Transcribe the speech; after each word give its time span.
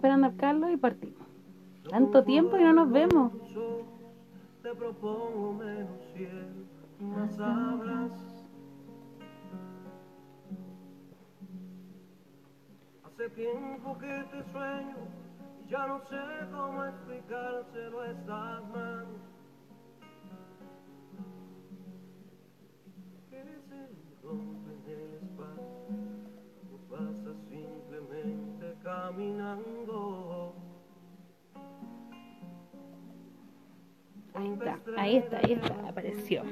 esperando 0.00 0.28
al 0.28 0.36
Carlos 0.36 0.70
y 0.72 0.78
partimos. 0.78 1.26
Tanto 1.90 2.24
tiempo 2.24 2.56
y 2.56 2.62
no 2.62 2.72
nos 2.72 2.90
vemos. 2.90 3.32
Te 4.62 4.74
propongo 4.74 5.52
menos 5.52 6.00
cielo, 6.14 6.64
más 7.00 7.38
hablas. 7.38 8.12
Hace 13.04 13.28
tiempo 13.30 13.98
que 13.98 14.24
te 14.30 14.52
sueño 14.52 14.96
y 15.66 15.70
ya 15.70 15.86
no 15.86 16.00
sé 16.08 16.16
cómo 16.50 16.82
explicárselo 16.86 18.00
a 18.00 18.10
estas 18.10 18.68
manos. 18.70 19.20
Que 23.28 23.42
se 23.68 23.88
rompen 24.22 24.80
el 24.86 25.14
espacio, 25.20 25.96
no 26.70 26.78
pasa 26.88 27.34
simplemente 27.50 28.49
caminando. 28.90 30.54
Ahí 34.34 34.52
está, 34.52 34.78
ahí 34.96 35.16
está, 35.16 35.38
ahí 35.38 35.52
está, 35.52 35.88
apareció. 35.88 36.42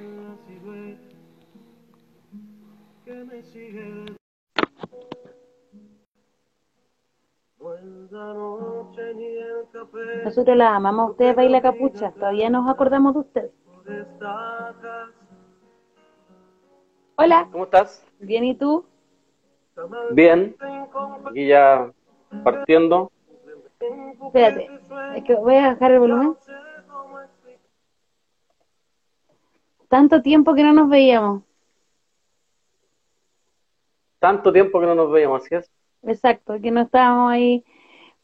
Nosotros 10.25 10.57
la 10.57 10.77
amamos 10.77 11.09
a 11.09 11.11
ustedes, 11.11 11.37
Baila 11.37 11.63
Capucha. 11.63 12.13
Todavía 12.13 12.51
nos 12.51 12.69
acordamos 12.69 13.15
de 13.15 13.21
ustedes. 13.21 13.53
Hola, 17.17 17.49
¿Cómo 17.51 17.65
estás? 17.65 18.05
bien, 18.21 18.45
¿y 18.45 18.55
tú? 18.55 18.85
Bien. 20.13 20.55
Aquí 21.25 21.49
ya 21.49 21.93
partiendo. 22.43 23.11
Espérate, 24.27 24.69
es 25.17 25.25
que 25.25 25.35
voy 25.35 25.57
a 25.57 25.69
bajar 25.69 25.93
el 25.93 26.01
volumen. 26.01 26.37
Tanto 29.89 30.21
tiempo 30.21 30.55
que 30.55 30.63
no 30.63 30.73
nos 30.73 30.89
veíamos. 30.89 31.43
Tanto 34.19 34.53
tiempo 34.53 34.81
que 34.81 34.87
no 34.87 34.95
nos 34.95 35.11
veíamos, 35.11 35.45
¿así 35.45 35.55
es? 35.55 35.71
Exacto, 36.03 36.61
que 36.61 36.71
no 36.71 36.83
estábamos 36.83 37.33
ahí 37.33 37.65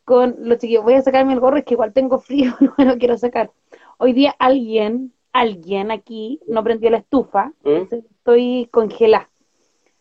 con 0.05 0.37
los 0.41 0.59
chiquillos. 0.59 0.85
Voy 0.85 0.95
a 0.95 1.03
sacarme 1.03 1.33
el 1.33 1.41
gorro, 1.41 1.57
es 1.57 1.65
que 1.65 1.75
igual 1.75 1.93
tengo 1.93 2.19
frío, 2.19 2.53
no 2.61 2.75
me 2.77 2.85
lo 2.85 2.99
quiero 2.99 3.17
sacar. 3.17 3.51
Hoy 3.99 4.13
día 4.13 4.35
alguien, 4.39 5.15
alguien 5.33 5.91
aquí 5.91 6.41
no 6.47 6.63
prendió 6.63 6.91
la 6.91 6.99
estufa, 6.99 7.53
¿Mm? 7.63 7.69
entonces 7.69 8.05
estoy 8.11 8.69
congelada. 8.71 9.31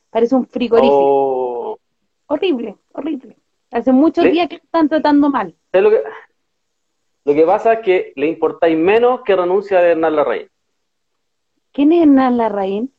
Parece 0.10 0.36
un 0.36 0.46
frigorífico. 0.46 0.98
Oh, 0.98 1.80
Horrible, 2.28 2.78
horrible. 2.94 3.38
Hace 3.74 3.92
muchos 3.92 4.24
Sí. 4.26 4.32
días 4.32 4.48
que 4.50 4.58
están 4.58 4.88
tratando 4.88 5.30
mal. 5.30 5.56
¿sabes 5.72 5.84
lo 5.84 5.90
que, 5.90 6.04
lo 7.26 7.34
que 7.34 7.46
pasa 7.46 7.74
es 7.74 7.80
que 7.80 8.14
le 8.16 8.28
importáis 8.28 8.78
menos 8.78 9.22
que 9.24 9.36
renuncia 9.36 9.80
de 9.82 9.92
Hernán 9.92 10.16
Larraín. 10.16 10.48
¿Quién 11.72 11.92
es 11.92 12.04
Hernán 12.04 12.38
Larraín? 12.38 12.94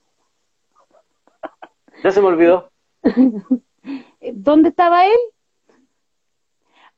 Ya 2.02 2.10
se 2.10 2.20
me 2.20 2.26
olvidó. 2.26 2.70
¿Dónde 4.32 4.70
estaba 4.70 5.06
él? 5.06 5.18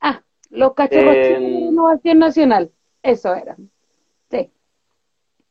Ah, 0.01 0.23
los 0.51 0.73
cachorros 0.75 1.15
chicos 1.15 1.41
de 1.41 1.49
Innovación 1.49 2.19
Nacional. 2.19 2.71
Eso 3.03 3.35
era. 3.35 3.57
Sí. 4.31 4.51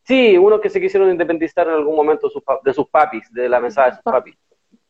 Sí, 0.04 0.38
unos 0.38 0.62
que 0.62 0.70
se 0.70 0.82
quisieron 0.82 1.12
independizar 1.12 1.68
en 1.68 1.76
algún 1.76 1.96
momento 1.96 2.30
de 2.64 2.74
sus 2.74 2.90
papis, 2.90 3.32
de 3.32 3.48
la 3.50 3.60
mesada 3.60 3.90
de 3.90 3.96
sus 3.96 4.04
papis. 4.04 4.36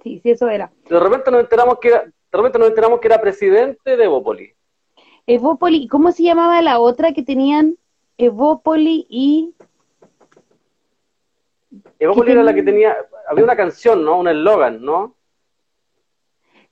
Sí, 0.01 0.19
sí, 0.23 0.31
eso 0.31 0.47
era. 0.47 0.71
De 0.89 0.99
repente 0.99 1.31
nos 1.31 1.41
enteramos 1.41 1.79
que 1.79 1.89
era, 1.89 2.05
de 2.35 2.41
repente 2.41 2.59
nos 2.59 2.67
enteramos 2.67 2.99
que 2.99 3.07
era 3.07 3.21
presidente 3.21 3.95
de 3.95 4.03
Evópoli. 4.03 4.53
Evópoli, 5.25 5.87
¿cómo 5.87 6.11
se 6.11 6.23
llamaba 6.23 6.61
la 6.61 6.79
otra 6.79 7.13
que 7.13 7.23
tenían? 7.23 7.77
Evópoli 8.17 9.07
y... 9.09 9.53
Evópoli 11.97 12.33
era 12.33 12.43
la 12.43 12.53
que 12.53 12.61
tenía, 12.61 12.93
había 13.29 13.45
una 13.45 13.55
canción, 13.55 14.03
¿no? 14.03 14.19
Un 14.19 14.27
eslogan, 14.27 14.83
¿no? 14.83 15.15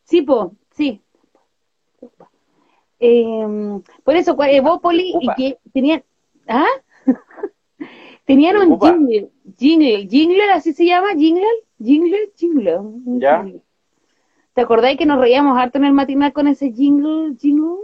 Sí, 0.03 0.21
po, 0.21 0.53
sí. 0.71 1.01
Eh, 2.99 3.79
por 4.03 4.17
eso, 4.17 4.35
Evópoli 4.37 5.13
y 5.21 5.33
que 5.37 5.59
tenían... 5.71 6.03
¿Ah? 6.45 6.67
tenían 8.25 8.57
un 8.57 8.73
Upa. 8.73 8.91
jingle, 8.91 9.29
jingle, 9.57 10.07
jingle, 10.09 10.51
así 10.51 10.73
se 10.73 10.85
llama, 10.85 11.13
jingle, 11.15 11.47
jingle, 11.81 12.33
jingle. 12.35 12.81
Ya. 13.21 13.43
jingle. 13.43 13.61
¿Te 14.53 14.61
acordáis 14.61 14.97
que 14.97 15.05
nos 15.05 15.19
reíamos 15.19 15.57
harto 15.57 15.77
en 15.77 15.85
el 15.85 15.93
matinal 15.93 16.31
con 16.33 16.47
ese 16.47 16.71
jingle, 16.71 17.35
jingle? 17.39 17.77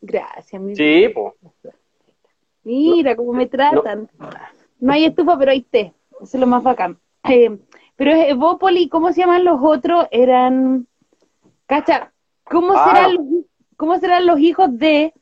Gracias, 0.00 0.60
mi 0.60 0.74
Sí, 0.74 1.08
pues. 1.14 1.34
Mira 2.64 3.16
cómo 3.16 3.32
me 3.32 3.46
tratan. 3.46 4.08
No, 4.80 4.92
hay 4.92 5.04
estufa, 5.04 5.38
pero 5.38 5.50
hay 5.50 5.62
té. 5.62 5.92
Eso 6.20 6.36
es 6.36 6.40
lo 6.40 6.46
más 6.46 6.62
bacán. 6.62 6.98
Eh, 7.30 7.56
pero 7.94 8.10
es 8.10 8.30
Evópoli, 8.30 8.88
¿cómo 8.88 9.12
se 9.12 9.20
llaman 9.20 9.44
los 9.44 9.60
otros? 9.62 10.08
Eran. 10.10 10.88
Cacha, 11.66 12.12
¿cómo 12.42 12.72
Ah. 12.74 12.84
serán 12.88 13.14
los, 13.14 13.24
cómo 13.76 13.96
serán 14.00 14.26
los 14.26 14.40
hijos 14.40 14.76
de 14.76 15.14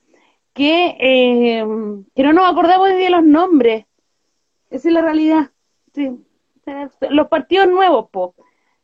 que, 0.54 0.96
eh, 0.98 1.62
que 2.14 2.22
no 2.22 2.32
nos 2.32 2.50
acordamos 2.50 2.88
de 2.88 3.10
los 3.10 3.22
nombres? 3.22 3.84
Esa 4.70 4.88
es 4.88 4.94
la 4.94 5.02
realidad. 5.02 5.50
Sí. 5.92 6.10
Los 7.10 7.28
partidos 7.28 7.68
nuevos, 7.68 8.08
po. 8.10 8.34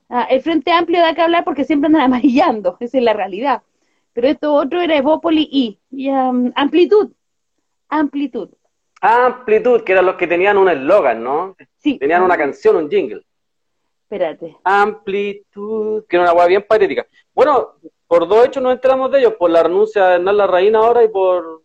Ah, 0.08 0.26
el 0.30 0.40
Frente 0.40 0.70
Amplio 0.72 1.00
da 1.00 1.14
que 1.14 1.22
hablar 1.22 1.44
porque 1.44 1.64
siempre 1.64 1.86
andan 1.86 2.02
amarillando, 2.12 2.76
esa 2.80 2.98
es 2.98 3.04
la 3.04 3.12
realidad. 3.12 3.62
Pero 4.12 4.28
esto 4.28 4.54
otro 4.54 4.80
era 4.80 4.96
Evópoli 4.96 5.48
y, 5.50 5.78
y, 5.90 6.08
um, 6.08 6.52
Amplitud. 6.54 7.12
Amplitud. 7.88 8.50
Amplitud, 9.00 9.82
que 9.82 9.92
eran 9.92 10.06
los 10.06 10.16
que 10.16 10.26
tenían 10.26 10.56
un 10.56 10.68
eslogan, 10.68 11.22
¿no? 11.22 11.54
Sí. 11.76 11.98
Tenían 11.98 12.22
una 12.22 12.36
canción, 12.36 12.76
un 12.76 12.90
jingle. 12.90 13.22
Espérate. 14.02 14.56
Amplitud, 14.64 16.04
que 16.08 16.16
era 16.16 16.24
una 16.24 16.32
hueá 16.32 16.46
bien 16.46 16.64
patética. 16.66 17.06
Bueno, 17.34 17.74
por 18.06 18.26
dos 18.26 18.46
hechos 18.46 18.62
nos 18.62 18.72
enteramos 18.72 19.10
de 19.10 19.18
ellos, 19.18 19.34
por 19.34 19.50
la 19.50 19.62
renuncia 19.62 20.06
de 20.06 20.14
Hernán 20.14 20.36
Larraín 20.36 20.76
ahora 20.76 21.04
y 21.04 21.08
por 21.08 21.62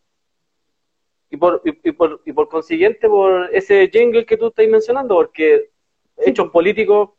y 1.29 1.37
por, 1.37 1.61
y, 1.63 1.89
y 1.89 1.91
por 1.93 2.21
y 2.25 2.33
por 2.33 2.49
consiguiente 2.49 3.07
por 3.07 3.49
ese 3.53 3.89
jingle 3.89 4.25
que 4.25 4.37
tú 4.37 4.47
estás 4.47 4.67
mencionando, 4.67 5.15
porque 5.15 5.69
hechos 6.17 6.49
políticos. 6.49 7.11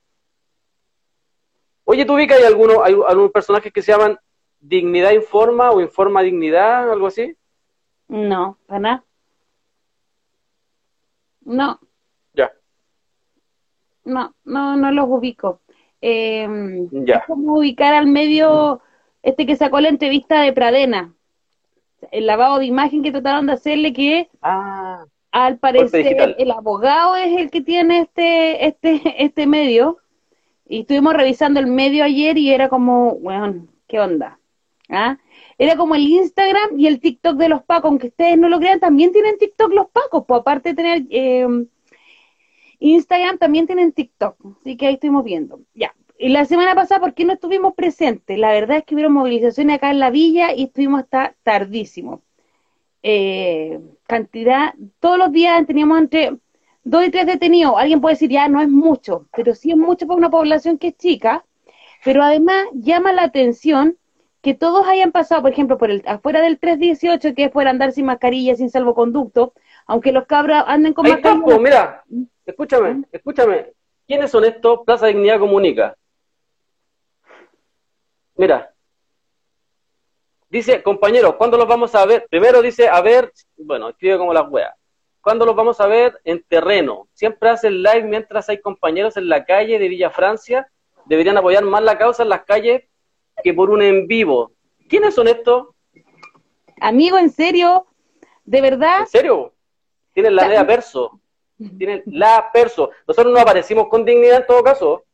Oye, 1.92 2.06
¿tú 2.06 2.14
ubicas 2.14 2.38
hay 2.38 2.44
algunos, 2.44 2.78
hay 2.82 2.94
algunos 3.06 3.32
personajes 3.32 3.70
que 3.70 3.82
se 3.82 3.92
llaman 3.92 4.19
Dignidad 4.60 5.10
Informa 5.10 5.72
o 5.72 5.80
Informa 5.82 6.22
Dignidad, 6.22 6.91
algo 6.91 7.06
así? 7.06 7.36
No, 8.08 8.56
para 8.66 8.80
nada. 8.80 9.04
No, 11.42 11.78
Ya, 12.32 12.50
no, 14.06 14.34
no, 14.42 14.75
no 14.76 14.91
los 14.91 15.04
ubico. 15.06 15.60
Eh, 16.00 16.48
ya. 16.92 17.16
Es 17.16 17.26
como 17.26 17.58
ubicar 17.58 17.92
al 17.92 18.06
medio 18.06 18.81
este 19.22 19.44
que 19.44 19.56
sacó 19.56 19.78
la 19.78 19.90
entrevista 19.90 20.40
de 20.40 20.55
Pradena. 20.55 21.12
El 22.11 22.25
lavado 22.25 22.58
de 22.58 22.64
imagen 22.64 23.02
que 23.02 23.12
trataron 23.12 23.46
de 23.49 23.52
hacerle 23.52 23.93
que 23.93 24.31
Ah, 24.40 25.05
al 25.31 25.58
parecer 25.58 26.37
el 26.38 26.50
abogado 26.52 27.17
es 27.17 27.38
el 27.38 27.50
que 27.50 27.61
tiene 27.61 28.00
este, 28.00 28.67
este, 28.67 29.02
este 29.22 29.46
medio. 29.46 29.99
Y 30.72 30.80
estuvimos 30.80 31.12
revisando 31.12 31.60
el 31.60 31.66
medio 31.66 32.02
ayer 32.02 32.38
y 32.38 32.50
era 32.50 32.70
como, 32.70 33.16
bueno, 33.16 33.66
¿qué 33.86 34.00
onda? 34.00 34.40
¿Ah? 34.88 35.19
Era 35.58 35.76
como 35.76 35.94
el 35.94 36.08
Instagram 36.08 36.78
y 36.78 36.86
el 36.86 36.98
TikTok 36.98 37.36
de 37.36 37.50
los 37.50 37.62
Pacos, 37.62 37.90
aunque 37.90 38.06
ustedes 38.06 38.38
no 38.38 38.48
lo 38.48 38.58
crean, 38.58 38.80
también 38.80 39.12
tienen 39.12 39.36
TikTok 39.36 39.70
los 39.70 39.90
Pacos, 39.90 40.24
pues 40.26 40.40
aparte 40.40 40.70
de 40.70 40.74
tener 40.74 41.02
eh, 41.10 41.46
Instagram, 42.78 43.36
también 43.36 43.66
tienen 43.66 43.92
TikTok, 43.92 44.34
así 44.62 44.78
que 44.78 44.86
ahí 44.86 44.94
estuvimos 44.94 45.24
viendo. 45.24 45.60
Ya, 45.74 45.94
y 46.19 46.30
la 46.30 46.46
semana 46.46 46.74
pasada, 46.74 47.02
¿por 47.02 47.12
qué 47.12 47.26
no 47.26 47.34
estuvimos 47.34 47.74
presentes? 47.74 48.38
La 48.38 48.52
verdad 48.52 48.78
es 48.78 48.84
que 48.84 48.94
hubieron 48.94 49.12
movilizaciones 49.12 49.76
acá 49.76 49.90
en 49.90 49.98
la 49.98 50.08
villa 50.08 50.54
y 50.54 50.64
estuvimos 50.64 51.00
hasta 51.00 51.34
tardísimo. 51.42 52.22
Eh, 53.02 53.78
cantidad, 54.06 54.72
todos 55.00 55.19
los 55.19 55.32
días 55.32 55.66
teníamos 55.66 55.98
entre 55.98 56.38
dos 56.84 57.05
y 57.06 57.11
tres 57.11 57.26
detenidos. 57.26 57.75
Alguien 57.76 58.00
puede 58.00 58.14
decir, 58.14 58.31
ya 58.31 58.49
no 58.49 58.61
es 58.61 58.69
mucho, 58.69 59.26
pero 59.34 59.55
sí 59.55 59.70
es 59.70 59.76
mucho 59.76 60.06
para 60.06 60.19
una 60.19 60.31
población 60.31 60.79
que 60.79 60.88
es 60.88 60.96
chica, 60.96 61.44
pero 62.05 62.23
además 62.23 62.67
llama 62.73 63.12
la 63.12 63.23
atención 63.25 63.96
que 64.40 64.55
todos 64.55 64.87
hayan 64.88 65.12
pasado, 65.12 65.43
por 65.43 65.52
ejemplo, 65.52 65.79
por 65.79 65.90
el 65.90 66.02
afuera 66.06 66.40
del 66.43 66.58
318, 66.58 67.34
que 67.34 67.44
es 67.44 67.50
por 67.50 67.69
andar 67.69 67.93
sin 67.93 68.06
mascarilla, 68.06 68.56
sin 68.56 68.70
salvoconducto, 68.70 69.55
aunque 69.87 70.11
los 70.11 70.26
cabros 70.26 70.64
anden 70.67 70.93
con 70.93 71.06
Ahí 71.06 71.12
mascarilla. 71.12 71.44
po, 71.44 71.61
mira, 71.61 72.05
escúchame, 72.44 73.05
escúchame. 73.12 73.73
¿Quiénes 74.06 74.31
son 74.31 74.44
estos? 74.44 74.81
Plaza 74.84 75.06
Dignidad 75.06 75.38
Comunica. 75.38 75.96
Mira. 78.34 78.69
Dice, 80.50 80.82
compañeros, 80.82 81.37
¿cuándo 81.37 81.56
los 81.56 81.67
vamos 81.67 81.94
a 81.94 82.05
ver? 82.05 82.26
Primero 82.29 82.61
dice, 82.61 82.88
a 82.88 83.00
ver, 83.00 83.32
bueno, 83.56 83.88
escribe 83.88 84.19
como 84.19 84.34
las 84.34 84.50
weas. 84.50 84.75
¿Cuándo 85.22 85.46
los 85.46 85.54
vamos 85.54 85.80
a 85.80 85.86
ver? 85.86 86.20
En 86.24 86.42
terreno. 86.42 87.08
Siempre 87.14 87.48
hacen 87.48 87.80
live 87.82 88.02
mientras 88.02 88.48
hay 88.48 88.60
compañeros 88.60 89.16
en 89.16 89.28
la 89.28 89.44
calle 89.44 89.78
de 89.78 89.88
Villa 89.88 90.10
Francia. 90.10 90.69
Deberían 91.06 91.38
apoyar 91.38 91.64
más 91.64 91.82
la 91.82 91.96
causa 91.96 92.24
en 92.24 92.28
las 92.28 92.44
calles 92.44 92.82
que 93.42 93.54
por 93.54 93.70
un 93.70 93.82
en 93.82 94.08
vivo. 94.08 94.52
¿Quiénes 94.88 95.14
son 95.14 95.28
estos? 95.28 95.69
amigo, 96.80 97.16
en 97.16 97.30
serio, 97.30 97.86
de 98.44 98.60
verdad. 98.60 99.00
¿En 99.02 99.06
serio? 99.06 99.52
Tienen 100.12 100.34
la 100.34 100.48
lea 100.48 100.66
perso. 100.66 101.20
Tienen 101.78 102.02
la 102.06 102.50
perso. 102.52 102.90
Nosotros 103.06 103.32
no 103.32 103.38
aparecimos 103.38 103.86
con 103.88 104.04
dignidad 104.04 104.38
en 104.38 104.46
todo 104.46 104.64
caso. 104.64 105.04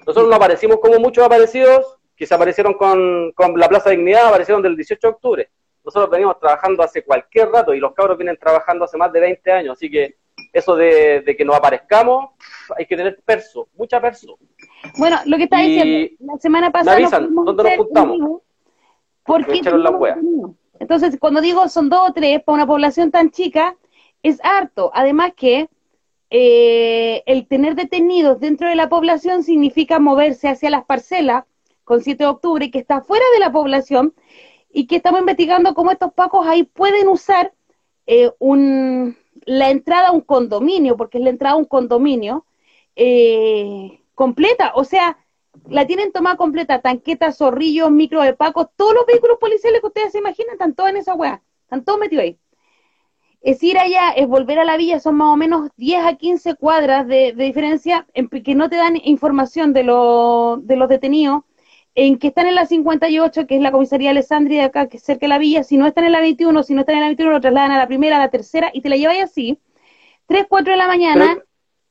Nosotros 0.00 0.28
no 0.28 0.36
aparecimos 0.36 0.78
como 0.80 0.98
muchos 0.98 1.24
aparecidos 1.24 1.96
que 2.14 2.26
se 2.26 2.34
aparecieron 2.34 2.74
con, 2.74 3.32
con 3.32 3.58
la 3.58 3.68
Plaza 3.68 3.88
de 3.88 3.96
Dignidad, 3.96 4.26
aparecieron 4.26 4.62
del 4.62 4.76
18 4.76 5.06
de 5.06 5.14
octubre. 5.14 5.50
Nosotros 5.88 6.10
venimos 6.10 6.38
trabajando 6.38 6.82
hace 6.82 7.02
cualquier 7.02 7.48
rato 7.48 7.72
y 7.72 7.80
los 7.80 7.94
cabros 7.94 8.18
vienen 8.18 8.36
trabajando 8.36 8.84
hace 8.84 8.98
más 8.98 9.10
de 9.10 9.20
20 9.20 9.50
años. 9.52 9.72
Así 9.72 9.90
que 9.90 10.16
eso 10.52 10.76
de, 10.76 11.22
de 11.22 11.34
que 11.34 11.46
nos 11.46 11.56
aparezcamos, 11.56 12.30
hay 12.76 12.84
que 12.84 12.94
tener 12.94 13.18
perso, 13.24 13.68
mucha 13.74 13.98
perso. 13.98 14.38
Bueno, 14.98 15.16
lo 15.24 15.38
que 15.38 15.44
está 15.44 15.64
Y 15.64 15.70
diciendo, 15.70 16.14
la 16.20 16.38
semana 16.38 16.66
me 16.66 16.72
pasada. 16.72 16.96
avisan, 16.96 17.24
fuimos 17.24 17.46
¿dónde 17.46 17.62
nos 17.62 17.76
juntamos? 17.76 18.42
Porque 19.24 19.62
Me. 19.62 20.10
Entonces, 20.78 21.16
cuando 21.18 21.40
digo 21.40 21.66
son 21.68 21.88
dos 21.88 22.10
o 22.10 22.12
tres 22.12 22.42
para 22.42 22.56
una 22.56 22.66
población 22.66 23.10
tan 23.10 23.30
chica, 23.30 23.74
es 24.22 24.44
harto. 24.44 24.90
Además 24.92 25.32
que 25.34 25.70
eh, 26.28 27.22
el 27.24 27.46
tener 27.46 27.76
detenidos 27.76 28.40
dentro 28.40 28.68
de 28.68 28.74
la 28.74 28.90
población 28.90 29.42
significa 29.42 29.98
moverse 29.98 30.48
hacia 30.48 30.68
las 30.68 30.84
parcelas 30.84 31.44
con 31.84 32.02
7 32.02 32.24
de 32.24 32.28
octubre, 32.28 32.70
que 32.70 32.78
está 32.78 33.00
fuera 33.00 33.24
de 33.32 33.40
la 33.40 33.50
población, 33.50 34.12
y 34.78 34.86
que 34.86 34.96
estamos 34.96 35.18
investigando 35.20 35.74
cómo 35.74 35.90
estos 35.90 36.12
pacos 36.12 36.46
ahí 36.46 36.62
pueden 36.62 37.08
usar 37.08 37.52
eh, 38.06 38.30
un, 38.38 39.16
la 39.44 39.70
entrada 39.70 40.08
a 40.08 40.12
un 40.12 40.20
condominio, 40.20 40.96
porque 40.96 41.18
es 41.18 41.24
la 41.24 41.30
entrada 41.30 41.54
a 41.54 41.58
un 41.58 41.64
condominio, 41.64 42.46
eh, 42.94 44.00
completa. 44.14 44.72
O 44.76 44.84
sea, 44.84 45.18
la 45.68 45.84
tienen 45.88 46.12
tomada 46.12 46.36
completa, 46.36 46.80
tanquetas, 46.80 47.38
zorrillos, 47.38 47.90
micro 47.90 48.22
de 48.22 48.34
pacos, 48.34 48.68
todos 48.76 48.94
los 48.94 49.04
vehículos 49.06 49.38
policiales 49.40 49.80
que 49.80 49.88
ustedes 49.88 50.12
se 50.12 50.18
imaginan 50.18 50.52
están 50.52 50.74
todos 50.76 50.90
en 50.90 50.98
esa 50.98 51.14
weá, 51.14 51.42
están 51.64 51.84
todos 51.84 51.98
metidos 51.98 52.22
ahí. 52.22 52.38
Es 53.40 53.62
ir 53.64 53.78
allá, 53.78 54.10
es 54.10 54.28
volver 54.28 54.58
a 54.60 54.64
la 54.64 54.76
villa, 54.76 55.00
son 55.00 55.16
más 55.16 55.32
o 55.32 55.36
menos 55.36 55.70
10 55.76 56.04
a 56.04 56.14
15 56.16 56.54
cuadras 56.54 57.06
de, 57.08 57.32
diferencia 57.32 58.06
en 58.14 58.28
que 58.28 58.54
no 58.54 58.68
te 58.68 58.76
dan 58.76 58.96
información 59.02 59.72
de, 59.72 59.82
lo- 59.84 60.58
de 60.62 60.76
los 60.76 60.88
detenidos, 60.88 61.42
en 62.00 62.18
que 62.18 62.28
están 62.28 62.46
en 62.46 62.54
la 62.54 62.64
58, 62.66 63.46
que 63.46 63.56
es 63.56 63.60
la 63.60 63.72
comisaría 63.72 64.10
Alessandria 64.10 64.60
de 64.60 64.66
acá, 64.66 64.88
que 64.88 64.98
es 64.98 65.02
cerca 65.02 65.26
de 65.26 65.28
la 65.28 65.38
villa, 65.38 65.64
si 65.64 65.76
no 65.76 65.86
están 65.86 66.04
en 66.04 66.12
la 66.12 66.20
21, 66.20 66.62
si 66.62 66.72
no 66.74 66.80
están 66.80 66.94
en 66.96 67.00
la 67.02 67.06
21, 67.08 67.30
lo 67.32 67.40
trasladan 67.40 67.72
a 67.72 67.78
la 67.78 67.88
primera, 67.88 68.16
a 68.16 68.20
la 68.20 68.28
tercera, 68.30 68.70
y 68.72 68.80
te 68.82 68.88
la 68.88 68.96
lleváis 68.96 69.22
así, 69.24 69.58
3, 70.26 70.46
4 70.48 70.72
de 70.72 70.76
la 70.78 70.86
mañana, 70.86 71.24
Pero- 71.34 71.44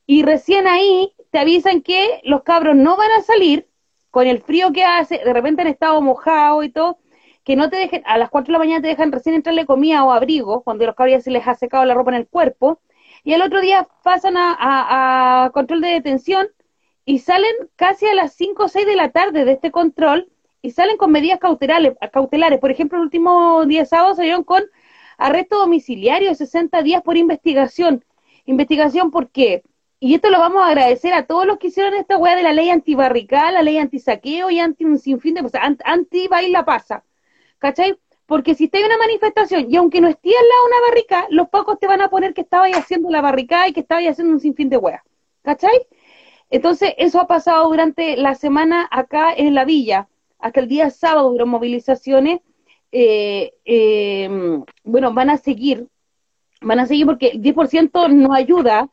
y 0.06 0.24
recién 0.24 0.68
ahí 0.68 1.12
te 1.32 1.40
avisan 1.40 1.82
que 1.82 2.22
los 2.24 2.44
cabros 2.44 2.76
no 2.78 2.96
van 2.96 3.12
a 3.12 3.22
salir 3.22 3.68
con 4.10 4.28
el 4.28 4.42
frío 4.42 4.72
que 4.72 4.86
hace, 4.86 5.18
de 5.24 5.34
repente 5.34 5.62
han 5.62 5.68
estado 5.68 6.02
mojados 6.02 6.64
y 6.64 6.70
todo, 6.70 7.00
que 7.44 7.56
no 7.58 7.70
te 7.70 7.76
dejen, 7.78 8.04
a 8.06 8.18
las 8.18 8.30
4 8.30 8.48
de 8.48 8.54
la 8.54 8.60
mañana 8.60 8.82
te 8.82 8.88
dejan 8.88 9.12
recién 9.12 9.36
entrarle 9.36 9.66
comida 9.66 10.04
o 10.06 10.12
abrigo, 10.12 10.62
cuando 10.64 10.86
los 10.86 10.96
cabros 10.96 11.18
ya 11.18 11.22
se 11.22 11.32
les 11.32 11.46
ha 11.48 11.56
secado 11.56 11.84
la 11.84 11.94
ropa 11.94 12.12
en 12.12 12.18
el 12.18 12.28
cuerpo, 12.28 12.80
y 13.26 13.34
al 13.34 13.42
otro 13.42 13.60
día 13.60 13.88
pasan 14.04 14.38
a, 14.38 14.56
a- 14.58 15.46
a 15.46 15.50
control 15.50 15.82
de 15.82 15.90
detención 15.90 16.48
y 17.08 17.20
salen 17.20 17.56
casi 17.78 18.06
a 18.08 18.14
las 18.14 18.34
5 18.36 18.66
o 18.66 18.68
6 18.68 18.86
de 18.86 18.98
la 18.98 19.12
tarde 19.12 19.46
de 19.46 19.54
este 19.54 19.72
control 19.72 20.30
y 20.62 20.72
salen 20.72 20.98
con 20.98 21.12
medidas 21.12 21.40
cautelares. 21.40 21.94
cautelares. 22.12 22.60
Por 22.60 22.70
ejemplo, 22.72 22.98
el 23.00 23.06
último 23.06 23.66
día 23.66 23.86
sábado 23.86 24.16
salieron 24.16 24.44
con 24.44 24.64
arresto 25.18 25.58
domiciliario 25.58 26.30
de 26.30 26.36
60 26.36 26.82
días 26.84 27.02
por 27.04 27.16
investigación. 27.18 28.04
¿Investigación 28.46 29.10
por 29.12 29.30
qué? 29.32 29.64
Y 30.00 30.16
esto 30.16 30.30
lo 30.30 30.40
vamos 30.40 30.62
a 30.64 30.68
agradecer 30.68 31.14
a 31.14 31.26
todos 31.26 31.46
los 31.48 31.58
que 31.60 31.68
hicieron 31.68 31.94
esta 31.96 32.18
weá 32.18 32.36
de 32.36 32.44
la 32.44 32.54
ley 32.54 32.70
antibarrical, 32.70 33.54
la 33.56 33.64
ley 33.64 33.78
antisaqueo 33.78 34.50
y 34.52 34.60
anti 34.60 34.86
un 34.86 35.00
sinfín 35.00 35.34
de 35.36 35.42
cosas, 35.44 35.62
an- 35.64 35.80
anti 35.86 36.28
baila 36.28 36.66
pasa. 36.66 37.04
¿Cachai? 37.60 37.98
Porque 38.26 38.56
si 38.56 38.66
está 38.66 38.80
en 38.80 38.86
una 38.88 38.98
manifestación 38.98 39.68
y 39.72 39.76
aunque 39.78 40.02
no 40.02 40.10
esté 40.10 40.30
al 40.30 40.36
lado 40.50 40.66
una 40.68 40.88
barricada, 40.90 41.28
los 41.32 41.50
pocos 41.50 41.80
te 41.80 41.88
van 41.88 42.02
a 42.02 42.10
poner 42.10 42.34
que 42.34 42.42
estabais 42.42 42.76
haciendo 42.78 43.10
la 43.10 43.22
barricada 43.22 43.68
y 43.70 43.74
que 43.74 43.80
estabais 43.80 44.10
haciendo 44.10 44.34
un 44.34 44.40
sinfín 44.42 44.70
de 44.70 44.78
weas. 44.78 45.02
¿Cachai? 45.44 45.88
Entonces, 46.50 46.94
eso 46.98 47.20
ha 47.20 47.28
pasado 47.28 47.68
durante 47.70 48.18
la 48.18 48.36
semana 48.36 48.88
acá 48.92 49.34
en 49.36 49.54
la 49.54 49.66
villa. 49.66 50.08
Hasta 50.40 50.60
el 50.62 50.68
día 50.68 50.90
sábado 50.90 51.28
hubieron 51.28 51.50
movilizaciones. 51.50 52.42
Eh, 52.92 53.54
eh, 53.66 54.62
bueno, 54.84 55.14
van 55.14 55.30
a 55.30 55.38
seguir, 55.38 55.88
van 56.62 56.80
a 56.80 56.86
seguir 56.86 57.06
porque 57.06 57.30
el 57.30 57.42
10% 57.42 58.08
no 58.10 58.34
ayuda 58.34 58.90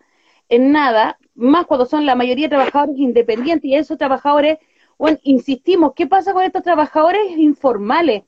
en 0.48 0.72
nada, 0.72 1.18
más 1.34 1.66
cuando 1.66 1.86
son 1.86 2.06
la 2.06 2.14
mayoría 2.14 2.46
de 2.46 2.56
trabajadores 2.56 2.96
independientes 2.98 3.70
y 3.70 3.74
esos 3.74 3.98
trabajadores, 3.98 4.58
bueno, 4.98 5.18
insistimos, 5.22 5.92
¿qué 5.94 6.06
pasa 6.06 6.32
con 6.32 6.44
estos 6.44 6.62
trabajadores 6.62 7.36
informales? 7.36 8.24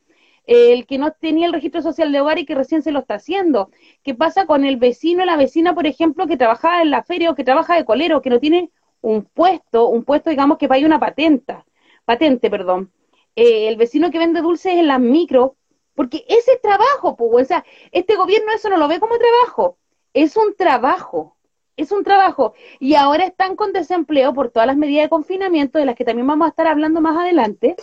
El 0.47 0.87
que 0.87 0.99
no 0.99 1.11
tenía 1.13 1.47
el 1.47 1.53
registro 1.53 1.83
social 1.83 2.13
de 2.13 2.21
hogar 2.21 2.39
y 2.39 2.47
que 2.47 2.55
recién 2.55 2.83
se 2.83 2.93
lo 2.93 3.01
está 3.01 3.15
haciendo. 3.15 3.71
¿Qué 4.05 4.15
pasa 4.15 4.47
con 4.47 4.65
el 4.65 4.77
vecino, 4.77 5.25
la 5.25 5.37
vecina, 5.37 5.75
por 5.75 5.87
ejemplo, 5.87 6.27
que 6.27 6.37
trabaja 6.37 6.83
en 6.83 6.91
la 6.91 7.03
feria 7.03 7.31
o 7.31 7.35
que 7.35 7.45
trabaja 7.45 7.75
de 7.77 7.85
colero, 7.85 8.23
que 8.23 8.31
no 8.31 8.39
tiene 8.41 8.71
un 9.07 9.23
puesto, 9.23 9.89
un 9.89 10.03
puesto, 10.05 10.31
digamos, 10.31 10.59
que 10.59 10.67
pague 10.67 10.85
una 10.85 10.99
patenta, 10.99 11.65
patente, 12.05 12.51
perdón. 12.51 12.91
Eh, 13.37 13.69
el 13.69 13.77
vecino 13.77 14.11
que 14.11 14.19
vende 14.19 14.41
dulces 14.41 14.75
en 14.75 14.89
las 14.89 14.99
micro, 14.99 15.57
porque 15.95 16.25
ese 16.29 16.55
es 16.55 16.61
trabajo, 16.61 17.17
pues, 17.17 17.47
o 17.47 17.49
sea, 17.49 17.65
este 17.93 18.17
gobierno 18.17 18.53
eso 18.53 18.69
no 18.69 18.77
lo 18.77 18.89
ve 18.89 18.99
como 18.99 19.17
trabajo, 19.17 19.79
es 20.13 20.37
un 20.37 20.57
trabajo, 20.57 21.37
es 21.77 21.93
un 21.93 22.03
trabajo. 22.03 22.55
Y 22.81 22.97
ahora 22.97 23.25
están 23.27 23.55
con 23.55 23.73
desempleo 23.73 24.35
por 24.35 24.51
todas 24.51 24.67
las 24.67 24.77
medidas 24.77 25.05
de 25.05 25.11
confinamiento, 25.11 25.79
de 25.79 25.87
las 25.87 25.95
que 25.95 26.05
también 26.05 26.27
vamos 26.27 26.47
a 26.47 26.51
estar 26.51 26.67
hablando 26.67 27.01
más 27.01 27.17
adelante. 27.17 27.77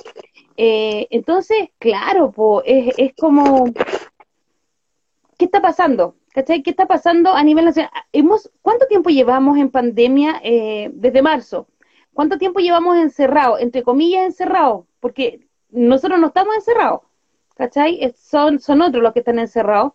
Eh, 0.58 1.08
entonces, 1.10 1.70
claro, 1.80 2.32
pues, 2.32 2.64
es, 2.66 2.96
es 2.98 3.14
como, 3.16 3.72
¿qué 5.38 5.46
está 5.46 5.62
pasando? 5.62 6.16
¿Cachai? 6.34 6.64
¿Qué 6.64 6.72
está 6.72 6.88
pasando 6.88 7.34
a 7.34 7.44
nivel 7.44 7.66
nacional? 7.66 7.92
Hemos, 8.12 8.52
¿Cuánto 8.62 8.88
tiempo 8.88 9.10
llevamos 9.10 9.58
en 9.58 9.70
pandemia 9.70 10.42
eh, 10.44 10.90
desde 10.94 11.22
marzo? 11.22 11.68
¿Cuánto 12.14 12.38
tiempo 12.38 12.60
llevamos 12.60 12.98
encerrados? 12.98 13.60
Entre 13.62 13.84
comillas, 13.84 14.26
encerrados, 14.26 14.86
porque 15.00 15.48
nosotros 15.70 16.20
no 16.20 16.28
estamos 16.28 16.56
encerrados, 16.56 17.02
¿cachai? 17.56 18.04
Es- 18.04 18.18
Son, 18.20 18.60
son 18.60 18.82
otros 18.82 19.02
los 19.04 19.14
que 19.14 19.20
están 19.20 19.40
encerrados. 19.40 19.94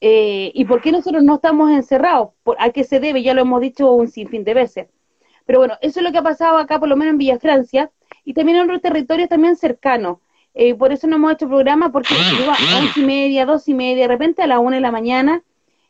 Eh, 0.00 0.50
¿Y 0.54 0.64
por 0.64 0.80
qué 0.80 0.90
nosotros 0.92 1.22
no 1.22 1.36
estamos 1.36 1.70
encerrados? 1.70 2.30
¿Por, 2.42 2.56
¿A 2.60 2.70
qué 2.70 2.82
se 2.84 2.98
debe? 3.00 3.22
Ya 3.22 3.34
lo 3.34 3.42
hemos 3.42 3.60
dicho 3.60 3.92
un 3.92 4.08
sinfín 4.08 4.42
de 4.44 4.54
veces. 4.54 4.88
Pero 5.46 5.58
bueno, 5.60 5.74
eso 5.80 6.00
es 6.00 6.04
lo 6.04 6.12
que 6.12 6.18
ha 6.18 6.22
pasado 6.22 6.58
acá, 6.58 6.78
por 6.80 6.88
lo 6.88 6.96
menos 6.96 7.12
en 7.12 7.18
Villa 7.18 7.38
Francia, 7.38 7.90
y 8.24 8.34
también 8.34 8.58
en 8.58 8.64
otros 8.64 8.80
territorios 8.82 9.28
también 9.28 9.56
cercanos. 9.56 10.18
Eh, 10.54 10.74
por 10.74 10.92
eso 10.92 11.06
no 11.06 11.16
hemos 11.16 11.32
hecho 11.32 11.48
programa, 11.48 11.90
porque 11.90 12.14
a 12.48 12.78
once 12.78 13.00
y 13.00 13.04
media, 13.04 13.46
dos 13.46 13.68
y 13.68 13.74
media, 13.74 14.02
de 14.02 14.08
repente 14.08 14.42
a 14.42 14.46
las 14.46 14.58
una 14.58 14.76
de 14.76 14.82
la 14.82 14.90
mañana, 14.92 15.42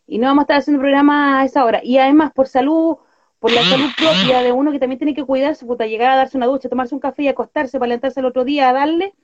y 0.07 0.19
no 0.19 0.27
vamos 0.27 0.43
a 0.43 0.45
estar 0.45 0.57
haciendo 0.59 0.81
programa 0.81 1.41
a 1.41 1.45
esa 1.45 1.65
hora. 1.65 1.81
Y 1.83 1.99
además, 1.99 2.33
por 2.33 2.49
salud, 2.49 2.97
por 3.39 3.53
la 3.53 3.63
salud 3.63 3.91
propia 3.97 4.43
de 4.43 4.53
uno 4.53 4.73
que 4.73 4.79
también 4.79 4.99
tiene 4.99 5.15
que 5.15 5.25
cuidarse, 5.25 5.67
puta, 5.67 5.87
llegar 5.87 6.11
a 6.11 6.17
darse 6.17 6.37
una 6.37 6.47
ducha, 6.47 6.69
tomarse 6.69 6.95
un 6.95 7.01
café 7.01 7.25
y 7.25 7.29
acostarse 7.29 7.79
para 7.79 7.89
levantarse 7.89 8.21
el 8.21 8.27
otro 8.27 8.45
día 8.45 8.69
a 8.69 8.73
darle, 8.73 9.15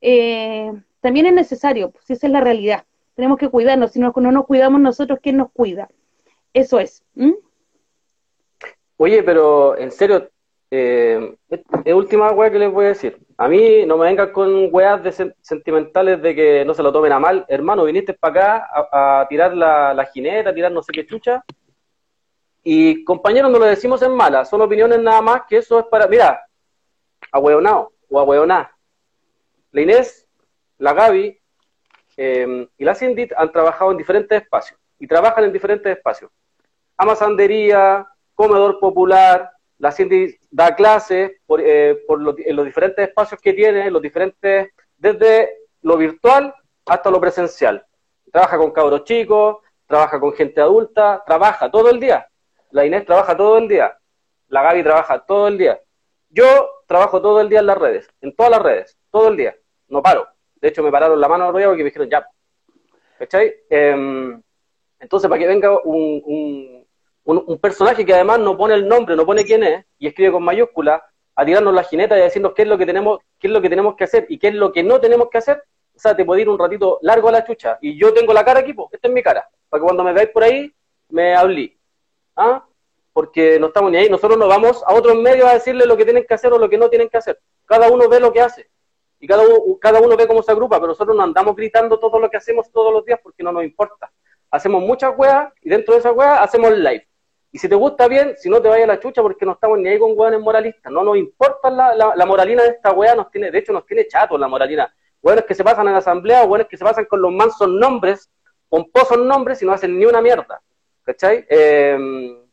eh, 0.00 0.72
también 1.00 1.26
es 1.26 1.32
necesario, 1.32 1.92
si 2.04 2.12
esa 2.12 2.26
es 2.26 2.32
la 2.32 2.40
realidad. 2.40 2.84
Tenemos 3.14 3.38
que 3.38 3.48
cuidarnos, 3.48 3.92
si 3.92 4.00
no, 4.00 4.12
no 4.14 4.32
nos 4.32 4.46
cuidamos 4.46 4.80
nosotros, 4.80 5.18
¿quién 5.22 5.36
nos 5.36 5.50
cuida? 5.50 5.88
Eso 6.52 6.78
es. 6.78 7.02
¿m? 7.16 7.34
Oye, 8.98 9.22
pero 9.22 9.76
en 9.78 9.90
serio, 9.90 10.30
eh, 10.70 11.36
es, 11.48 11.94
última 11.94 12.30
weá 12.32 12.50
que 12.50 12.58
les 12.58 12.72
voy 12.72 12.86
a 12.86 12.88
decir. 12.88 13.18
A 13.38 13.48
mí 13.48 13.84
no 13.86 13.96
me 13.96 14.06
vengan 14.06 14.32
con 14.32 14.68
weas 14.72 15.02
de 15.02 15.10
sen- 15.10 15.34
sentimentales 15.40 16.20
de 16.22 16.34
que 16.34 16.64
no 16.64 16.74
se 16.74 16.82
lo 16.82 16.92
tomen 16.92 17.12
a 17.12 17.18
mal. 17.18 17.44
Hermano, 17.48 17.84
viniste 17.84 18.14
para 18.14 18.56
acá 18.56 18.68
a, 18.90 19.20
a 19.20 19.28
tirar 19.28 19.54
la, 19.54 20.08
jineta, 20.12 20.50
a 20.50 20.54
tirar 20.54 20.72
no 20.72 20.82
sé 20.82 20.92
qué 20.92 21.06
chucha. 21.06 21.44
Y 22.64 23.04
compañeros, 23.04 23.50
no 23.50 23.58
lo 23.58 23.64
decimos 23.64 24.02
en 24.02 24.12
mala, 24.12 24.44
son 24.44 24.60
opiniones 24.60 25.00
nada 25.00 25.22
más 25.22 25.42
que 25.48 25.58
eso 25.58 25.78
es 25.78 25.86
para, 25.86 26.08
mira, 26.08 26.44
ahueonao 27.30 27.92
o 28.10 28.18
ahueoná. 28.18 28.70
La 29.70 29.80
Inés, 29.80 30.26
la 30.78 30.92
Gaby 30.92 31.38
eh, 32.16 32.68
y 32.76 32.84
la 32.84 32.94
Cindy 32.94 33.28
han 33.36 33.52
trabajado 33.52 33.92
en 33.92 33.98
diferentes 33.98 34.42
espacios 34.42 34.80
y 34.98 35.06
trabajan 35.06 35.44
en 35.44 35.52
diferentes 35.52 35.96
espacios. 35.96 36.30
Amasandería, 36.96 38.06
comedor 38.34 38.80
popular, 38.80 39.52
la 39.78 39.92
Cindy 39.92 40.34
da 40.50 40.74
clases 40.74 41.32
por, 41.46 41.60
eh, 41.62 41.98
por 42.06 42.20
los- 42.20 42.36
en 42.38 42.56
los 42.56 42.64
diferentes 42.64 43.06
espacios 43.08 43.40
que 43.40 43.52
tiene, 43.52 43.86
en 43.86 43.92
los 43.92 44.02
diferentes, 44.02 44.70
desde 44.96 45.58
lo 45.82 45.96
virtual 45.96 46.54
hasta 46.86 47.10
lo 47.10 47.20
presencial. 47.20 47.84
Trabaja 48.32 48.56
con 48.58 48.70
cabros 48.72 49.04
chicos, 49.04 49.58
trabaja 49.86 50.18
con 50.18 50.32
gente 50.32 50.60
adulta, 50.60 51.22
trabaja 51.26 51.70
todo 51.70 51.90
el 51.90 52.00
día. 52.00 52.26
La 52.70 52.84
Inés 52.84 53.04
trabaja 53.04 53.36
todo 53.36 53.58
el 53.58 53.68
día, 53.68 53.96
la 54.48 54.62
Gaby 54.62 54.82
trabaja 54.82 55.24
todo 55.24 55.48
el 55.48 55.58
día. 55.58 55.80
Yo 56.28 56.68
trabajo 56.86 57.20
todo 57.20 57.40
el 57.40 57.48
día 57.48 57.60
en 57.60 57.66
las 57.66 57.78
redes, 57.78 58.08
en 58.20 58.34
todas 58.34 58.50
las 58.50 58.62
redes, 58.62 58.98
todo 59.10 59.28
el 59.28 59.36
día, 59.36 59.54
no 59.88 60.02
paro. 60.02 60.26
De 60.56 60.68
hecho, 60.68 60.82
me 60.82 60.90
pararon 60.90 61.20
la 61.20 61.28
mano 61.28 61.52
rollo 61.52 61.68
porque 61.68 61.82
me 61.82 61.90
dijeron 61.90 62.10
ya. 62.10 62.26
¿Cachai? 63.18 63.54
Em, 63.70 64.42
entonces, 64.98 65.28
para 65.28 65.38
que 65.38 65.46
venga 65.46 65.70
un, 65.84 66.22
un, 66.24 66.85
un- 67.26 67.58
personaje 67.58 68.04
que 68.06 68.14
además 68.14 68.38
no 68.40 68.56
pone 68.56 68.74
el 68.74 68.86
nombre, 68.88 69.16
no 69.16 69.26
pone 69.26 69.44
quién 69.44 69.62
es, 69.64 69.84
y 69.98 70.06
escribe 70.06 70.32
con 70.32 70.42
mayúscula, 70.44 71.04
a 71.34 71.44
tirarnos 71.44 71.74
la 71.74 71.82
jineta 71.82 72.16
y 72.16 72.20
a 72.20 72.24
decirnos 72.24 72.52
qué 72.54 72.62
es 72.62 72.68
lo 72.68 72.78
que 72.78 72.86
tenemos, 72.86 73.18
qué 73.38 73.48
es 73.48 73.52
lo 73.52 73.60
que 73.60 73.68
tenemos 73.68 73.94
que 73.96 74.04
hacer 74.04 74.26
y 74.28 74.38
qué 74.38 74.48
es 74.48 74.54
lo 74.54 74.72
que 74.72 74.82
no 74.82 75.00
tenemos 75.00 75.28
que 75.28 75.38
hacer, 75.38 75.62
o 75.94 75.98
sea, 75.98 76.16
te 76.16 76.24
puede 76.24 76.42
ir 76.42 76.48
un 76.48 76.58
ratito 76.58 76.98
largo 77.02 77.28
a 77.28 77.32
la 77.32 77.44
chucha. 77.44 77.78
Y 77.80 77.98
yo 77.98 78.12
tengo 78.12 78.32
la 78.32 78.44
cara 78.44 78.60
aquí, 78.60 78.74
esta 78.92 79.08
es 79.08 79.14
mi 79.14 79.22
cara. 79.22 79.48
Para 79.68 79.80
que 79.80 79.84
cuando 79.84 80.04
me 80.04 80.12
veáis 80.12 80.30
por 80.30 80.44
ahí, 80.44 80.72
me 81.08 81.34
hablé. 81.34 81.76
¿Ah? 82.36 82.64
Porque 83.12 83.58
no 83.58 83.68
estamos 83.68 83.90
ni 83.90 83.96
ahí. 83.98 84.10
Nosotros 84.10 84.38
no 84.38 84.46
vamos 84.46 84.82
a 84.86 84.92
otros 84.94 85.16
medios 85.16 85.48
a 85.48 85.54
decirle 85.54 85.86
lo 85.86 85.96
que 85.96 86.04
tienen 86.04 86.26
que 86.26 86.34
hacer 86.34 86.52
o 86.52 86.58
lo 86.58 86.68
que 86.68 86.76
no 86.76 86.90
tienen 86.90 87.08
que 87.08 87.16
hacer. 87.16 87.40
Cada 87.64 87.90
uno 87.90 88.08
ve 88.10 88.20
lo 88.20 88.30
que 88.30 88.42
hace. 88.42 88.68
Y 89.18 89.26
cada 89.26 89.42
uno, 89.42 89.78
cada 89.80 90.00
uno 90.00 90.16
ve 90.18 90.26
cómo 90.26 90.42
se 90.42 90.52
agrupa, 90.52 90.76
pero 90.76 90.88
nosotros 90.88 91.16
no 91.16 91.22
andamos 91.22 91.56
gritando 91.56 91.98
todo 91.98 92.18
lo 92.18 92.28
que 92.28 92.36
hacemos 92.36 92.70
todos 92.70 92.92
los 92.92 93.02
días 93.04 93.18
porque 93.22 93.42
no 93.42 93.50
nos 93.52 93.64
importa. 93.64 94.12
Hacemos 94.50 94.82
muchas 94.82 95.14
weas 95.16 95.50
y 95.62 95.70
dentro 95.70 95.94
de 95.94 96.00
esas 96.00 96.14
weas 96.14 96.40
hacemos 96.40 96.72
live. 96.72 97.05
Y 97.56 97.58
si 97.58 97.70
te 97.70 97.74
gusta 97.74 98.06
bien, 98.06 98.36
si 98.36 98.50
no 98.50 98.60
te 98.60 98.68
vayas 98.68 98.84
a 98.84 98.92
la 98.92 99.00
chucha 99.00 99.22
porque 99.22 99.46
no 99.46 99.52
estamos 99.52 99.78
ni 99.78 99.88
ahí 99.88 99.98
con 99.98 100.12
weones 100.14 100.40
moralistas. 100.40 100.92
No 100.92 101.02
nos 101.02 101.16
importa 101.16 101.70
la, 101.70 101.94
la, 102.14 102.26
moralina 102.26 102.62
de 102.62 102.68
esta 102.68 102.92
wea, 102.92 103.14
nos 103.14 103.30
tiene, 103.30 103.50
de 103.50 103.56
hecho 103.56 103.72
nos 103.72 103.86
tiene 103.86 104.06
chato 104.06 104.36
la 104.36 104.46
moralina. 104.46 104.94
Weones 105.22 105.46
que 105.46 105.54
se 105.54 105.64
pasan 105.64 105.86
en 105.86 105.94
la 105.94 106.00
asamblea, 106.00 106.44
weones 106.44 106.66
que 106.66 106.76
se 106.76 106.84
pasan 106.84 107.06
con 107.06 107.22
los 107.22 107.32
mansos 107.32 107.66
nombres, 107.66 108.30
pomposos 108.68 109.16
nombres 109.16 109.62
y 109.62 109.64
no 109.64 109.72
hacen 109.72 109.98
ni 109.98 110.04
una 110.04 110.20
mierda. 110.20 110.60
¿Cachai? 111.02 111.46
Eh, 111.48 111.96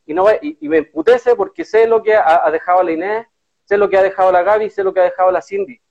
y, 0.05 0.13
no, 0.13 0.25
y, 0.41 0.69
me 0.69 0.77
emputece 0.77 1.36
porque 1.36 1.65
sé 1.65 1.86
lo 1.86 2.01
que 2.01 2.15
ha, 2.15 2.50
dejado 2.50 2.81
la 2.81 2.91
Inés, 2.93 3.27
sé 3.65 3.75
lo 3.75 3.89
que 3.89 3.98
ha 3.98 4.03
dejado 4.03 4.31
la 4.31 4.41
Gaby, 4.41 4.69
sé 4.69 4.86
lo 4.86 4.93
que 4.93 5.01
ha 5.01 5.03
dejado 5.03 5.31
la 5.31 5.41
Cindy 5.41 5.81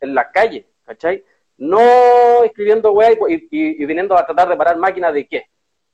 en 0.00 0.14
la 0.14 0.30
calle, 0.30 0.66
¿cachai? 0.86 1.22
No 1.58 2.44
escribiendo 2.44 2.92
weá 2.92 3.12
y, 3.12 3.18
y, 3.50 3.84
viniendo 3.84 4.16
a 4.16 4.24
tratar 4.24 4.48
de 4.48 4.56
parar 4.56 4.78
máquinas 4.78 5.12
de 5.12 5.28
qué. 5.28 5.44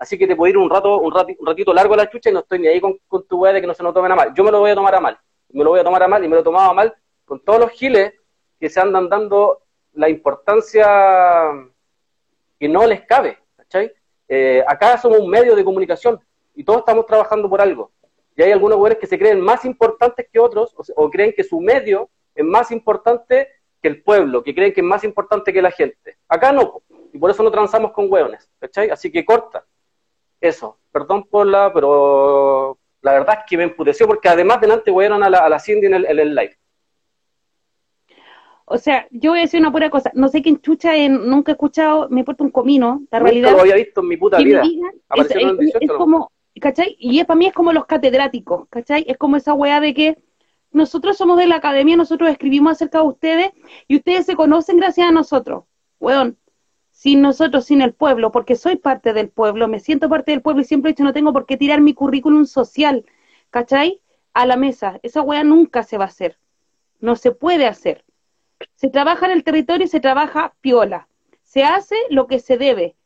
Así 0.04 0.18
que 0.18 0.26
te 0.26 0.36
puedo 0.36 0.50
ir 0.50 0.58
un 0.58 0.68
rato, 0.68 0.98
un 0.98 1.10
ratito, 1.10 1.72
largo 1.72 1.94
a 1.94 1.96
la 1.96 2.10
chucha 2.10 2.28
y 2.28 2.32
no 2.34 2.40
estoy 2.40 2.58
ni 2.58 2.68
ahí 2.68 2.78
con, 2.78 2.98
tu 3.26 3.38
weá 3.38 3.54
de 3.54 3.62
que 3.62 3.66
no 3.66 3.72
se 3.72 3.82
nos 3.82 3.94
tomen 3.94 4.12
a 4.12 4.14
mal. 4.14 4.34
Yo 4.34 4.44
me 4.44 4.50
lo 4.50 4.60
voy 4.60 4.70
a 4.70 4.74
tomar 4.74 4.94
a 4.94 5.00
mal. 5.00 5.18
Me 5.48 5.64
lo 5.64 5.70
voy 5.70 5.80
a 5.80 5.84
tomar 5.84 6.02
a 6.02 6.08
mal 6.08 6.22
y 6.22 6.28
me 6.28 6.34
lo 6.34 6.42
he 6.42 6.44
tomado 6.44 6.70
a 6.72 6.74
mal 6.74 6.94
con 7.24 7.40
todos 7.40 7.58
los 7.58 7.70
giles 7.70 8.12
que 8.60 8.68
se 8.68 8.80
andan 8.80 9.08
dando 9.08 9.62
la 9.94 10.10
importancia 10.10 10.86
que 12.60 12.68
no 12.68 12.86
les 12.86 13.06
cabe, 13.06 13.38
¿cachai? 13.56 13.94
Eh, 14.28 14.62
acá 14.68 14.98
somos 14.98 15.20
un 15.20 15.30
medio 15.30 15.56
de 15.56 15.64
comunicación 15.64 16.20
y 16.54 16.64
todos 16.64 16.80
estamos 16.80 17.06
trabajando 17.06 17.48
por 17.48 17.62
algo. 17.62 17.90
Y 18.36 18.42
hay 18.42 18.52
algunos 18.52 18.76
güeyes 18.76 18.98
que 18.98 19.06
se 19.06 19.18
creen 19.18 19.40
más 19.40 19.64
importantes 19.64 20.28
que 20.30 20.38
otros 20.38 20.74
o, 20.94 21.08
creen 21.08 21.32
que 21.34 21.44
su 21.44 21.62
medio 21.62 22.10
es 22.34 22.44
más 22.44 22.70
importante 22.70 23.48
que 23.80 23.88
el 23.88 24.02
pueblo, 24.02 24.42
que 24.42 24.54
creen 24.54 24.74
que 24.74 24.82
es 24.82 24.86
más 24.86 25.02
importante 25.02 25.50
que 25.50 25.62
la 25.62 25.70
gente. 25.70 26.18
Acá 26.28 26.52
no, 26.52 26.82
y 27.10 27.16
por 27.16 27.30
eso 27.30 27.42
no 27.42 27.50
transamos 27.50 27.92
con 27.92 28.12
hueones, 28.12 28.50
¿cachai? 28.58 28.90
Así 28.90 29.10
que 29.10 29.24
corta. 29.24 29.64
Eso, 30.44 30.78
perdón 30.92 31.24
por 31.24 31.46
la, 31.46 31.72
pero 31.72 32.76
la 33.00 33.12
verdad 33.12 33.38
es 33.38 33.44
que 33.48 33.56
me 33.56 33.62
emputeció 33.62 34.06
porque 34.06 34.28
además 34.28 34.60
delante 34.60 34.90
huearon 34.90 35.22
a 35.22 35.30
la, 35.30 35.38
a 35.38 35.48
la 35.48 35.58
Cindy 35.58 35.86
en 35.86 35.94
el, 35.94 36.04
el 36.04 36.34
live. 36.34 36.58
O 38.66 38.76
sea, 38.76 39.06
yo 39.10 39.30
voy 39.30 39.38
a 39.38 39.42
decir 39.42 39.58
una 39.58 39.72
pura 39.72 39.88
cosa. 39.88 40.10
No 40.12 40.28
sé 40.28 40.42
quién 40.42 40.60
chucha, 40.60 40.94
en, 40.96 41.30
nunca 41.30 41.52
he 41.52 41.54
escuchado, 41.54 42.10
me 42.10 42.24
puesto 42.24 42.44
un 42.44 42.50
comino, 42.50 43.02
la 43.10 43.20
realidad. 43.20 43.52
lo 43.52 43.60
había 43.60 43.76
visto 43.76 44.02
en 44.02 44.08
mi 44.08 44.18
puta 44.18 44.36
vida. 44.36 44.62
es, 45.80 45.90
como, 45.96 46.30
¿cachai? 46.60 46.94
Y 46.98 47.24
para 47.24 47.38
mí 47.38 47.46
es 47.46 47.54
como 47.54 47.72
los 47.72 47.86
catedráticos, 47.86 48.68
¿cachai? 48.68 49.06
Es 49.08 49.16
como 49.16 49.36
esa 49.36 49.54
weá 49.54 49.80
de 49.80 49.94
que 49.94 50.18
nosotros 50.72 51.16
somos 51.16 51.38
de 51.38 51.46
la 51.46 51.56
academia, 51.56 51.96
nosotros 51.96 52.28
escribimos 52.28 52.72
acerca 52.72 52.98
de 52.98 53.06
ustedes 53.06 53.50
y 53.88 53.96
ustedes 53.96 54.26
se 54.26 54.36
conocen 54.36 54.76
gracias 54.76 55.08
a 55.08 55.12
nosotros. 55.12 55.64
Weón, 56.00 56.36
sin 57.04 57.20
nosotros, 57.20 57.66
sin 57.66 57.82
el 57.82 57.92
pueblo, 57.92 58.32
porque 58.32 58.56
soy 58.56 58.76
parte 58.76 59.12
del 59.12 59.28
pueblo, 59.28 59.68
me 59.68 59.78
siento 59.78 60.08
parte 60.08 60.30
del 60.30 60.40
pueblo 60.40 60.62
y 60.62 60.64
siempre 60.64 60.88
he 60.88 60.94
dicho 60.94 61.04
no 61.04 61.12
tengo 61.12 61.34
por 61.34 61.44
qué 61.44 61.58
tirar 61.58 61.82
mi 61.82 61.92
currículum 61.92 62.46
social, 62.46 63.04
¿cachai? 63.50 64.00
A 64.32 64.46
la 64.46 64.56
mesa. 64.56 65.00
Esa 65.02 65.20
weá 65.20 65.44
nunca 65.44 65.82
se 65.82 65.98
va 65.98 66.04
a 66.04 66.08
hacer. 66.08 66.38
No 67.00 67.14
se 67.16 67.30
puede 67.30 67.66
hacer. 67.66 68.06
Se 68.76 68.88
trabaja 68.88 69.26
en 69.26 69.32
el 69.32 69.44
territorio 69.44 69.84
y 69.84 69.88
se 69.88 70.00
trabaja 70.00 70.54
piola. 70.62 71.06
Se 71.42 71.62
hace 71.62 71.94
lo 72.08 72.26
que 72.26 72.38
se 72.38 72.56
debe. 72.56 72.96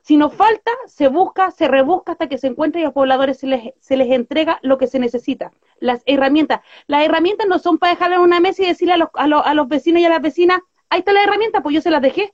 Si 0.00 0.16
nos 0.16 0.32
falta, 0.32 0.70
se 0.86 1.08
busca, 1.08 1.50
se 1.50 1.68
rebusca 1.68 2.12
hasta 2.12 2.26
que 2.26 2.38
se 2.38 2.46
encuentre 2.46 2.80
y 2.80 2.84
a 2.84 2.86
los 2.86 2.94
pobladores 2.94 3.38
se 3.38 3.48
les, 3.48 3.74
se 3.80 3.98
les 3.98 4.10
entrega 4.12 4.60
lo 4.62 4.78
que 4.78 4.86
se 4.86 4.98
necesita, 4.98 5.52
las 5.78 6.02
herramientas. 6.06 6.62
Las 6.86 7.04
herramientas 7.04 7.46
no 7.48 7.58
son 7.58 7.76
para 7.76 7.92
dejarlas 7.92 8.20
en 8.20 8.24
una 8.24 8.40
mesa 8.40 8.62
y 8.62 8.66
decirle 8.68 8.94
a 8.94 8.96
los, 8.96 9.10
a, 9.12 9.26
los, 9.26 9.44
a 9.44 9.52
los 9.52 9.68
vecinos 9.68 10.00
y 10.00 10.06
a 10.06 10.08
las 10.08 10.22
vecinas, 10.22 10.60
ahí 10.88 11.00
está 11.00 11.12
la 11.12 11.22
herramienta, 11.22 11.62
pues 11.62 11.74
yo 11.74 11.82
se 11.82 11.90
las 11.90 12.00
dejé. 12.00 12.32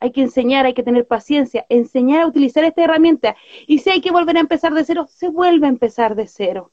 Hay 0.00 0.12
que 0.12 0.22
enseñar, 0.22 0.66
hay 0.66 0.74
que 0.74 0.82
tener 0.82 1.06
paciencia, 1.06 1.66
enseñar 1.68 2.22
a 2.22 2.26
utilizar 2.26 2.64
esta 2.64 2.82
herramienta. 2.82 3.36
Y 3.66 3.78
si 3.78 3.90
hay 3.90 4.00
que 4.00 4.10
volver 4.10 4.36
a 4.36 4.40
empezar 4.40 4.74
de 4.74 4.84
cero, 4.84 5.06
se 5.08 5.28
vuelve 5.28 5.66
a 5.66 5.70
empezar 5.70 6.16
de 6.16 6.26
cero. 6.26 6.72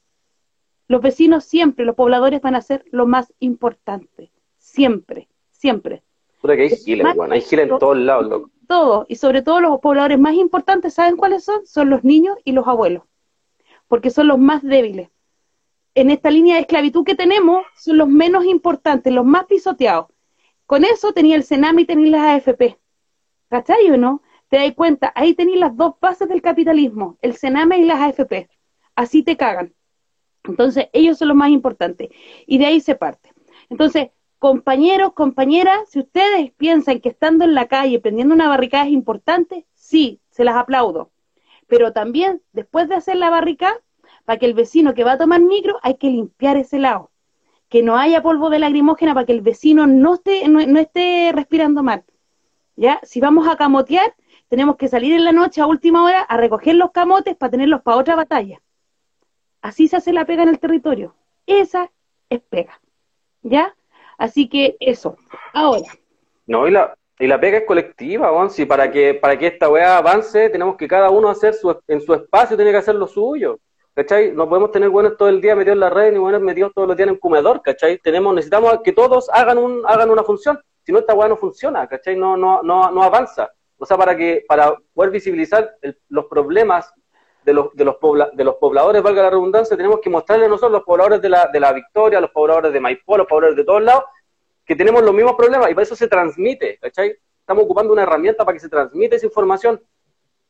Los 0.88 1.02
vecinos 1.02 1.44
siempre, 1.44 1.84
los 1.84 1.94
pobladores 1.94 2.40
van 2.40 2.54
a 2.54 2.62
ser 2.62 2.84
lo 2.90 3.06
más 3.06 3.32
importante. 3.38 4.30
Siempre, 4.56 5.28
siempre. 5.50 6.02
que 6.42 6.52
hay 6.52 6.70
giles, 6.70 7.06
hay 7.30 7.40
giles 7.42 7.70
en 7.70 7.78
todos 7.78 7.96
lados, 7.98 8.26
loco 8.26 8.50
todos, 8.68 9.06
y 9.08 9.16
sobre 9.16 9.42
todo 9.42 9.60
los 9.60 9.80
pobladores 9.80 10.20
más 10.20 10.34
importantes, 10.34 10.94
¿saben 10.94 11.16
cuáles 11.16 11.42
son? 11.42 11.66
Son 11.66 11.90
los 11.90 12.04
niños 12.04 12.36
y 12.44 12.52
los 12.52 12.68
abuelos, 12.68 13.02
porque 13.88 14.10
son 14.10 14.28
los 14.28 14.38
más 14.38 14.62
débiles. 14.62 15.08
En 15.94 16.10
esta 16.12 16.30
línea 16.30 16.54
de 16.54 16.60
esclavitud 16.60 17.04
que 17.04 17.16
tenemos, 17.16 17.64
son 17.76 17.98
los 17.98 18.08
menos 18.08 18.44
importantes, 18.44 19.12
los 19.12 19.24
más 19.24 19.46
pisoteados. 19.46 20.06
Con 20.66 20.84
eso 20.84 21.12
tenía 21.12 21.34
el 21.34 21.42
Senam 21.42 21.78
y 21.80 21.86
tenía 21.86 22.10
las 22.12 22.46
AFP. 22.46 22.78
¿Cachai 23.48 23.90
o 23.90 23.96
no? 23.96 24.22
Te 24.48 24.58
das 24.58 24.74
cuenta, 24.74 25.12
ahí 25.14 25.34
tenéis 25.34 25.60
las 25.60 25.76
dos 25.76 25.94
bases 26.00 26.28
del 26.28 26.42
capitalismo, 26.42 27.18
el 27.20 27.34
Sename 27.36 27.78
y 27.78 27.84
las 27.84 28.00
AFP. 28.00 28.48
Así 28.94 29.22
te 29.22 29.36
cagan. 29.36 29.74
Entonces, 30.44 30.88
ellos 30.92 31.18
son 31.18 31.28
los 31.28 31.36
más 31.36 31.50
importantes. 31.50 32.08
Y 32.46 32.58
de 32.58 32.66
ahí 32.66 32.80
se 32.80 32.94
parte. 32.94 33.32
Entonces, 33.68 34.08
Compañeros, 34.38 35.14
compañeras, 35.14 35.80
si 35.88 35.98
ustedes 35.98 36.52
piensan 36.52 37.00
que 37.00 37.08
estando 37.08 37.44
en 37.44 37.54
la 37.54 37.66
calle 37.66 37.98
prendiendo 37.98 38.34
una 38.34 38.48
barricada 38.48 38.84
es 38.84 38.92
importante, 38.92 39.66
sí, 39.74 40.20
se 40.30 40.44
las 40.44 40.54
aplaudo. 40.54 41.10
Pero 41.66 41.92
también, 41.92 42.40
después 42.52 42.88
de 42.88 42.94
hacer 42.94 43.16
la 43.16 43.30
barricada, 43.30 43.76
para 44.24 44.38
que 44.38 44.46
el 44.46 44.54
vecino 44.54 44.94
que 44.94 45.02
va 45.02 45.12
a 45.12 45.18
tomar 45.18 45.40
micro, 45.40 45.80
hay 45.82 45.96
que 45.96 46.10
limpiar 46.10 46.56
ese 46.56 46.78
lado. 46.78 47.10
Que 47.68 47.82
no 47.82 47.96
haya 47.96 48.22
polvo 48.22 48.48
de 48.48 48.60
lagrimógena 48.60 49.12
para 49.12 49.26
que 49.26 49.32
el 49.32 49.40
vecino 49.40 49.88
no 49.88 50.14
esté, 50.14 50.46
no, 50.46 50.60
esté 50.78 51.32
respirando 51.34 51.82
mal. 51.82 52.04
¿Ya? 52.78 53.00
Si 53.02 53.20
vamos 53.20 53.48
a 53.48 53.56
camotear, 53.56 54.14
tenemos 54.48 54.76
que 54.76 54.86
salir 54.86 55.12
en 55.12 55.24
la 55.24 55.32
noche 55.32 55.60
a 55.60 55.66
última 55.66 56.04
hora 56.04 56.20
a 56.20 56.36
recoger 56.36 56.76
los 56.76 56.92
camotes 56.92 57.34
para 57.34 57.50
tenerlos 57.50 57.82
para 57.82 57.96
otra 57.96 58.14
batalla. 58.14 58.60
Así 59.60 59.88
se 59.88 59.96
hace 59.96 60.12
la 60.12 60.24
pega 60.24 60.44
en 60.44 60.50
el 60.50 60.60
territorio. 60.60 61.16
Esa 61.44 61.90
es 62.30 62.40
pega. 62.40 62.80
¿Ya? 63.42 63.74
Así 64.16 64.48
que 64.48 64.76
eso. 64.78 65.16
Ahora. 65.52 65.88
No, 66.46 66.68
y 66.68 66.70
la, 66.70 66.94
y 67.18 67.26
la 67.26 67.40
pega 67.40 67.58
es 67.58 67.64
colectiva, 67.64 68.30
Onsi. 68.30 68.64
Para 68.64 68.88
que, 68.92 69.14
para 69.14 69.36
que 69.36 69.48
esta 69.48 69.68
weá 69.68 69.98
avance, 69.98 70.48
tenemos 70.48 70.76
que 70.76 70.86
cada 70.86 71.10
uno 71.10 71.28
hacer 71.28 71.54
su, 71.54 71.76
en 71.88 72.00
su 72.00 72.14
espacio, 72.14 72.56
tiene 72.56 72.70
que 72.70 72.76
hacer 72.76 72.94
lo 72.94 73.08
suyo. 73.08 73.58
¿Cachai? 73.92 74.30
No 74.30 74.48
podemos 74.48 74.70
tener 74.70 74.88
buenos 74.88 75.16
todo 75.16 75.28
el 75.28 75.40
día 75.40 75.56
metidos 75.56 75.74
en 75.74 75.80
la 75.80 75.90
red, 75.90 76.12
ni 76.12 76.18
buenos 76.20 76.42
metidos 76.42 76.70
todos 76.72 76.86
los 76.86 76.96
días 76.96 77.08
en 77.08 77.14
un 77.14 77.18
comedor, 77.18 77.60
¿cachai? 77.60 77.98
Tenemos, 77.98 78.32
necesitamos 78.32 78.78
que 78.84 78.92
todos 78.92 79.28
hagan 79.30 79.58
un, 79.58 79.82
hagan 79.84 80.10
una 80.10 80.22
función. 80.22 80.60
Si 80.88 80.92
no, 80.92 81.00
esta 81.00 81.12
weá 81.12 81.28
no 81.28 81.36
funciona, 81.36 81.86
¿cachai? 81.86 82.16
No, 82.16 82.34
no, 82.34 82.62
no, 82.62 83.02
avanza. 83.02 83.52
O 83.76 83.84
sea, 83.84 83.98
para 83.98 84.16
que, 84.16 84.42
para 84.48 84.74
poder 84.94 85.10
visibilizar 85.10 85.76
los 86.08 86.24
problemas 86.24 86.90
de 87.44 87.52
los, 87.52 87.74
de, 87.74 87.84
los 87.84 87.96
de 88.32 88.44
los 88.44 88.54
pobladores, 88.54 89.02
valga 89.02 89.24
la 89.24 89.28
redundancia, 89.28 89.76
tenemos 89.76 90.00
que 90.00 90.08
mostrarle 90.08 90.46
a 90.46 90.48
nosotros, 90.48 90.72
los 90.72 90.84
pobladores 90.84 91.20
de 91.20 91.28
la, 91.28 91.46
de 91.52 91.60
la 91.60 91.74
Victoria, 91.74 92.22
los 92.22 92.30
pobladores 92.30 92.72
de 92.72 92.80
Maipó, 92.80 93.18
los 93.18 93.26
pobladores 93.26 93.58
de 93.58 93.64
todos 93.64 93.82
lados, 93.82 94.04
que 94.64 94.74
tenemos 94.74 95.02
los 95.02 95.12
mismos 95.12 95.34
problemas 95.34 95.70
y 95.70 95.74
para 95.74 95.82
eso 95.82 95.94
se 95.94 96.08
transmite, 96.08 96.78
¿cachai? 96.78 97.18
Estamos 97.38 97.64
ocupando 97.64 97.92
una 97.92 98.04
herramienta 98.04 98.46
para 98.46 98.54
que 98.54 98.60
se 98.60 98.70
transmite 98.70 99.16
esa 99.16 99.26
información. 99.26 99.78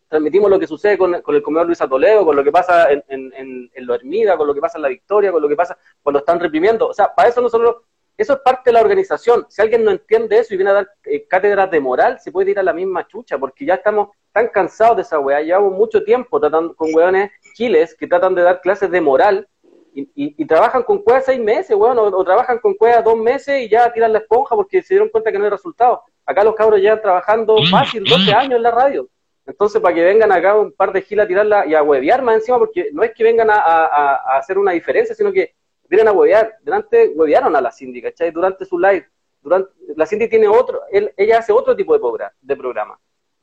Transmitimos 0.07 0.49
lo 0.49 0.61
que 0.61 0.69
sucede 0.69 0.97
con, 0.97 1.17
el 1.17 1.43
comedor 1.43 1.67
Luis 1.67 1.81
Toledo, 1.81 2.25
con 2.25 2.37
lo 2.37 2.45
que 2.45 2.53
pasa 2.53 2.93
en, 2.93 3.03
en, 3.09 3.33
en, 3.75 3.87
Lo 3.89 3.97
Hermida, 3.97 4.37
con 4.37 4.47
lo 4.47 4.55
que 4.55 4.61
pasa 4.61 4.79
en 4.79 4.83
La 4.83 4.89
Victoria, 4.89 5.33
con 5.33 5.43
lo 5.43 5.49
que 5.49 5.57
pasa 5.57 5.77
cuando 6.01 6.21
están 6.21 6.39
reprimiendo. 6.39 6.87
O 6.87 6.95
sea, 6.95 7.13
para 7.13 7.29
eso 7.29 7.41
nosotros 7.41 7.79
eso 8.19 8.33
es 8.33 8.41
parte 8.41 8.63
de 8.67 8.73
la 8.73 8.81
organización. 8.81 9.47
Si 9.49 9.63
alguien 9.63 9.85
no 9.85 9.93
entiende 9.93 10.39
eso 10.39 10.53
y 10.53 10.57
viene 10.57 10.73
a 10.73 10.75
dar 10.75 10.91
eh, 11.05 11.25
cátedras 11.29 11.71
de 11.71 11.79
moral, 11.79 12.19
se 12.19 12.33
puede 12.33 12.51
ir 12.51 12.59
a 12.59 12.65
la 12.65 12.73
misma 12.73 13.07
chucha, 13.07 13.39
porque 13.39 13.65
ya 13.65 13.75
estamos 13.75 14.09
tan 14.33 14.49
cansados 14.49 14.97
de 14.97 15.03
esa 15.03 15.21
weá. 15.21 15.41
Llevamos 15.41 15.73
mucho 15.73 16.03
tiempo 16.03 16.41
tratando 16.41 16.75
con 16.75 16.93
weones 16.93 17.31
chiles 17.55 17.95
que 17.95 18.09
tratan 18.09 18.35
de 18.35 18.43
dar 18.43 18.61
clases 18.61 18.91
de 18.91 19.01
moral 19.01 19.49
y, 19.95 20.11
y, 20.15 20.45
trabajan 20.47 20.83
con 20.83 20.99
cuevas 20.99 21.25
seis 21.25 21.41
meses, 21.41 21.77
weón, 21.77 21.99
o, 21.99 22.25
trabajan 22.25 22.59
con 22.59 22.75
cuevas 22.75 23.05
dos 23.05 23.17
meses 23.17 23.63
y 23.63 23.69
ya 23.69 23.93
tiran 23.93 24.13
la 24.13 24.19
esponja 24.19 24.55
porque 24.55 24.83
se 24.83 24.95
dieron 24.95 25.09
cuenta 25.09 25.31
que 25.31 25.39
no 25.39 25.45
hay 25.45 25.51
resultado. 25.51 26.03
Acá 26.27 26.45
los 26.45 26.55
cabros 26.55 26.81
llevan 26.81 27.01
trabajando 27.01 27.57
fácil 27.71 28.05
12 28.05 28.33
años 28.33 28.57
en 28.57 28.63
la 28.63 28.71
radio. 28.71 29.09
Entonces, 29.47 29.81
para 29.81 29.95
que 29.95 30.05
vengan 30.05 30.31
acá 30.31 30.57
un 30.57 30.73
par 30.73 30.93
de 30.93 31.03
gilas 31.03 31.25
a 31.25 31.29
tirarla 31.29 31.67
y 31.67 31.75
a 31.75 31.83
huevear 31.83 32.23
más 32.23 32.37
encima, 32.37 32.59
porque 32.59 32.91
no 32.93 33.03
es 33.03 33.13
que 33.13 33.25
vengan 33.25 33.49
a, 33.49 33.57
a, 33.57 34.15
a 34.17 34.39
hacer 34.39 34.59
una 34.59 34.73
diferencia, 34.73 35.15
sino 35.15 35.33
que 35.33 35.55
vienen 35.89 36.09
a 36.09 36.13
huevear. 36.13 36.57
Delante 36.63 37.13
huevearon 37.15 37.55
a 37.57 37.61
la 37.61 37.73
Cindy, 37.73 38.03
¿cachai? 38.03 38.31
Durante 38.31 38.65
su 38.65 38.79
live. 38.79 39.07
Durante, 39.41 39.73
la 39.97 40.07
Cindy 40.07 40.29
tiene 40.29 40.49
otro, 40.49 40.83
él, 40.91 41.13
ella 41.17 41.39
hace 41.39 41.53
otro 41.53 41.75
tipo 41.75 41.93
de, 41.95 42.01
programa, 42.01 42.33
de 42.41 42.57
programa. 42.57 42.99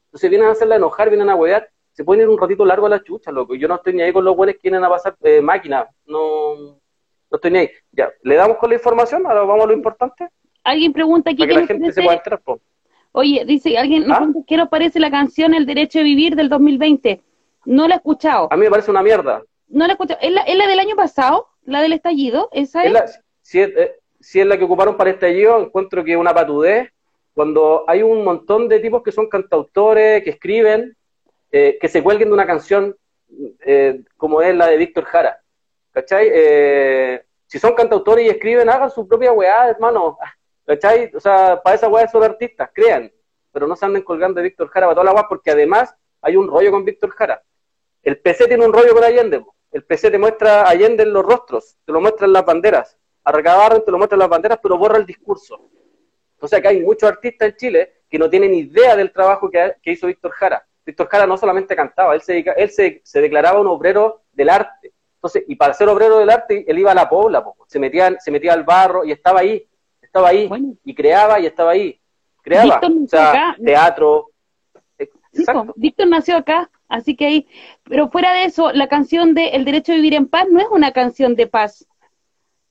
Entonces 0.06 0.30
vienen 0.30 0.48
a 0.48 0.52
hacerla 0.52 0.76
enojar, 0.76 1.10
vienen 1.10 1.30
a 1.30 1.36
huevear. 1.36 1.70
Se 1.92 2.04
pueden 2.04 2.24
ir 2.24 2.30
un 2.30 2.38
ratito 2.38 2.66
largo 2.66 2.86
a 2.86 2.90
la 2.90 3.04
chucha, 3.04 3.32
loco. 3.32 3.56
Yo 3.56 3.68
no 3.68 3.76
estoy 3.76 3.94
ni 3.94 4.02
ahí 4.02 4.12
con 4.12 4.26
los 4.26 4.36
buenos 4.36 4.56
que 4.56 4.62
vienen 4.64 4.84
a 4.84 4.90
pasar 4.90 5.16
eh, 5.24 5.42
máquina. 5.42 5.88
No, 6.06 6.56
no 6.56 6.80
estoy 7.32 7.52
ni 7.52 7.60
ahí. 7.60 7.70
Ya, 7.92 8.12
¿le 8.22 8.36
damos 8.36 8.58
con 8.58 8.70
la 8.70 8.76
información? 8.76 9.26
Ahora 9.26 9.42
vamos 9.42 9.64
a 9.64 9.68
lo 9.68 9.74
importante. 9.74 10.28
Alguien 10.64 10.92
pregunta 10.92 11.32
aquí. 11.32 11.40
Para 11.40 11.54
que 11.54 11.60
la 11.62 11.68
gente 11.68 11.92
se 11.94 12.02
pueda 12.02 12.18
entrar, 12.18 12.42
Oye, 13.14 13.46
dice 13.46 13.78
alguien, 13.78 14.12
¿Ah? 14.12 14.28
¿qué 14.46 14.58
nos 14.58 14.68
parece 14.68 15.00
la 15.00 15.10
canción 15.10 15.54
El 15.54 15.66
Derecho 15.66 16.00
de 16.00 16.04
Vivir 16.04 16.36
del 16.36 16.50
2020? 16.50 17.22
No 17.64 17.88
la 17.88 17.96
he 17.96 17.98
escuchado. 17.98 18.50
A 18.52 18.58
mí 18.58 18.64
me 18.64 18.70
parece 18.70 18.92
una 18.92 19.02
mierda. 19.02 19.42
No 19.70 19.86
la 19.86 19.94
he 19.94 19.96
escuchado. 19.96 20.20
¿Es 20.22 20.32
la, 20.32 20.42
es 20.42 20.58
la 20.58 20.68
del 20.68 20.80
año 20.80 20.98
pasado? 20.98 21.48
¿La 21.66 21.82
del 21.82 21.94
estallido? 21.94 22.50
¿Esa 22.52 22.82
es? 22.82 22.88
Es 22.88 22.92
la- 22.94 23.06
si, 23.42 23.62
es, 23.62 23.70
eh, 23.76 23.96
si 24.20 24.40
es 24.40 24.48
la 24.48 24.58
que 24.58 24.64
ocuparon 24.64 24.98
para 24.98 25.10
este 25.12 25.28
estallido, 25.28 25.60
encuentro 25.60 26.04
que 26.04 26.12
es 26.14 26.18
una 26.18 26.34
patudez. 26.34 26.90
Cuando 27.34 27.84
hay 27.88 28.02
un 28.02 28.24
montón 28.24 28.70
de 28.70 28.80
tipos 28.80 29.04
que 29.04 29.12
son 29.12 29.28
cantautores, 29.28 30.24
que 30.24 30.30
escriben, 30.30 30.96
eh, 31.52 31.78
que 31.80 31.88
se 31.88 32.02
cuelguen 32.02 32.30
de 32.30 32.34
una 32.34 32.46
canción 32.48 32.96
eh, 33.66 34.02
como 34.18 34.42
es 34.42 34.56
la 34.56 34.68
de 34.68 34.78
Víctor 34.78 35.04
Jara. 35.06 35.40
¿Cachai? 35.92 36.30
Eh, 36.32 37.24
si 37.48 37.60
son 37.60 37.74
cantautores 37.74 38.26
y 38.26 38.30
escriben, 38.30 38.70
hagan 38.70 38.90
su 38.90 39.08
propia 39.08 39.32
weá, 39.34 39.70
hermano. 39.70 40.18
¿Cachai? 40.66 41.12
O 41.14 41.20
sea, 41.20 41.62
para 41.62 41.76
esa 41.76 41.88
weá 41.90 42.08
son 42.08 42.24
artistas, 42.24 42.70
crean. 42.74 43.12
Pero 43.52 43.68
no 43.68 43.76
se 43.76 43.86
anden 43.86 44.04
colgando 44.04 44.40
de 44.40 44.44
Víctor 44.50 44.70
Jara 44.70 44.88
para 44.88 44.96
toda 44.96 45.06
la 45.06 45.14
weá, 45.14 45.26
porque 45.28 45.52
además 45.52 45.94
hay 46.22 46.36
un 46.36 46.48
rollo 46.48 46.72
con 46.72 46.86
Víctor 46.86 47.10
Jara. 47.12 47.42
El 48.04 48.20
PC 48.20 48.48
tiene 48.48 48.66
un 48.66 48.74
rollo 48.74 48.94
con 48.94 49.04
Allende. 49.04 49.40
po. 49.40 49.55
El 49.72 49.84
PC 49.84 50.10
te 50.12 50.18
muestra 50.18 50.68
Allende 50.68 51.04
en 51.04 51.12
los 51.14 51.24
rostros, 51.26 51.76
te 51.86 51.92
lo 51.92 52.00
muestra 52.02 52.26
en 52.28 52.34
las 52.34 52.46
banderas. 52.46 52.98
A 53.24 53.32
Recabarren 53.32 53.84
te 53.84 53.92
lo 53.92 53.98
muestra 53.98 54.16
en 54.16 54.20
las 54.20 54.30
banderas, 54.30 54.60
pero 54.62 54.78
borra 54.78 54.98
el 54.98 55.06
discurso. 55.06 55.70
Entonces 56.36 56.60
acá 56.60 56.70
hay 56.70 56.82
muchos 56.82 57.10
artistas 57.10 57.50
en 57.50 57.56
Chile 57.56 57.94
que 58.10 58.20
no 58.20 58.30
tienen 58.30 58.54
idea 58.54 58.96
del 58.96 59.12
trabajo 59.12 59.50
que, 59.50 59.76
que 59.82 59.92
hizo 59.92 60.08
Víctor 60.08 60.32
Jara. 60.32 60.66
Víctor 60.86 61.08
Jara 61.10 61.26
no 61.26 61.36
solamente 61.38 61.76
cantaba, 61.76 62.14
él, 62.14 62.22
se, 62.22 62.34
dedica- 62.34 62.54
él 62.54 62.70
se, 62.70 63.02
se 63.04 63.20
declaraba 63.22 63.60
un 63.60 63.68
obrero 63.68 64.22
del 64.32 64.50
arte. 64.50 64.94
Entonces, 65.16 65.44
y 65.48 65.56
para 65.56 65.74
ser 65.74 65.90
obrero 65.90 66.20
del 66.20 66.30
arte, 66.30 66.64
él 66.68 66.78
iba 66.80 66.92
a 66.92 66.96
la 66.96 67.10
pobla, 67.10 67.44
po. 67.44 67.56
se 67.68 67.80
metía, 67.80 68.16
se 68.20 68.30
metía 68.30 68.54
al 68.54 68.64
barro 68.64 69.04
y 69.04 69.12
estaba 69.12 69.40
ahí, 69.40 69.68
estaba 70.00 70.30
ahí, 70.30 70.48
Bueno. 70.48 70.76
y 70.84 70.94
creaba 70.94 71.40
y 71.40 71.48
estaba 71.48 71.72
ahí. 71.72 72.00
Creaba, 72.44 72.80
Víctor 72.80 72.92
o 73.04 73.08
sea, 73.08 73.30
acá- 73.32 73.56
teatro. 73.66 74.30
Exacto. 75.34 75.74
Víctor 75.76 76.08
nació 76.08 76.38
acá, 76.38 76.70
así 76.88 77.16
que 77.16 77.26
ahí. 77.26 77.48
Pero 77.84 78.10
fuera 78.10 78.34
de 78.34 78.46
eso, 78.46 78.72
la 78.72 78.88
canción 78.88 79.34
de 79.34 79.50
El 79.50 79.66
Derecho 79.66 79.92
a 79.92 79.96
Vivir 79.96 80.14
en 80.14 80.28
Paz 80.28 80.48
no 80.50 80.60
es 80.60 80.68
una 80.72 80.92
canción 80.92 81.36
de 81.36 81.48
paz. 81.48 81.88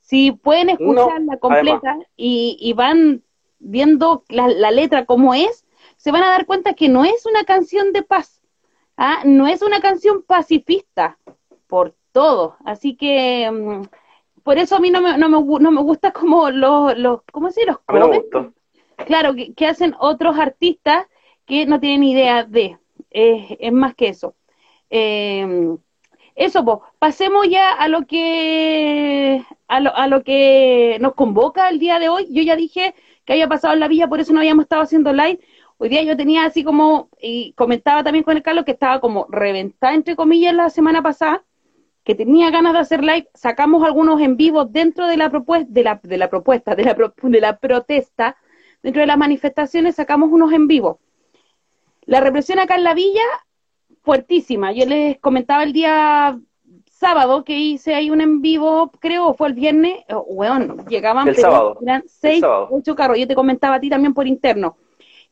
Si 0.00 0.33
pueden 0.33 0.71
escucharla 0.71 1.38
completa 1.38 1.99
y, 2.16 2.56
y 2.61 2.73
van 2.75 3.23
viendo 3.59 4.25
la, 4.28 4.49
la 4.49 4.71
letra 4.71 5.06
como 5.06 5.35
es, 5.35 5.64
se 5.97 6.11
van 6.11 6.23
a 6.23 6.28
dar 6.30 6.44
cuenta 6.47 6.75
que 6.75 6.88
no 6.88 7.04
es 7.04 7.25
una 7.25 7.44
canción 7.44 7.92
de 7.92 8.02
paz. 8.02 8.42
¿ah? 8.97 9.23
No 9.25 9.47
es 9.47 9.62
una 9.62 9.80
canción 9.80 10.23
pacifista, 10.23 11.18
por 11.66 11.94
todo. 12.12 12.56
Así 12.64 12.97
que. 12.97 13.50
mm, 13.50 13.83
por 14.44 14.59
eso 14.59 14.76
a 14.76 14.80
mí 14.80 14.90
no 14.90 15.00
me, 15.00 15.16
no 15.16 15.28
me, 15.28 15.38
no 15.61 15.71
me 15.71 15.83
gusta 15.83 16.12
como 16.12 16.50
los, 16.50 16.97
los 16.99 17.23
¿cómo 17.33 17.50
se? 17.50 17.64
Los 17.64 17.78
claro, 19.06 19.35
que, 19.35 19.54
que 19.54 19.66
hacen 19.66 19.94
otros 19.99 20.38
artistas 20.38 21.06
que 21.47 21.66
no 21.66 21.81
tienen 21.81 22.05
idea 22.05 22.44
de. 22.44 22.79
Es 23.14 23.72
más 23.72 23.94
que 23.94 24.09
eso. 24.09 24.35
Eh, 24.90 25.77
eso, 26.35 26.64
pues, 26.64 26.79
pasemos 26.98 27.48
ya 27.48 27.72
a 27.72 27.88
lo 27.88 28.07
que 28.07 29.44
a 29.68 29.81
lo, 29.81 29.94
a 29.96 30.09
lo 30.09 30.24
que 30.24 30.98
nos 31.00 31.14
convoca 31.14 31.68
el 31.68 31.79
día 31.79 31.98
de 31.98 32.09
hoy. 32.09 32.27
Yo 32.31 32.42
ya 32.42 32.57
dije 32.57 32.94
que 33.24 33.35
había 33.35 33.48
pasado 33.48 33.74
en 33.74 33.81
la 33.81 33.88
villa, 33.88 34.09
por 34.09 34.20
eso 34.20 34.33
no 34.33 34.40
habíamos 34.40 34.64
estado 34.64 34.83
haciendo 34.83 35.12
live. 35.12 35.40
Hoy 35.79 35.88
día 35.88 36.03
yo 36.03 36.16
tenía 36.16 36.44
así 36.44 36.64
como, 36.64 37.09
y 37.20 37.53
comentaba 37.55 38.03
también 38.05 38.24
con 38.24 38.37
el 38.37 38.42
Carlos 38.42 38.64
que 38.64 38.72
estaba 38.72 39.00
como 39.00 39.27
reventada, 39.31 39.94
entre 39.94 40.16
comillas, 40.16 40.55
la 40.55 40.70
semana 40.70 41.03
pasada, 41.03 41.44
que 42.05 42.14
tenía 42.14 42.50
ganas 42.50 42.72
de 42.74 42.81
hacer 42.81 43.03
live. 43.03 43.29
Sacamos 43.35 43.85
algunos 43.85 44.20
en 44.20 44.37
vivo 44.37 44.64
dentro 44.64 45.07
de 45.07 45.16
la 45.16 45.31
propuesta, 45.31 45.66
de 45.70 45.83
la, 45.85 46.00
de 46.03 46.18
la 46.18 46.31
propuesta, 46.31 46.74
de 46.74 46.85
la, 46.85 46.94
de 46.94 47.40
la 47.40 47.59
protesta, 47.59 48.37
dentro 48.83 49.00
de 49.00 49.07
las 49.07 49.18
manifestaciones 49.18 49.96
sacamos 49.96 50.31
unos 50.33 50.53
en 50.53 50.68
vivo. 50.68 51.00
La 52.07 52.21
represión 52.21 52.59
acá 52.59 52.75
en 52.77 52.85
la 52.85 52.95
villa, 52.95 53.23
fuertísima. 54.03 54.73
Yo 54.73 54.87
les 54.87 55.19
comentaba 55.21 55.62
el 55.62 55.73
día 55.73 56.38
sábado 56.87 57.45
que 57.45 57.59
hice 57.59 57.95
ahí 57.95 58.11
un 58.11 58.21
en 58.21 58.40
vivo, 58.40 58.90
creo, 59.01 59.35
fue 59.35 59.49
el 59.49 59.55
viernes, 59.55 60.05
oh, 60.11 60.21
weón, 60.29 60.87
llegaban 60.87 61.29
El 61.29 61.35
pero 61.35 61.51
sábado. 61.51 61.79
eran 61.83 62.05
seis, 62.07 62.40
sábado. 62.40 62.69
ocho 62.71 62.95
carros. 62.95 63.19
Yo 63.19 63.27
te 63.27 63.35
comentaba 63.35 63.77
a 63.77 63.81
ti 63.81 63.90
también 63.90 64.14
por 64.14 64.27
interno. 64.27 64.77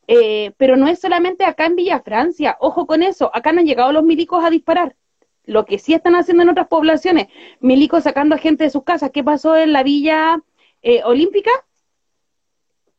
Eh, 0.08 0.52
pero 0.56 0.76
no 0.76 0.88
es 0.88 0.98
solamente 0.98 1.44
acá 1.44 1.66
en 1.66 1.76
Villa 1.76 2.00
Francia, 2.00 2.56
ojo 2.60 2.86
con 2.86 3.02
eso, 3.04 3.30
acá 3.32 3.52
no 3.52 3.60
han 3.60 3.66
llegado 3.66 3.92
los 3.92 4.02
milicos 4.02 4.44
a 4.44 4.50
disparar. 4.50 4.96
Lo 5.44 5.64
que 5.64 5.78
sí 5.78 5.94
están 5.94 6.14
haciendo 6.16 6.42
en 6.42 6.48
otras 6.50 6.68
poblaciones, 6.68 7.28
milicos 7.60 8.02
sacando 8.04 8.34
a 8.34 8.38
gente 8.38 8.64
de 8.64 8.70
sus 8.70 8.82
casas. 8.84 9.10
¿Qué 9.12 9.22
pasó 9.24 9.56
en 9.56 9.72
la 9.72 9.82
Villa 9.82 10.40
eh, 10.82 11.02
Olímpica? 11.04 11.50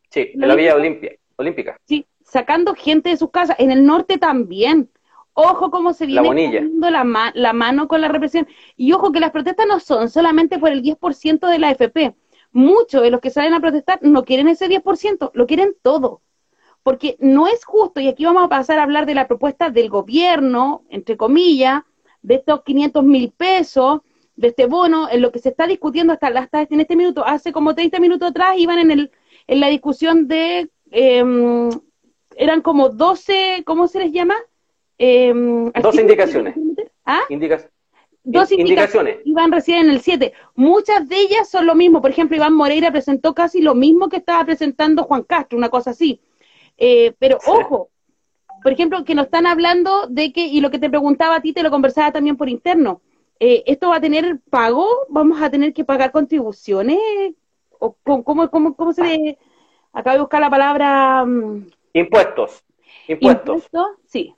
Sí, 0.09 0.31
en 0.33 0.41
¿La 0.41 0.47
la 0.47 0.55
Villa 0.55 0.75
Olímpica? 0.75 1.15
Olímpica. 1.37 1.77
Sí, 1.85 2.05
sacando 2.33 2.75
gente 2.75 3.09
de 3.11 3.17
sus 3.17 3.31
casas. 3.31 3.55
En 3.59 3.71
el 3.71 3.85
norte 3.85 4.17
también. 4.17 4.89
Ojo 5.35 5.71
cómo 5.71 5.93
se 5.93 6.05
viene 6.05 6.21
la, 6.91 7.03
ma- 7.03 7.31
la 7.33 7.53
mano 7.53 7.87
con 7.87 8.01
la 8.01 8.07
represión. 8.07 8.47
Y 8.75 8.91
ojo 8.93 9.11
que 9.11 9.19
las 9.19 9.31
protestas 9.31 9.65
no 9.67 9.79
son 9.79 10.09
solamente 10.09 10.59
por 10.59 10.69
el 10.71 10.81
10% 10.83 11.47
de 11.47 11.59
la 11.59 11.69
AFP. 11.69 12.15
Muchos 12.51 13.01
de 13.01 13.09
los 13.09 13.19
que 13.19 13.31
salen 13.31 13.53
a 13.55 13.59
protestar 13.59 13.99
no 14.03 14.25
quieren 14.25 14.47
ese 14.47 14.67
10%, 14.67 15.31
lo 15.33 15.47
quieren 15.47 15.75
todo. 15.81 16.21
Porque 16.83 17.15
no 17.19 17.47
es 17.47 17.63
justo, 17.65 17.99
y 17.99 18.07
aquí 18.09 18.25
vamos 18.25 18.43
a 18.43 18.49
pasar 18.49 18.77
a 18.77 18.83
hablar 18.83 19.05
de 19.05 19.15
la 19.15 19.27
propuesta 19.27 19.69
del 19.71 19.89
gobierno, 19.89 20.83
entre 20.89 21.17
comillas, 21.17 21.81
de 22.21 22.35
estos 22.35 22.61
500 22.63 23.03
mil 23.03 23.31
pesos, 23.31 24.01
de 24.35 24.49
este 24.49 24.65
bono, 24.67 25.07
en 25.09 25.21
lo 25.21 25.31
que 25.31 25.39
se 25.39 25.49
está 25.49 25.65
discutiendo 25.65 26.13
hasta, 26.13 26.27
hasta 26.27 26.61
en 26.61 26.79
este 26.81 26.95
minuto. 26.95 27.25
Hace 27.25 27.51
como 27.51 27.73
30 27.73 27.99
minutos 27.99 28.29
atrás 28.29 28.55
iban 28.57 28.77
en, 28.79 28.91
el, 28.91 29.11
en 29.47 29.59
la 29.59 29.67
discusión 29.69 30.27
de, 30.27 30.69
em, 30.91 31.69
eran 32.37 32.61
como 32.61 32.89
12, 32.89 33.63
¿cómo 33.65 33.87
se 33.87 33.99
les 33.99 34.11
llama? 34.11 34.35
Em, 34.97 35.67
artículos 35.67 35.99
indicaciones. 35.99 36.55
¿Ah? 37.05 37.21
Indicas, 37.29 37.69
Dos 38.25 38.51
in- 38.53 38.61
indicaciones. 38.61 39.17
Iván 39.25 39.51
recién 39.51 39.85
en 39.85 39.89
el 39.89 39.99
7. 39.99 40.33
Muchas 40.55 41.09
de 41.09 41.17
ellas 41.19 41.49
son 41.49 41.65
lo 41.65 41.75
mismo. 41.75 42.01
Por 42.01 42.09
ejemplo, 42.11 42.37
Iván 42.37 42.53
Moreira 42.53 42.91
presentó 42.91 43.33
casi 43.33 43.61
lo 43.61 43.75
mismo 43.75 44.07
que 44.07 44.17
estaba 44.17 44.45
presentando 44.45 45.03
Juan 45.03 45.23
Castro, 45.23 45.57
una 45.57 45.69
cosa 45.69 45.91
así. 45.91 46.21
Eh, 46.77 47.13
pero 47.19 47.37
ojo, 47.45 47.89
por 48.63 48.71
ejemplo, 48.71 49.03
que 49.03 49.13
nos 49.15 49.25
están 49.25 49.45
hablando 49.45 50.07
de 50.07 50.31
que, 50.31 50.45
y 50.45 50.61
lo 50.61 50.71
que 50.71 50.79
te 50.79 50.89
preguntaba 50.89 51.35
a 51.35 51.41
ti, 51.41 51.51
te 51.51 51.63
lo 51.63 51.69
conversaba 51.71 52.13
también 52.13 52.37
por 52.37 52.47
interno, 52.47 53.01
eh, 53.41 53.63
¿esto 53.65 53.89
va 53.89 53.97
a 53.97 54.01
tener 54.01 54.39
pago? 54.49 54.87
¿Vamos 55.09 55.41
a 55.41 55.49
tener 55.49 55.73
que 55.73 55.83
pagar 55.83 56.11
contribuciones? 56.13 56.99
¿O 57.77 57.97
cómo, 58.03 58.23
cómo, 58.23 58.49
cómo, 58.49 58.75
cómo 58.75 58.93
se 58.93 59.03
le... 59.03 59.37
Acabo 59.91 60.13
de 60.15 60.21
buscar 60.21 60.39
la 60.39 60.49
palabra... 60.49 61.25
mm, 61.25 61.67
impuestos. 61.93 62.63
Impuestos. 63.07 63.55
¿Impuesto? 63.55 63.97
Sí. 64.05 64.35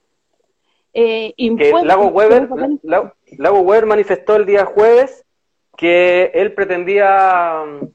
Eh, 0.92 1.34
que 1.36 1.44
impuestos. 1.44 1.84
Lago 1.84 2.06
Weber, 2.08 2.48
Lago, 2.82 3.12
Lago 3.38 3.60
Weber 3.60 3.86
manifestó 3.86 4.36
el 4.36 4.46
día 4.46 4.64
jueves 4.64 5.26
que 5.76 6.30
él 6.34 6.54
pretendía 6.54 7.64
mm, 7.66 7.88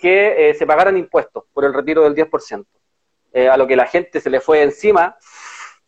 que 0.00 0.50
eh, 0.50 0.54
se 0.54 0.66
pagaran 0.66 0.98
impuestos 0.98 1.44
por 1.52 1.64
el 1.64 1.72
retiro 1.72 2.02
del 2.02 2.14
10%, 2.14 2.66
eh, 3.32 3.48
a 3.48 3.56
lo 3.56 3.66
que 3.66 3.76
la 3.76 3.86
gente 3.86 4.20
se 4.20 4.28
le 4.28 4.40
fue 4.40 4.62
encima, 4.62 5.16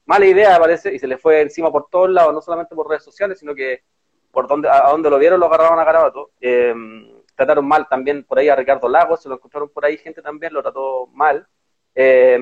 mala 0.07 0.25
idea 0.25 0.59
parece, 0.59 0.95
y 0.95 0.99
se 0.99 1.07
le 1.07 1.19
fue 1.19 1.43
encima 1.43 1.71
por 1.71 1.89
todos 1.91 2.09
lados, 2.11 2.33
no 2.33 2.41
solamente 2.41 2.75
por 2.75 2.89
redes 2.89 3.05
sociales, 3.05 3.39
sino 3.39 3.55
que 3.55 3.83
por 4.31 4.49
donde, 4.49 4.71
a 4.71 4.89
donde 4.89 5.11
lo 5.11 5.19
vieron 5.19 5.39
lo 5.39 5.47
agarraron 5.47 5.79
a 5.79 5.85
Garabato. 5.85 6.31
Eh, 6.41 6.75
trataron 7.35 7.69
mal 7.69 7.87
también 7.89 8.25
por 8.25 8.39
ahí 8.39 8.49
a 8.49 8.57
Ricardo 8.57 8.89
Lagos, 8.89 9.23
se 9.23 9.29
lo 9.29 9.35
encontraron 9.35 9.69
por 9.69 9.85
ahí, 9.85 9.99
gente 9.99 10.23
también 10.23 10.55
lo 10.55 10.63
trató 10.63 11.07
mal. 11.09 11.47
Eh, 11.95 12.39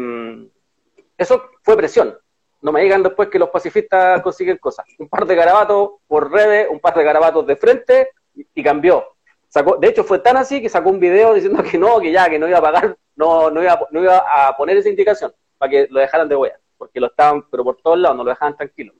eso 1.16 1.50
fue 1.62 1.76
presión. 1.76 2.16
No 2.60 2.72
me 2.72 2.82
digan 2.82 3.02
después 3.02 3.28
que 3.28 3.38
los 3.38 3.50
pacifistas 3.50 4.22
consiguen 4.22 4.56
cosas. 4.56 4.86
Un 4.98 5.08
par 5.08 5.26
de 5.26 5.34
garabatos 5.34 5.90
por 6.06 6.30
redes, 6.30 6.66
un 6.70 6.80
par 6.80 6.94
de 6.94 7.04
garabatos 7.04 7.46
de 7.46 7.56
frente 7.56 8.10
y, 8.34 8.62
cambió. 8.62 9.04
Sacó, 9.48 9.76
de 9.76 9.88
hecho, 9.88 10.02
fue 10.02 10.18
tan 10.18 10.36
así 10.36 10.62
que 10.62 10.68
sacó 10.68 10.90
un 10.90 10.98
video 10.98 11.34
diciendo 11.34 11.62
que 11.62 11.78
no, 11.78 12.00
que 12.00 12.10
ya, 12.10 12.28
que 12.28 12.38
no 12.38 12.48
iba 12.48 12.58
a 12.58 12.62
pagar, 12.62 12.96
no, 13.16 13.50
no, 13.50 13.62
iba, 13.62 13.78
no 13.90 14.02
iba 14.02 14.16
a 14.16 14.56
poner 14.56 14.78
esa 14.78 14.88
indicación 14.88 15.32
para 15.58 15.70
que 15.70 15.86
lo 15.90 16.00
dejaran 16.00 16.28
de 16.28 16.36
huella, 16.36 16.58
porque 16.76 17.00
lo 17.00 17.08
estaban, 17.08 17.48
pero 17.50 17.62
por 17.62 17.76
todos 17.76 17.98
lados, 17.98 18.16
no 18.16 18.24
lo 18.24 18.30
dejaban 18.30 18.56
tranquilo. 18.56 18.94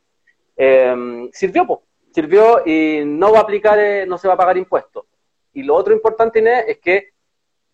Eh, 0.57 1.29
sirvió, 1.33 1.66
pues, 1.66 1.81
sirvió 2.12 2.62
y 2.64 3.03
no 3.05 3.33
va 3.33 3.38
a 3.38 3.42
aplicar, 3.42 3.79
eh, 3.79 4.07
no 4.07 4.18
se 4.18 4.29
va 4.29 4.35
a 4.35 4.37
pagar 4.37 4.57
impuestos. 4.57 5.07
Y 5.55 5.62
lo 5.62 5.74
otro 5.74 5.94
importante, 5.94 6.38
Inés, 6.38 6.64
es 6.68 6.79
que 6.79 7.13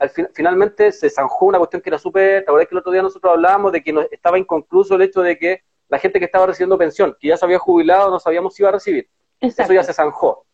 al 0.01 0.09
fin, 0.09 0.29
finalmente 0.33 0.91
se 0.93 1.11
zanjó 1.11 1.47
una 1.47 1.59
cuestión 1.59 1.83
que 1.83 1.91
era 1.91 1.99
súper, 1.99 2.43
¿te 2.43 2.51
acuerdas 2.51 2.69
que 2.69 2.75
el 2.75 2.79
otro 2.79 2.91
día 2.91 3.03
nosotros 3.03 3.35
hablábamos 3.35 3.71
de 3.71 3.83
que 3.83 3.93
no, 3.93 4.01
estaba 4.01 4.39
inconcluso 4.39 4.95
el 4.95 5.03
hecho 5.03 5.21
de 5.21 5.39
que 5.39 5.63
la 5.89 5.99
gente 5.99 6.19
que 6.19 6.25
estaba 6.25 6.47
recibiendo 6.47 6.79
pensión, 6.79 7.15
que 7.21 7.29
ya 7.29 7.37
se 7.37 7.45
había 7.45 7.59
jubilado, 7.59 8.11
no 8.11 8.19
sabíamos 8.19 8.55
si 8.55 8.63
iba 8.63 8.71
a 8.71 8.73
recibir? 8.73 9.09
Exacto. 9.41 9.73
Eso 9.73 9.81
ya 9.81 9.85
se 9.85 9.93
zanjó. 9.93 10.47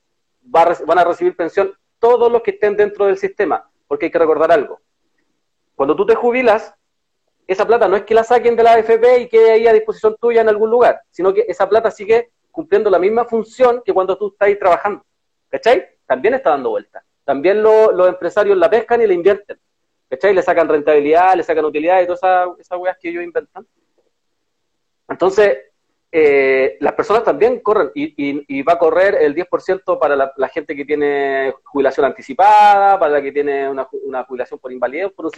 Va 0.55 0.63
a, 0.63 0.77
van 0.85 0.99
a 0.99 1.05
recibir 1.05 1.37
pensión 1.37 1.73
todos 2.01 2.31
los 2.31 2.43
que 2.43 2.51
estén 2.53 2.77
dentro 2.77 3.07
del 3.07 3.19
sistema, 3.19 3.71
porque 3.87 4.07
hay 4.07 4.11
que 4.11 4.19
recordar 4.19 4.51
algo. 4.51 4.81
Cuando 5.77 5.95
tú 5.95 6.05
te 6.05 6.17
jubilas, 6.17 6.75
esa 7.47 7.65
plata 7.65 7.87
no 7.87 7.95
es 7.95 8.03
que 8.03 8.15
la 8.15 8.25
saquen 8.25 8.57
de 8.57 8.65
la 8.65 8.73
AFP 8.73 9.21
y 9.21 9.29
quede 9.29 9.53
ahí 9.53 9.69
a 9.69 9.73
disposición 9.73 10.17
tuya 10.21 10.41
en 10.41 10.49
algún 10.49 10.71
lugar, 10.71 11.03
sino 11.11 11.33
que 11.33 11.45
esa 11.47 11.69
plata 11.69 11.93
sigue 11.93 12.33
cumpliendo 12.51 12.91
la 12.91 12.99
misma 12.99 13.27
función 13.27 13.81
que 13.85 13.93
cuando 13.93 14.19
tú 14.19 14.29
estás 14.29 14.49
ahí 14.49 14.59
trabajando. 14.59 15.05
¿Cachai? 15.49 15.87
También 16.05 16.35
está 16.35 16.51
dando 16.51 16.71
vuelta. 16.71 17.05
También 17.27 17.63
lo, 17.63 17.93
los 17.93 18.09
empresarios 18.09 18.57
la 18.57 18.71
pescan 18.71 19.03
y 19.03 19.07
la 19.07 19.13
invierten. 19.13 19.59
¿cachai? 20.09 20.33
Le 20.33 20.43
sacan 20.43 20.69
rentabilidad, 20.69 21.35
le 21.35 21.43
sacan 21.43 21.67
utilidad 21.67 22.01
y 22.01 22.07
todas 22.07 22.21
esas, 22.21 22.49
esas 22.59 22.79
weas 22.79 22.97
que 22.99 23.11
ellos 23.11 23.23
inventan. 23.23 23.67
Entonces, 25.09 25.59
eh, 26.11 26.79
las 26.81 26.95
personas 26.95 27.25
también 27.25 27.61
corren 27.61 27.91
y, 27.95 28.63
va 28.63 28.75
a 28.75 28.79
correr 28.79 29.17
el 29.21 29.35
10% 29.35 29.99
para 29.99 30.33
la, 30.35 30.49
gente 30.49 30.75
que 30.75 30.85
tiene 30.85 31.53
jubilación 31.65 32.07
anticipada, 32.07 32.99
para 32.99 33.15
la 33.15 33.23
que 33.23 33.33
tiene 33.33 33.69
una, 33.69 33.85
jubilación 34.25 34.59
por 34.59 34.73
invalidez, 34.73 35.13
por 35.13 35.27
un 35.27 35.33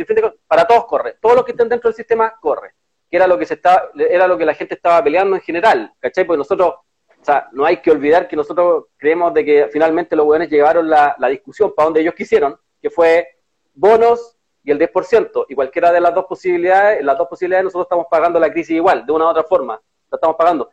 para 0.47 0.67
todos 0.67 0.87
corre, 0.87 1.17
todos 1.21 1.37
los 1.37 1.45
que 1.45 1.53
estén 1.53 1.69
dentro 1.69 1.89
del 1.89 1.97
sistema 1.97 2.33
corre, 2.41 2.75
que 3.11 3.17
era 3.17 3.27
lo 3.27 3.39
que 3.39 3.47
se 3.47 3.55
está, 3.55 3.91
era 3.97 4.29
lo 4.29 4.39
que 4.39 4.45
la 4.45 4.55
gente 4.55 4.75
estaba 4.75 5.03
peleando 5.03 5.37
en 5.37 5.43
general, 5.43 5.93
¿cachai? 5.99 6.25
Porque 6.25 6.39
nosotros, 6.39 6.75
o 7.21 7.25
sea, 7.25 7.49
no 7.53 7.65
hay 7.65 7.79
que 7.79 7.91
olvidar 7.91 8.29
que 8.29 8.37
nosotros 8.37 8.87
creemos 8.97 9.35
de 9.35 9.45
que 9.45 9.69
finalmente 9.73 10.17
los 10.17 10.27
buenos 10.27 10.49
llevaron 10.49 10.89
la, 10.89 11.15
la 11.19 11.29
discusión 11.29 11.73
para 11.75 11.87
donde 11.87 12.01
ellos 12.01 12.15
quisieron, 12.15 12.57
que 12.81 12.91
fue 12.91 13.27
bonos 13.75 14.37
y 14.65 14.71
el 14.71 14.79
10%, 14.79 15.47
y 15.49 15.55
cualquiera 15.55 15.93
de 15.93 16.01
las 16.01 16.15
dos 16.15 16.27
posibilidades, 16.27 17.03
las 17.05 17.17
dos 17.17 17.29
posibilidades 17.29 17.65
nosotros 17.65 17.87
estamos 17.87 18.07
pagando 18.11 18.39
la 18.39 18.51
crisis 18.51 18.77
igual, 18.77 19.05
de 19.07 19.13
una 19.13 19.27
u 19.27 19.29
otra 19.29 19.45
forma 19.45 19.81
lo 20.11 20.17
estamos 20.17 20.37
pagando. 20.37 20.71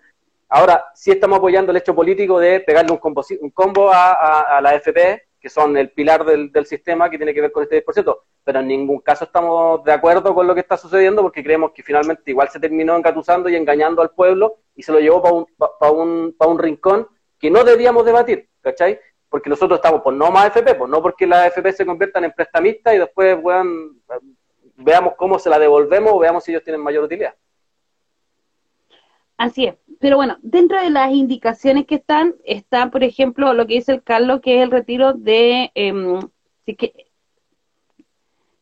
Ahora, 0.49 0.85
sí 0.93 1.11
estamos 1.11 1.39
apoyando 1.39 1.71
el 1.71 1.77
hecho 1.77 1.95
político 1.95 2.39
de 2.39 2.59
pegarle 2.59 2.91
un 2.91 2.97
combo, 2.97 3.23
un 3.41 3.49
combo 3.49 3.89
a, 3.91 4.59
la 4.61 4.75
FP, 4.75 5.23
que 5.45 5.49
son 5.51 5.77
el 5.77 5.91
pilar 5.91 6.25
del, 6.25 6.65
sistema 6.65 7.07
que 7.07 7.17
tiene 7.17 7.31
que 7.31 7.39
ver 7.39 7.51
con 7.51 7.61
este 7.61 7.85
10%, 7.85 8.17
pero 8.43 8.61
en 8.61 8.67
ningún 8.67 8.99
caso 8.99 9.25
estamos 9.25 9.83
de 9.83 9.91
acuerdo 9.91 10.33
con 10.33 10.47
lo 10.47 10.55
que 10.55 10.61
está 10.61 10.75
sucediendo 10.75 11.21
porque 11.21 11.43
creemos 11.43 11.71
que 11.71 11.83
finalmente 11.83 12.31
igual 12.31 12.49
se 12.49 12.59
terminó 12.59 12.97
engatusando 12.97 13.47
y 13.47 13.55
engañando 13.55 14.01
al 14.01 14.09
pueblo 14.09 14.55
y 14.75 14.81
se 14.81 14.91
lo 14.91 14.99
llevó 14.99 15.21
para 15.21 15.35
un, 15.35 15.45
para 15.79 15.91
un, 15.91 16.35
un 16.35 16.57
rincón 16.57 17.07
que 17.37 17.51
no 17.51 17.63
debíamos 17.63 18.03
debatir, 18.05 18.49
¿cachai? 18.59 18.99
Porque 19.29 19.51
nosotros 19.51 19.77
estamos 19.77 20.01
por 20.01 20.15
no 20.15 20.31
más 20.31 20.47
FP, 20.47 20.73
pues 20.73 20.89
no 20.89 20.99
porque 20.99 21.27
las 21.27 21.45
FP 21.49 21.73
se 21.73 21.85
conviertan 21.85 22.23
en 22.23 22.31
prestamistas 22.31 22.95
y 22.95 22.97
después 22.97 23.37
veamos 24.77 25.13
cómo 25.15 25.37
se 25.37 25.51
la 25.51 25.59
devolvemos 25.59 26.11
o 26.11 26.17
veamos 26.17 26.43
si 26.43 26.53
ellos 26.53 26.63
tienen 26.63 26.81
mayor 26.81 27.03
utilidad. 27.03 27.35
Así 29.37 29.67
es. 29.67 29.75
Pero 29.99 30.17
bueno, 30.17 30.37
dentro 30.41 30.81
de 30.81 30.89
las 30.89 31.11
indicaciones 31.11 31.85
que 31.85 31.95
están, 31.95 32.35
está, 32.43 32.89
por 32.91 33.03
ejemplo, 33.03 33.53
lo 33.53 33.67
que 33.67 33.75
dice 33.75 33.93
el 33.93 34.03
Carlos, 34.03 34.41
que 34.41 34.57
es 34.57 34.63
el 34.63 34.71
retiro 34.71 35.13
de... 35.13 35.71
Eh, 35.75 36.19
que, 36.77 37.07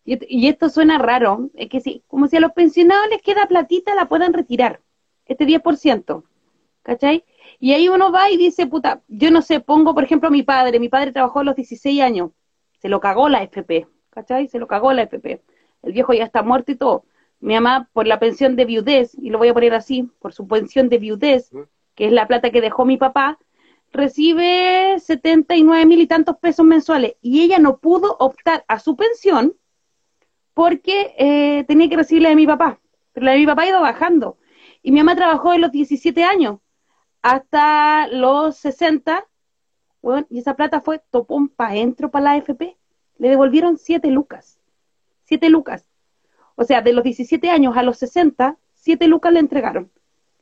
y, 0.05 0.47
esto 0.47 0.69
suena 0.69 0.97
raro, 0.97 1.49
es 1.55 1.69
que 1.69 1.79
si, 1.79 2.03
como 2.07 2.27
si 2.27 2.35
a 2.35 2.41
los 2.41 2.51
pensionados 2.51 3.07
les 3.09 3.21
queda 3.21 3.47
platita, 3.47 3.95
la 3.95 4.09
puedan 4.09 4.33
retirar, 4.33 4.81
este 5.25 5.45
10%, 5.45 6.23
¿cachai? 6.81 7.23
Y 7.59 7.71
ahí 7.71 7.87
uno 7.87 8.11
va 8.11 8.29
y 8.29 8.35
dice, 8.35 8.67
puta, 8.67 9.01
yo 9.07 9.31
no 9.31 9.41
sé, 9.41 9.61
pongo, 9.61 9.93
por 9.93 10.03
ejemplo, 10.03 10.29
mi 10.29 10.43
padre, 10.43 10.79
mi 10.79 10.89
padre 10.89 11.13
trabajó 11.13 11.39
a 11.39 11.43
los 11.45 11.55
16 11.55 12.01
años, 12.01 12.31
se 12.79 12.89
lo 12.89 12.99
cagó 12.99 13.29
la 13.29 13.43
FP, 13.43 13.87
¿cachai? 14.09 14.49
Se 14.49 14.59
lo 14.59 14.67
cagó 14.67 14.91
la 14.91 15.03
FP. 15.03 15.41
El 15.83 15.93
viejo 15.93 16.13
ya 16.13 16.25
está 16.25 16.43
muerto 16.43 16.73
y 16.73 16.75
todo 16.75 17.05
mi 17.43 17.55
mamá 17.55 17.89
por 17.91 18.07
la 18.07 18.19
pensión 18.19 18.55
de 18.55 18.63
viudez, 18.63 19.15
y 19.15 19.29
lo 19.29 19.37
voy 19.37 19.49
a 19.49 19.53
poner 19.53 19.73
así, 19.73 20.09
por 20.19 20.33
su 20.33 20.47
pensión 20.47 20.87
de 20.87 20.97
viudez, 20.97 21.51
que 21.93 22.05
es 22.05 22.13
la 22.13 22.25
plata 22.25 22.51
que 22.51 22.61
dejó 22.61 22.85
mi 22.85 22.95
papá, 22.95 23.37
recibe 23.91 24.97
79 24.97 25.85
mil 25.85 25.99
y 25.99 26.07
tantos 26.07 26.37
pesos 26.37 26.65
mensuales 26.65 27.15
y 27.21 27.41
ella 27.43 27.59
no 27.59 27.77
pudo 27.77 28.15
optar 28.19 28.63
a 28.67 28.79
su 28.79 28.95
pensión 28.95 29.55
porque 30.53 31.13
eh, 31.17 31.65
tenía 31.65 31.89
que 31.89 31.97
recibir 31.97 32.23
la 32.23 32.29
de 32.29 32.35
mi 32.35 32.47
papá, 32.47 32.79
pero 33.11 33.25
la 33.25 33.33
de 33.33 33.39
mi 33.39 33.45
papá 33.45 33.63
ha 33.63 33.67
ido 33.67 33.81
bajando. 33.81 34.37
Y 34.81 34.91
mi 34.91 34.99
mamá 34.99 35.15
trabajó 35.15 35.51
de 35.51 35.59
los 35.59 35.71
17 35.71 36.23
años 36.23 36.59
hasta 37.21 38.07
los 38.07 38.55
60, 38.57 39.27
y 40.29 40.39
esa 40.39 40.55
plata 40.55 40.79
fue 40.79 41.01
topón 41.11 41.49
para 41.49 41.75
entro 41.75 42.09
para 42.09 42.23
la 42.23 42.31
AFP. 42.31 42.77
Le 43.17 43.29
devolvieron 43.29 43.77
7 43.77 44.09
lucas. 44.11 44.59
7 45.25 45.49
lucas. 45.49 45.92
O 46.55 46.63
sea, 46.63 46.81
de 46.81 46.93
los 46.93 47.03
17 47.03 47.49
años 47.49 47.75
a 47.77 47.83
los 47.83 47.97
60, 47.97 48.57
7 48.75 49.07
lucas 49.07 49.33
le 49.33 49.39
entregaron. 49.39 49.91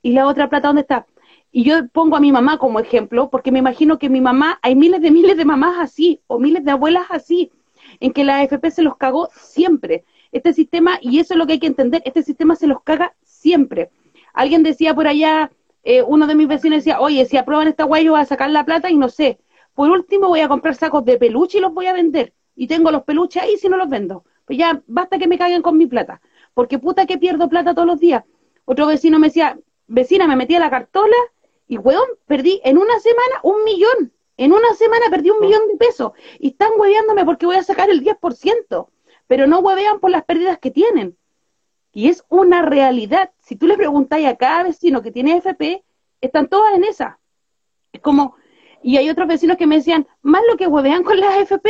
¿Y 0.01 0.11
la 0.13 0.27
otra 0.27 0.49
plata 0.49 0.67
dónde 0.69 0.81
está? 0.81 1.05
Y 1.51 1.63
yo 1.63 1.87
pongo 1.89 2.15
a 2.15 2.21
mi 2.21 2.31
mamá 2.31 2.57
como 2.57 2.79
ejemplo, 2.79 3.29
porque 3.29 3.51
me 3.51 3.59
imagino 3.59 3.99
que 3.99 4.09
mi 4.09 4.21
mamá, 4.21 4.59
hay 4.61 4.75
miles 4.75 5.01
de 5.01 5.11
miles 5.11 5.37
de 5.37 5.45
mamás 5.45 5.77
así, 5.79 6.21
o 6.27 6.39
miles 6.39 6.63
de 6.63 6.71
abuelas 6.71 7.05
así, 7.09 7.51
en 7.99 8.13
que 8.13 8.23
la 8.23 8.37
AFP 8.39 8.71
se 8.71 8.81
los 8.81 8.97
cagó 8.97 9.29
siempre. 9.33 10.05
Este 10.31 10.53
sistema, 10.53 10.97
y 11.01 11.19
eso 11.19 11.33
es 11.33 11.37
lo 11.37 11.45
que 11.45 11.53
hay 11.53 11.59
que 11.59 11.67
entender, 11.67 12.01
este 12.05 12.23
sistema 12.23 12.55
se 12.55 12.67
los 12.67 12.81
caga 12.83 13.15
siempre. 13.23 13.89
Alguien 14.33 14.63
decía 14.63 14.95
por 14.95 15.07
allá, 15.07 15.51
eh, 15.83 16.01
uno 16.03 16.25
de 16.27 16.35
mis 16.35 16.47
vecinos 16.47 16.79
decía, 16.79 17.01
oye, 17.01 17.25
si 17.25 17.37
aprueban 17.37 17.67
esta 17.67 17.83
guay 17.83 18.05
yo 18.05 18.11
voy 18.11 18.21
a 18.21 18.25
sacar 18.25 18.49
la 18.49 18.65
plata 18.65 18.89
y 18.89 18.97
no 18.97 19.09
sé. 19.09 19.39
Por 19.73 19.89
último 19.89 20.27
voy 20.27 20.41
a 20.41 20.47
comprar 20.47 20.75
sacos 20.75 21.03
de 21.05 21.17
peluche 21.17 21.57
y 21.57 21.61
los 21.61 21.73
voy 21.73 21.87
a 21.87 21.93
vender. 21.93 22.33
Y 22.55 22.67
tengo 22.67 22.91
los 22.91 23.03
peluches 23.03 23.43
ahí 23.43 23.57
si 23.57 23.67
no 23.67 23.77
los 23.77 23.89
vendo. 23.89 24.23
Pues 24.51 24.59
ya 24.59 24.83
basta 24.85 25.17
que 25.17 25.29
me 25.29 25.37
caguen 25.37 25.61
con 25.61 25.77
mi 25.77 25.85
plata, 25.85 26.19
porque 26.53 26.77
puta 26.77 27.05
que 27.05 27.17
pierdo 27.17 27.47
plata 27.47 27.73
todos 27.73 27.87
los 27.87 28.01
días. 28.01 28.25
Otro 28.65 28.85
vecino 28.85 29.17
me 29.17 29.27
decía, 29.27 29.57
vecina, 29.87 30.27
me 30.27 30.35
metí 30.35 30.55
a 30.55 30.59
la 30.59 30.69
cartola 30.69 31.15
y, 31.69 31.77
weón, 31.77 32.09
perdí 32.25 32.59
en 32.65 32.77
una 32.77 32.99
semana 32.99 33.39
un 33.43 33.63
millón. 33.63 34.11
En 34.35 34.51
una 34.51 34.73
semana 34.73 35.05
perdí 35.09 35.29
un 35.29 35.39
millón 35.39 35.69
de 35.69 35.77
pesos 35.77 36.11
y 36.37 36.49
están 36.49 36.71
hueveándome 36.75 37.23
porque 37.23 37.45
voy 37.45 37.55
a 37.55 37.63
sacar 37.63 37.89
el 37.89 38.03
10%, 38.03 38.89
pero 39.25 39.47
no 39.47 39.59
huevean 39.59 40.01
por 40.01 40.09
las 40.09 40.25
pérdidas 40.25 40.59
que 40.59 40.69
tienen. 40.69 41.15
Y 41.93 42.09
es 42.09 42.25
una 42.27 42.61
realidad. 42.61 43.31
Si 43.39 43.55
tú 43.55 43.67
le 43.67 43.77
preguntáis 43.77 44.27
a 44.27 44.35
cada 44.35 44.63
vecino 44.63 45.01
que 45.01 45.13
tiene 45.13 45.37
FP, 45.37 45.81
están 46.19 46.49
todas 46.49 46.75
en 46.75 46.83
esa. 46.83 47.19
Es 47.93 48.01
como, 48.01 48.35
y 48.83 48.97
hay 48.97 49.09
otros 49.09 49.29
vecinos 49.29 49.55
que 49.55 49.65
me 49.65 49.77
decían, 49.77 50.09
más 50.21 50.41
lo 50.49 50.57
que 50.57 50.67
huevean 50.67 51.03
con 51.03 51.21
las 51.21 51.37
FP, 51.37 51.69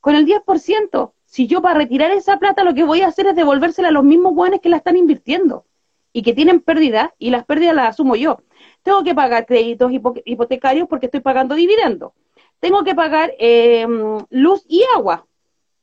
con 0.00 0.14
el 0.14 0.26
10% 0.26 1.12
si 1.28 1.46
yo 1.46 1.60
para 1.60 1.78
retirar 1.78 2.10
esa 2.10 2.38
plata 2.38 2.64
lo 2.64 2.72
que 2.72 2.84
voy 2.84 3.02
a 3.02 3.08
hacer 3.08 3.26
es 3.26 3.36
devolvérsela 3.36 3.88
a 3.88 3.90
los 3.90 4.02
mismos 4.02 4.34
buenos 4.34 4.60
que 4.60 4.70
la 4.70 4.78
están 4.78 4.96
invirtiendo 4.96 5.66
y 6.10 6.22
que 6.22 6.32
tienen 6.32 6.60
pérdidas 6.60 7.10
y 7.18 7.28
las 7.28 7.44
pérdidas 7.44 7.74
las 7.74 7.90
asumo 7.90 8.16
yo. 8.16 8.38
Tengo 8.82 9.04
que 9.04 9.14
pagar 9.14 9.44
créditos 9.44 9.92
hipotecarios 10.24 10.88
porque 10.88 11.04
estoy 11.04 11.20
pagando 11.20 11.54
dividendos. 11.54 12.12
Tengo 12.60 12.82
que 12.82 12.94
pagar 12.94 13.34
em, 13.38 14.18
luz 14.30 14.64
y 14.68 14.82
agua 14.96 15.26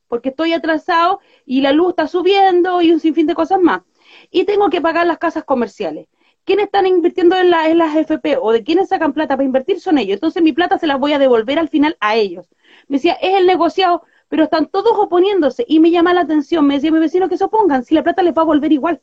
porque 0.07 0.29
estoy 0.29 0.53
atrasado 0.53 1.19
y 1.45 1.61
la 1.61 1.73
luz 1.73 1.89
está 1.89 2.07
subiendo 2.07 2.81
y 2.81 2.91
un 2.91 2.99
sinfín 2.99 3.27
de 3.27 3.35
cosas 3.35 3.61
más. 3.61 3.83
Y 4.31 4.45
tengo 4.45 4.71
que 4.71 4.81
pagar 4.81 5.05
las 5.05 5.19
casas 5.19 5.43
comerciales. 5.43 6.07
¿Quiénes 6.43 6.65
están 6.65 6.87
invirtiendo 6.87 7.37
en, 7.37 7.53
en 7.53 7.77
las 7.77 7.95
FP 7.95 8.37
o 8.41 8.51
de 8.51 8.63
quiénes 8.63 8.89
sacan 8.89 9.13
plata 9.13 9.35
para 9.35 9.45
invertir 9.45 9.79
son 9.79 9.99
ellos? 9.99 10.15
Entonces 10.15 10.41
mi 10.41 10.53
plata 10.53 10.79
se 10.79 10.87
las 10.87 10.99
voy 10.99 11.13
a 11.13 11.19
devolver 11.19 11.59
al 11.59 11.69
final 11.69 11.97
a 11.99 12.15
ellos. 12.15 12.47
Me 12.87 12.97
decía, 12.97 13.13
es 13.13 13.35
el 13.35 13.45
negociado 13.45 14.01
pero 14.29 14.45
están 14.45 14.67
todos 14.67 14.97
oponiéndose 14.97 15.65
y 15.67 15.79
me 15.79 15.91
llama 15.91 16.13
la 16.13 16.21
atención, 16.21 16.65
me 16.65 16.75
decía 16.75 16.91
mi 16.91 16.99
vecino 16.99 17.29
que 17.29 17.37
se 17.37 17.43
opongan, 17.43 17.83
si 17.83 17.95
la 17.95 18.03
plata 18.03 18.23
les 18.23 18.33
va 18.33 18.41
a 18.41 18.45
volver 18.45 18.71
igual. 18.71 19.01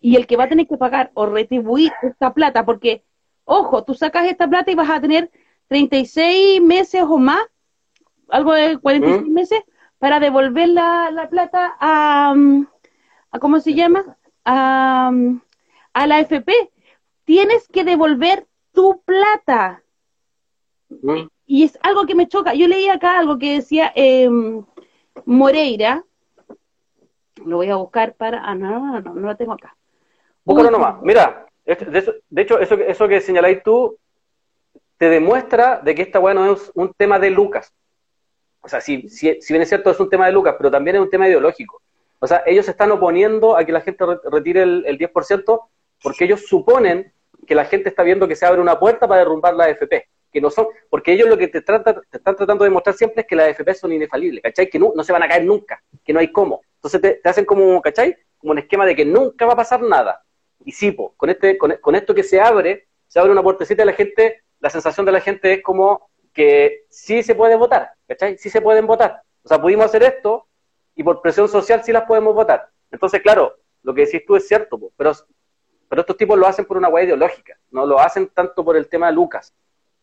Y 0.00 0.16
el 0.16 0.26
que 0.26 0.36
va 0.36 0.44
a 0.44 0.48
tener 0.48 0.66
que 0.66 0.76
pagar 0.76 1.10
o 1.14 1.26
retribuir 1.26 1.92
esta 2.02 2.34
plata, 2.34 2.64
porque, 2.64 3.04
ojo, 3.44 3.84
tú 3.84 3.94
sacas 3.94 4.26
esta 4.26 4.48
plata 4.48 4.70
y 4.70 4.74
vas 4.74 4.90
a 4.90 5.00
tener 5.00 5.30
36 5.68 6.60
meses 6.62 7.02
o 7.02 7.18
más, 7.18 7.42
algo 8.28 8.52
de 8.52 8.78
46 8.78 9.30
meses, 9.30 9.60
para 9.98 10.20
devolver 10.20 10.68
la, 10.68 11.10
la 11.10 11.28
plata 11.28 11.76
a, 11.80 12.34
a, 13.30 13.38
¿cómo 13.38 13.60
se 13.60 13.74
llama? 13.74 14.16
A, 14.44 15.10
a 15.94 16.06
la 16.06 16.20
FP. 16.20 16.52
Tienes 17.24 17.68
que 17.68 17.84
devolver 17.84 18.46
tu 18.72 19.00
plata 19.02 19.82
y 21.46 21.64
es 21.64 21.78
algo 21.82 22.06
que 22.06 22.14
me 22.14 22.28
choca. 22.28 22.54
Yo 22.54 22.68
leí 22.68 22.88
acá 22.88 23.18
algo 23.18 23.38
que 23.38 23.54
decía 23.54 23.92
eh, 23.94 24.28
Moreira, 25.24 26.04
lo 27.44 27.56
voy 27.56 27.70
a 27.70 27.76
buscar 27.76 28.14
para, 28.14 28.42
ah, 28.44 28.54
no, 28.54 28.70
no, 28.70 29.00
no, 29.00 29.14
no, 29.14 29.26
lo 29.28 29.36
tengo 29.36 29.52
acá. 29.52 29.76
Búscalo 30.44 30.70
nomás, 30.70 31.00
mira, 31.02 31.46
de, 31.64 32.42
hecho, 32.42 32.58
eso, 32.58 32.74
eso 32.74 33.08
que 33.08 33.20
señaláis 33.20 33.62
tú 33.62 33.98
te 34.98 35.08
demuestra 35.08 35.80
de 35.80 35.94
que 35.94 36.02
esta 36.02 36.18
bueno 36.18 36.52
es 36.52 36.70
un 36.74 36.92
tema 36.94 37.18
de 37.18 37.30
Lucas. 37.30 37.72
O 38.60 38.68
sea, 38.68 38.80
si, 38.80 39.08
si, 39.08 39.40
si 39.40 39.52
bien 39.52 39.62
es 39.62 39.68
cierto, 39.68 39.90
es 39.90 40.00
un 40.00 40.08
tema 40.08 40.26
de 40.26 40.32
Lucas, 40.32 40.54
pero 40.56 40.70
también 40.70 40.96
es 40.96 41.02
un 41.02 41.10
tema 41.10 41.28
ideológico. 41.28 41.82
O 42.18 42.26
sea, 42.26 42.42
ellos 42.46 42.64
se 42.64 42.70
están 42.70 42.90
oponiendo 42.92 43.56
a 43.56 43.64
que 43.64 43.72
la 43.72 43.82
gente 43.82 44.04
retire 44.30 44.62
el, 44.62 44.84
el 44.86 44.98
10% 44.98 45.60
porque 46.02 46.24
ellos 46.24 46.46
suponen 46.46 47.12
que 47.46 47.54
la 47.54 47.66
gente 47.66 47.90
está 47.90 48.02
viendo 48.02 48.28
que 48.28 48.36
se 48.36 48.46
abre 48.46 48.60
una 48.60 48.78
puerta 48.78 49.06
para 49.06 49.20
derrumbar 49.20 49.54
la 49.54 49.64
AFP 49.64 50.06
que 50.34 50.40
no 50.40 50.50
son, 50.50 50.66
porque 50.90 51.12
ellos 51.12 51.28
lo 51.28 51.38
que 51.38 51.46
te, 51.46 51.62
trata, 51.62 51.94
te 51.94 52.16
están 52.16 52.34
tratando 52.34 52.64
de 52.64 52.70
mostrar 52.70 52.96
siempre 52.96 53.20
es 53.20 53.26
que 53.28 53.36
las 53.36 53.50
FP 53.50 53.72
son 53.74 53.92
inefalibles, 53.92 54.42
¿cachai? 54.42 54.68
Que 54.68 54.80
no, 54.80 54.92
no 54.92 55.04
se 55.04 55.12
van 55.12 55.22
a 55.22 55.28
caer 55.28 55.44
nunca, 55.44 55.80
que 56.04 56.12
no 56.12 56.18
hay 56.18 56.32
cómo. 56.32 56.60
Entonces 56.74 57.00
te, 57.00 57.28
hacen 57.28 57.44
como, 57.44 57.80
¿cachai? 57.80 58.16
Como 58.36 58.50
un 58.50 58.58
esquema 58.58 58.84
de 58.84 58.96
que 58.96 59.04
nunca 59.04 59.46
va 59.46 59.52
a 59.52 59.56
pasar 59.56 59.80
nada. 59.80 60.24
Y 60.64 60.72
sí, 60.72 60.90
po, 60.90 61.14
con, 61.16 61.30
este, 61.30 61.56
con, 61.56 61.94
esto 61.94 62.12
que 62.16 62.24
se 62.24 62.40
abre, 62.40 62.88
se 63.06 63.20
abre 63.20 63.30
una 63.30 63.44
puertecita 63.44 63.84
y 63.84 63.86
la 63.86 63.92
gente, 63.92 64.42
la 64.58 64.70
sensación 64.70 65.06
de 65.06 65.12
la 65.12 65.20
gente 65.20 65.52
es 65.52 65.62
como 65.62 66.10
que 66.32 66.82
sí 66.88 67.22
se 67.22 67.36
puede 67.36 67.54
votar, 67.54 67.92
¿cachai? 68.08 68.36
Sí 68.36 68.50
se 68.50 68.60
pueden 68.60 68.88
votar. 68.88 69.22
O 69.44 69.48
sea, 69.48 69.62
pudimos 69.62 69.84
hacer 69.84 70.02
esto 70.02 70.48
y 70.96 71.04
por 71.04 71.22
presión 71.22 71.48
social 71.48 71.84
sí 71.84 71.92
las 71.92 72.06
podemos 72.06 72.34
votar. 72.34 72.70
Entonces, 72.90 73.22
claro, 73.22 73.54
lo 73.84 73.94
que 73.94 74.04
decís 74.04 74.26
tú 74.26 74.34
es 74.34 74.48
cierto, 74.48 74.80
pero, 74.96 75.12
pero 75.88 76.00
estos 76.00 76.16
tipos 76.16 76.36
lo 76.36 76.48
hacen 76.48 76.64
por 76.64 76.76
una 76.76 76.88
huella 76.88 77.06
ideológica, 77.06 77.56
no 77.70 77.86
lo 77.86 78.00
hacen 78.00 78.26
tanto 78.34 78.64
por 78.64 78.76
el 78.76 78.88
tema 78.88 79.06
de 79.06 79.12
Lucas. 79.12 79.54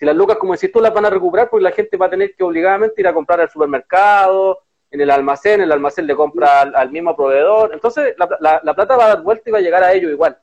Si 0.01 0.05
las 0.07 0.15
lucas, 0.15 0.37
como 0.37 0.53
decís 0.53 0.71
tú, 0.71 0.81
las 0.81 0.91
van 0.95 1.05
a 1.05 1.11
recuperar 1.11 1.47
porque 1.47 1.63
la 1.63 1.71
gente 1.71 1.95
va 1.95 2.07
a 2.07 2.09
tener 2.09 2.33
que 2.33 2.43
obligadamente 2.43 2.99
ir 2.99 3.07
a 3.07 3.13
comprar 3.13 3.39
al 3.39 3.51
supermercado, 3.51 4.63
en 4.89 4.99
el 4.99 5.11
almacén, 5.11 5.61
el 5.61 5.71
almacén 5.71 6.07
le 6.07 6.15
compra 6.15 6.61
al, 6.61 6.89
mismo 6.89 7.15
proveedor, 7.15 7.71
entonces 7.71 8.15
la, 8.17 8.59
la, 8.63 8.73
plata 8.73 8.97
va 8.97 9.05
a 9.05 9.07
dar 9.09 9.21
vuelta 9.21 9.47
y 9.47 9.53
va 9.53 9.59
a 9.59 9.61
llegar 9.61 9.83
a 9.83 9.93
ellos 9.93 10.11
igual. 10.11 10.39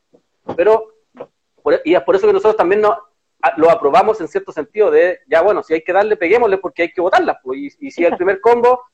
Pero, 0.55 0.95
y 1.85 1.93
es 1.93 2.03
por 2.03 2.15
eso 2.15 2.29
que 2.29 2.35
nosotros 2.35 2.57
también 2.57 2.83
no, 2.83 2.99
lo 3.57 3.69
aprobamos 3.69 4.21
en 4.21 4.29
cierto 4.29 4.53
sentido 4.53 4.93
de, 4.93 5.23
ya 5.27 5.43
bueno, 5.43 5.65
si 5.65 5.75
hay 5.75 5.83
que 5.83 5.93
darle, 5.93 6.17
peguémosle 6.17 6.59
porque 6.59 6.83
hay 6.83 6.93
que 6.93 7.01
votarla. 7.01 7.41
Pues, 7.43 7.59
y, 7.59 7.89
y 7.89 7.91
si 7.91 8.05
el 8.05 8.17
primer 8.17 8.41
combo, 8.41 8.85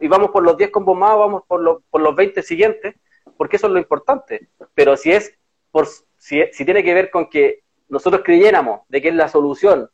y 0.00 0.06
vamos 0.06 0.32
por 0.32 0.42
los 0.42 0.54
10 0.54 0.70
combos 0.70 0.98
más, 0.98 1.16
vamos 1.16 1.44
por, 1.48 1.62
los 1.62 1.78
por 1.88 2.02
los 2.02 2.14
20 2.14 2.42
siguientes, 2.42 2.94
porque 3.38 3.56
eso 3.56 3.68
es 3.68 3.72
lo 3.72 3.78
importante. 3.78 4.50
Pero 4.74 4.98
si 4.98 5.12
es, 5.12 5.34
por, 5.70 5.86
si, 6.18 6.44
si 6.52 6.66
tiene 6.66 6.84
que 6.84 6.92
ver 6.92 7.10
con 7.10 7.30
que 7.30 7.62
nosotros 7.88 8.22
creyéramos 8.22 8.82
de 8.88 9.02
que 9.02 9.08
es 9.08 9.14
la 9.14 9.28
solución 9.28 9.88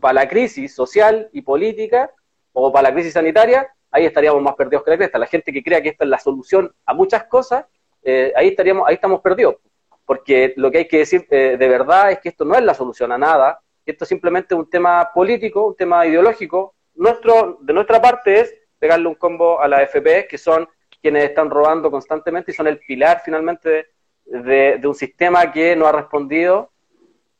para 0.00 0.14
la 0.14 0.28
crisis 0.28 0.74
social 0.74 1.28
y 1.32 1.42
política 1.42 2.10
o 2.52 2.72
para 2.72 2.88
la 2.88 2.94
crisis 2.94 3.12
sanitaria, 3.12 3.68
ahí 3.90 4.06
estaríamos 4.06 4.42
más 4.42 4.54
perdidos 4.54 4.84
que 4.84 4.90
la 4.90 4.96
cresta. 4.96 5.18
La 5.18 5.26
gente 5.26 5.52
que 5.52 5.62
crea 5.62 5.82
que 5.82 5.90
esta 5.90 6.04
es 6.04 6.10
la 6.10 6.18
solución 6.18 6.74
a 6.84 6.94
muchas 6.94 7.24
cosas, 7.24 7.64
eh, 8.02 8.32
ahí 8.36 8.48
estaríamos, 8.48 8.86
ahí 8.86 8.94
estamos 8.94 9.20
perdidos. 9.20 9.56
Porque 10.04 10.54
lo 10.56 10.70
que 10.70 10.78
hay 10.78 10.88
que 10.88 10.98
decir 10.98 11.26
eh, 11.30 11.56
de 11.58 11.68
verdad 11.68 12.12
es 12.12 12.20
que 12.20 12.28
esto 12.28 12.44
no 12.44 12.54
es 12.54 12.62
la 12.62 12.74
solución 12.74 13.10
a 13.12 13.18
nada, 13.18 13.60
esto 13.84 14.04
es 14.04 14.08
simplemente 14.08 14.54
un 14.54 14.68
tema 14.68 15.10
político, 15.14 15.66
un 15.68 15.76
tema 15.76 16.06
ideológico. 16.06 16.74
Nuestro, 16.94 17.58
de 17.60 17.72
nuestra 17.72 18.00
parte 18.00 18.40
es 18.40 18.54
pegarle 18.78 19.08
un 19.08 19.14
combo 19.14 19.60
a 19.60 19.68
la 19.68 19.82
FP, 19.82 20.26
que 20.28 20.38
son 20.38 20.68
quienes 21.00 21.24
están 21.24 21.50
robando 21.50 21.90
constantemente 21.90 22.50
y 22.50 22.54
son 22.54 22.66
el 22.66 22.78
pilar 22.78 23.22
finalmente 23.24 23.88
de, 24.24 24.78
de 24.78 24.88
un 24.88 24.94
sistema 24.94 25.52
que 25.52 25.76
no 25.76 25.86
ha 25.86 25.92
respondido, 25.92 26.70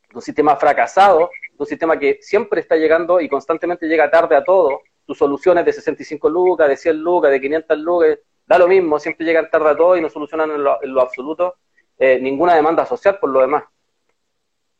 de 0.09 0.15
un 0.15 0.21
sistema 0.21 0.55
fracasado, 0.55 1.29
un 1.57 1.65
sistema 1.67 1.97
que 1.97 2.19
siempre 2.21 2.61
está 2.61 2.75
llegando 2.75 3.19
y 3.19 3.29
constantemente 3.29 3.87
llega 3.87 4.09
tarde 4.09 4.35
a 4.35 4.43
todo. 4.43 4.81
Tus 5.05 5.17
soluciones 5.17 5.65
de 5.65 5.73
65 5.73 6.29
lucas, 6.29 6.67
de 6.67 6.77
100 6.77 6.97
lucas, 6.97 7.31
de 7.31 7.41
500 7.41 7.77
lucas, 7.79 8.19
da 8.45 8.57
lo 8.57 8.67
mismo, 8.67 8.99
siempre 8.99 9.25
llegan 9.25 9.49
tarde 9.49 9.69
a 9.69 9.77
todo 9.77 9.97
y 9.97 10.01
no 10.01 10.09
solucionan 10.09 10.51
en 10.51 10.63
lo, 10.63 11.01
absoluto 11.01 11.55
eh, 11.99 12.19
ninguna 12.19 12.55
demanda 12.55 12.85
social 12.85 13.17
por 13.19 13.29
lo 13.29 13.41
demás. 13.41 13.63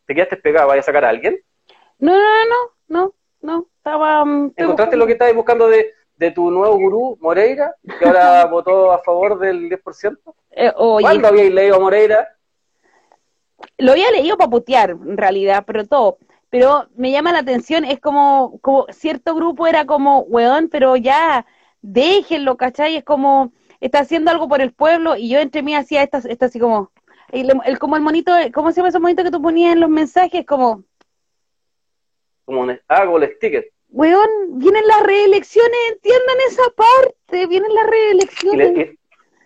¿Te 0.05 0.15
quedaste 0.15 0.37
pegado? 0.37 0.69
¿Vaya 0.69 0.81
a 0.81 0.83
sacar 0.83 1.03
a 1.03 1.09
alguien? 1.09 1.39
No, 1.99 2.13
no, 2.13 2.45
no, 2.45 2.55
no, 2.87 3.15
no. 3.41 3.67
Estaba. 3.77 4.23
Um, 4.23 4.53
¿Encontraste 4.55 4.95
lo 4.95 5.05
que 5.05 5.13
estabas 5.13 5.33
buscando 5.33 5.67
de, 5.67 5.93
de 6.15 6.31
tu 6.31 6.49
nuevo 6.49 6.77
gurú, 6.77 7.17
Moreira, 7.19 7.73
que 7.99 8.05
ahora 8.05 8.45
votó 8.51 8.91
a 8.91 8.99
favor 8.99 9.39
del 9.39 9.69
10%? 9.69 10.17
Eh, 10.51 10.71
¿Cuándo 10.75 11.27
habíais 11.27 11.53
leído 11.53 11.75
a 11.75 11.79
Moreira? 11.79 12.37
Lo 13.79 13.91
había 13.91 14.11
leído 14.11 14.37
para 14.37 14.49
putear, 14.49 14.91
en 14.91 15.17
realidad, 15.17 15.63
pero 15.65 15.85
todo 15.85 16.19
pero 16.57 16.87
me 16.95 17.11
llama 17.11 17.31
la 17.31 17.39
atención, 17.39 17.85
es 17.85 17.99
como, 17.99 18.57
como 18.61 18.87
cierto 18.89 19.35
grupo 19.35 19.67
era 19.67 19.85
como, 19.85 20.21
weón, 20.21 20.69
pero 20.69 20.95
ya, 20.95 21.45
déjenlo, 21.83 22.57
¿cachai? 22.57 22.95
Es 22.95 23.03
como, 23.03 23.51
está 23.79 23.99
haciendo 23.99 24.31
algo 24.31 24.49
por 24.49 24.61
el 24.61 24.73
pueblo, 24.73 25.15
y 25.15 25.29
yo 25.29 25.37
entre 25.37 25.61
mí 25.61 25.75
hacía 25.75 26.01
esta, 26.01 26.17
esta 26.17 26.47
así 26.47 26.59
como, 26.59 26.91
el, 27.31 27.77
como 27.77 27.95
el 27.95 28.01
monito, 28.01 28.33
¿cómo 28.55 28.71
se 28.71 28.77
llama 28.77 28.89
ese 28.89 28.99
monito 28.99 29.23
que 29.23 29.29
tú 29.29 29.39
ponías 29.39 29.73
en 29.73 29.81
los 29.81 29.89
mensajes? 29.91 30.47
Como... 30.47 30.83
Como 32.45 32.61
un, 32.61 32.79
ah, 32.89 33.03
el 33.03 33.35
sticker. 33.35 33.69
Weón, 33.89 34.29
vienen 34.53 34.87
las 34.87 35.03
reelecciones, 35.03 35.77
entiendan 35.91 36.37
esa 36.47 36.63
parte, 36.75 37.45
vienen 37.45 37.71
las 37.75 37.87
reelecciones. 37.87 38.95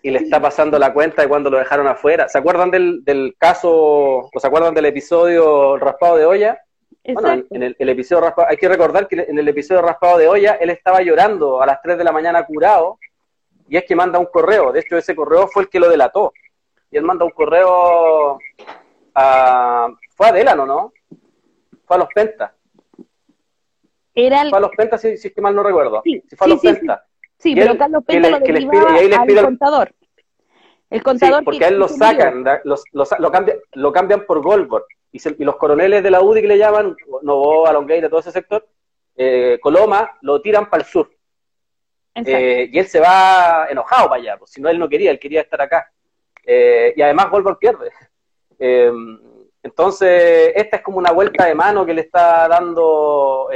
Y 0.00 0.10
le, 0.10 0.18
está 0.18 0.40
pasando 0.40 0.78
la 0.78 0.94
cuenta 0.94 1.20
de 1.20 1.28
cuando 1.28 1.50
lo 1.50 1.58
dejaron 1.58 1.86
afuera. 1.88 2.26
¿Se 2.26 2.38
acuerdan 2.38 2.70
del, 2.70 3.04
del 3.04 3.34
caso, 3.36 3.70
o 3.70 4.30
se 4.40 4.46
acuerdan 4.46 4.72
del 4.72 4.86
episodio 4.86 5.76
raspado 5.76 6.16
de 6.16 6.24
olla? 6.24 6.58
Bueno, 7.04 7.44
en, 7.50 7.62
el, 7.62 7.88
episodio 7.88 8.20
raspado, 8.20 8.48
hay 8.48 8.56
que 8.56 8.68
recordar 8.68 9.08
que 9.08 9.26
en 9.28 9.36
el 9.36 9.48
episodio 9.48 9.82
raspado 9.82 10.18
de 10.18 10.28
olla, 10.28 10.54
él 10.54 10.70
estaba 10.70 11.02
llorando 11.02 11.60
a 11.60 11.66
las 11.66 11.82
3 11.82 11.98
de 11.98 12.04
la 12.04 12.12
mañana 12.12 12.46
curado, 12.46 12.98
y 13.68 13.76
es 13.76 13.84
que 13.84 13.96
manda 13.96 14.18
un 14.18 14.26
correo. 14.26 14.70
De 14.70 14.80
hecho, 14.80 14.96
ese 14.96 15.16
correo 15.16 15.48
fue 15.48 15.64
el 15.64 15.68
que 15.68 15.80
lo 15.80 15.88
delató. 15.88 16.32
Y 16.90 16.96
él 16.96 17.04
manda 17.04 17.24
un 17.24 17.30
correo 17.30 18.38
a. 19.14 19.88
Fue 20.14 20.28
a 20.28 20.32
Delano, 20.32 20.66
¿no? 20.66 20.92
Fue 21.84 21.96
a 21.96 21.98
los 21.98 22.08
Pentas. 22.14 22.52
Era 24.14 24.48
Fue 24.50 24.58
a 24.58 24.60
los 24.60 24.70
Pentas, 24.76 25.00
si, 25.00 25.08
es 25.08 25.32
que 25.34 25.40
mal 25.40 25.56
no 25.56 25.62
recuerdo. 25.62 26.02
Sí, 26.04 26.22
fue 26.36 26.46
a 26.46 26.50
los 26.50 26.60
Pentas. 26.60 27.00
Sí, 27.38 27.54
pero 27.56 27.76
Carlos 27.76 28.04
Penta 28.04 28.28
lo 28.28 28.36
al 28.36 29.44
contador. 29.44 29.94
El 30.90 31.02
contador. 31.02 31.42
porque 31.42 31.64
a 31.64 31.68
él 31.68 31.78
lo 31.78 31.88
sacan, 31.88 32.44
lo, 32.64 33.30
cambian, 33.30 33.56
lo 33.72 33.92
cambian 33.92 34.26
por 34.26 34.42
Goldberg 34.42 34.84
y, 35.12 35.44
los 35.44 35.56
coroneles 35.56 36.02
de 36.02 36.10
la 36.10 36.22
UDI 36.22 36.40
que 36.40 36.48
le 36.48 36.58
llaman, 36.58 36.96
Novoa, 37.22 37.72
Longueira, 37.72 38.08
todo 38.08 38.20
ese 38.20 38.32
sector, 38.32 38.66
eh, 39.14 39.58
Coloma, 39.60 40.18
lo 40.22 40.40
tiran 40.40 40.68
para 40.68 40.82
el 40.82 40.88
sur. 40.88 41.10
Eh, 42.14 42.68
y 42.70 42.78
él 42.78 42.86
se 42.86 43.00
va 43.00 43.66
enojado 43.70 44.08
para 44.08 44.20
allá, 44.20 44.36
pues, 44.38 44.50
si 44.50 44.60
no 44.60 44.68
él 44.68 44.78
no 44.78 44.88
quería, 44.88 45.10
él 45.10 45.18
quería 45.18 45.42
estar 45.42 45.60
acá. 45.60 45.90
Eh, 46.44 46.94
y 46.96 47.02
además 47.02 47.30
Volver 47.30 47.56
pierde. 47.56 47.90
entonces, 49.62 50.52
esta 50.56 50.76
es 50.76 50.82
como 50.82 50.98
una 50.98 51.12
vuelta 51.12 51.46
de 51.46 51.54
mano 51.54 51.84
que 51.86 51.94
le 51.94 52.02
está 52.02 52.48
dando 52.48 53.48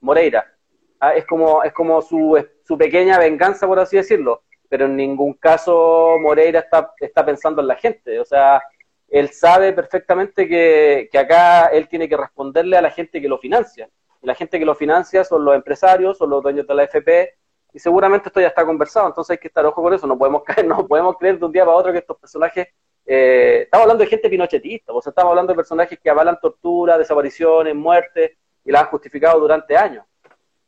Moreira. 0.00 0.52
Ah, 1.00 1.14
es 1.14 1.26
como, 1.26 1.62
es 1.62 1.72
como 1.72 2.00
su, 2.00 2.42
su 2.64 2.78
pequeña 2.78 3.18
venganza, 3.18 3.66
por 3.66 3.78
así 3.78 3.96
decirlo. 3.96 4.42
Pero 4.68 4.86
en 4.86 4.96
ningún 4.96 5.34
caso 5.34 6.16
Moreira 6.20 6.60
está, 6.60 6.92
está 6.98 7.24
pensando 7.24 7.60
en 7.60 7.68
la 7.68 7.76
gente. 7.76 8.18
O 8.18 8.24
sea, 8.24 8.62
él 9.08 9.30
sabe 9.30 9.72
perfectamente 9.72 10.48
que, 10.48 11.08
acá 11.18 11.66
él 11.66 11.88
tiene 11.88 12.08
que 12.08 12.16
responderle 12.16 12.76
a 12.76 12.82
la 12.82 12.90
gente 12.90 13.20
que 13.20 13.28
lo 13.28 13.38
financia. 13.38 13.88
Y 14.20 14.26
la 14.26 14.34
gente 14.34 14.58
que 14.58 14.64
lo 14.64 14.74
financia 14.74 15.24
son 15.24 15.44
los 15.44 15.54
empresarios, 15.54 16.18
son 16.18 16.30
los 16.30 16.42
dueños 16.42 16.66
de 16.66 16.74
la 16.74 16.84
FP, 16.84 17.34
y 17.72 17.78
seguramente 17.78 18.28
esto 18.28 18.40
ya 18.40 18.48
está 18.48 18.64
conversado, 18.64 19.06
entonces 19.06 19.32
hay 19.32 19.38
que 19.38 19.48
estar 19.48 19.64
ojo 19.66 19.82
con 19.82 19.92
eso, 19.92 20.06
no 20.06 20.16
podemos 20.16 20.42
caer, 20.44 20.66
no 20.66 20.86
podemos 20.86 21.16
creer 21.18 21.38
de 21.38 21.44
un 21.44 21.52
día 21.52 21.64
para 21.64 21.76
otro 21.76 21.92
que 21.92 21.98
estos 21.98 22.18
personajes, 22.18 22.68
eh, 23.04 23.62
estamos 23.64 23.82
hablando 23.82 24.02
de 24.02 24.10
gente 24.10 24.30
pinochetista, 24.30 24.92
o 24.92 25.02
sea, 25.02 25.10
estamos 25.10 25.30
hablando 25.30 25.52
de 25.52 25.56
personajes 25.56 25.98
que 26.02 26.10
avalan 26.10 26.38
tortura, 26.40 26.98
desapariciones, 26.98 27.74
muertes, 27.74 28.32
y 28.64 28.72
la 28.72 28.80
han 28.80 28.86
justificado 28.86 29.38
durante 29.38 29.76
años. 29.76 30.04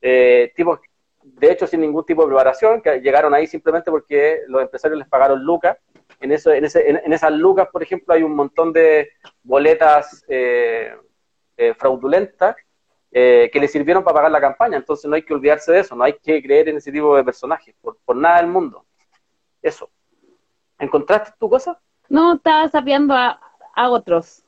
Eh, 0.01 0.53
tipos, 0.55 0.79
de 1.23 1.51
hecho, 1.51 1.67
sin 1.67 1.81
ningún 1.81 2.05
tipo 2.05 2.23
de 2.23 2.29
preparación, 2.29 2.81
que 2.81 3.01
llegaron 3.01 3.35
ahí 3.35 3.47
simplemente 3.47 3.91
porque 3.91 4.43
los 4.47 4.63
empresarios 4.63 4.99
les 4.99 5.09
pagaron 5.09 5.43
lucas 5.43 5.77
en, 6.21 6.33
eso, 6.33 6.53
en, 6.53 6.65
ese, 6.65 6.89
en, 6.89 7.13
esas 7.13 7.33
lucas, 7.33 7.69
por 7.71 7.83
ejemplo, 7.83 8.15
hay 8.15 8.23
un 8.23 8.35
montón 8.35 8.73
de 8.73 9.11
boletas 9.43 10.25
eh, 10.29 10.97
eh, 11.57 11.75
fraudulentas 11.75 12.57
eh, 13.11 13.49
que 13.53 13.61
le 13.61 13.69
sirvieron 13.69 14.03
para 14.03 14.17
pagar 14.17 14.31
la 14.31 14.41
campaña. 14.41 14.77
Entonces 14.77 15.09
no 15.09 15.17
hay 15.17 15.23
que 15.23 15.35
olvidarse 15.35 15.73
de 15.73 15.81
eso, 15.81 15.95
no 15.95 16.05
hay 16.05 16.15
que 16.15 16.43
creer 16.43 16.69
en 16.69 16.77
ese 16.77 16.93
tipo 16.93 17.17
de 17.17 17.25
personajes, 17.25 17.75
por, 17.81 18.17
nada 18.17 18.39
del 18.39 18.49
mundo. 18.49 18.85
Eso. 19.63 19.91
¿Encontraste 20.79 21.33
tu 21.39 21.49
cosa? 21.49 21.81
No, 22.09 22.35
estaba 22.35 22.69
sapeando 22.69 23.15
a, 23.15 23.41
a 23.75 23.91
otros. 23.91 24.45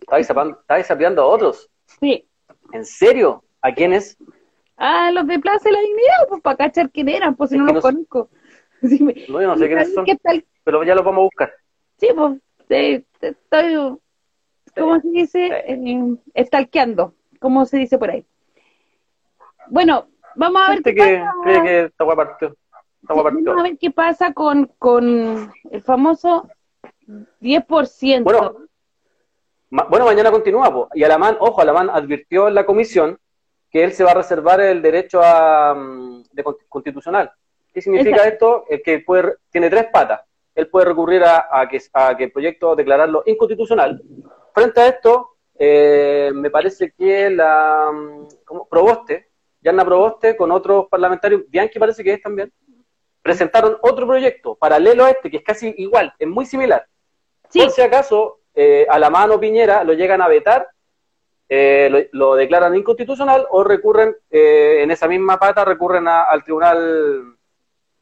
¿Estabas 0.00 0.86
sapeando 0.86 1.22
a 1.22 1.26
otros? 1.26 1.70
Sí. 2.00 2.28
¿En 2.72 2.84
serio? 2.84 3.44
¿A 3.60 3.72
quiénes? 3.72 4.16
Ah, 4.78 5.10
los 5.12 5.26
de 5.26 5.40
Plaza 5.40 5.64
de 5.64 5.72
la 5.72 5.80
Dignidad, 5.80 6.28
pues 6.28 6.40
para 6.40 6.56
cachar 6.56 6.90
quién 6.90 7.08
eran, 7.08 7.34
pues 7.34 7.50
si 7.50 7.58
no, 7.58 7.66
los 7.66 7.82
conozco. 7.82 8.30
no, 8.80 9.40
yo 9.40 9.46
no 9.48 9.58
sé 9.58 9.66
quiénes 9.66 9.92
son, 9.92 10.06
pero 10.62 10.84
ya 10.84 10.94
los 10.94 11.04
vamos 11.04 11.18
a 11.18 11.24
buscar. 11.24 11.52
Sí, 11.96 12.08
pues 12.14 12.40
estoy, 13.20 13.98
¿cómo 14.76 15.00
se 15.00 15.08
dice? 15.08 15.46
Eh, 15.66 16.16
estalqueando, 16.32 17.14
¿cómo 17.40 17.66
se 17.66 17.78
dice 17.78 17.98
por 17.98 18.10
ahí? 18.10 18.24
Bueno, 19.66 20.06
vamos 20.36 20.62
a 20.64 20.70
ver 20.70 20.82
qué 20.82 20.94
que 20.94 21.18
pasa. 21.18 21.34
cree 21.42 21.62
que. 21.62 21.92
Vamos 23.02 23.58
a 23.58 23.62
ver 23.62 23.78
qué 23.78 23.90
pasa 23.90 24.32
con, 24.32 24.66
con 24.78 25.52
el 25.70 25.82
famoso 25.82 26.48
10%. 27.40 28.22
Bueno, 28.22 28.56
bueno, 29.88 30.04
mañana 30.04 30.30
continúa, 30.30 30.72
pues. 30.72 30.86
y 30.94 31.02
Alamán, 31.02 31.36
ojo, 31.40 31.60
Alamán 31.60 31.90
advirtió 31.90 32.46
en 32.46 32.54
la 32.54 32.64
comisión 32.64 33.18
que 33.70 33.84
él 33.84 33.92
se 33.92 34.04
va 34.04 34.12
a 34.12 34.14
reservar 34.14 34.60
el 34.60 34.80
derecho 34.80 35.20
a, 35.22 35.74
mm, 35.74 36.24
de 36.32 36.44
constitucional. 36.68 37.30
¿Qué 37.72 37.82
significa 37.82 38.26
esto? 38.26 38.64
Es 38.68 38.82
que 38.82 39.00
puede, 39.00 39.36
tiene 39.50 39.70
tres 39.70 39.86
patas. 39.92 40.22
Él 40.54 40.68
puede 40.68 40.86
recurrir 40.86 41.22
a, 41.24 41.68
que, 41.70 41.80
a 41.92 42.16
que 42.16 42.24
el 42.24 42.32
proyecto 42.32 42.74
declararlo 42.74 43.22
inconstitucional. 43.26 44.02
Frente 44.52 44.80
a 44.80 44.88
esto, 44.88 45.36
eh, 45.58 46.30
me 46.34 46.50
parece 46.50 46.92
que 46.96 47.30
la 47.30 47.90
mm, 47.92 48.26
¿cómo? 48.44 48.68
Proboste, 48.68 49.28
Yanna 49.60 49.84
Proboste, 49.84 50.36
con 50.36 50.50
otros 50.50 50.86
parlamentarios, 50.88 51.42
Bianchi 51.48 51.78
parece 51.78 52.02
que 52.02 52.14
es 52.14 52.22
también, 52.22 52.52
presentaron 53.22 53.76
otro 53.82 54.06
proyecto 54.06 54.54
paralelo 54.54 55.04
a 55.04 55.10
este, 55.10 55.30
que 55.30 55.38
es 55.38 55.44
casi 55.44 55.74
igual, 55.78 56.12
es 56.18 56.28
muy 56.28 56.46
similar. 56.46 56.86
Por 57.52 57.70
si 57.70 57.82
acaso, 57.82 58.40
eh, 58.54 58.86
a 58.88 58.98
la 58.98 59.10
mano 59.10 59.38
Piñera 59.40 59.84
lo 59.84 59.92
llegan 59.92 60.22
a 60.22 60.28
vetar 60.28 60.68
eh, 61.48 62.08
lo, 62.12 62.34
declaran 62.34 62.76
inconstitucional 62.76 63.46
o 63.50 63.64
recurren, 63.64 64.14
eh, 64.30 64.82
en 64.82 64.90
esa 64.90 65.08
misma 65.08 65.38
pata, 65.38 65.64
recurren 65.64 66.06
al 66.06 66.44
tribunal, 66.44 67.36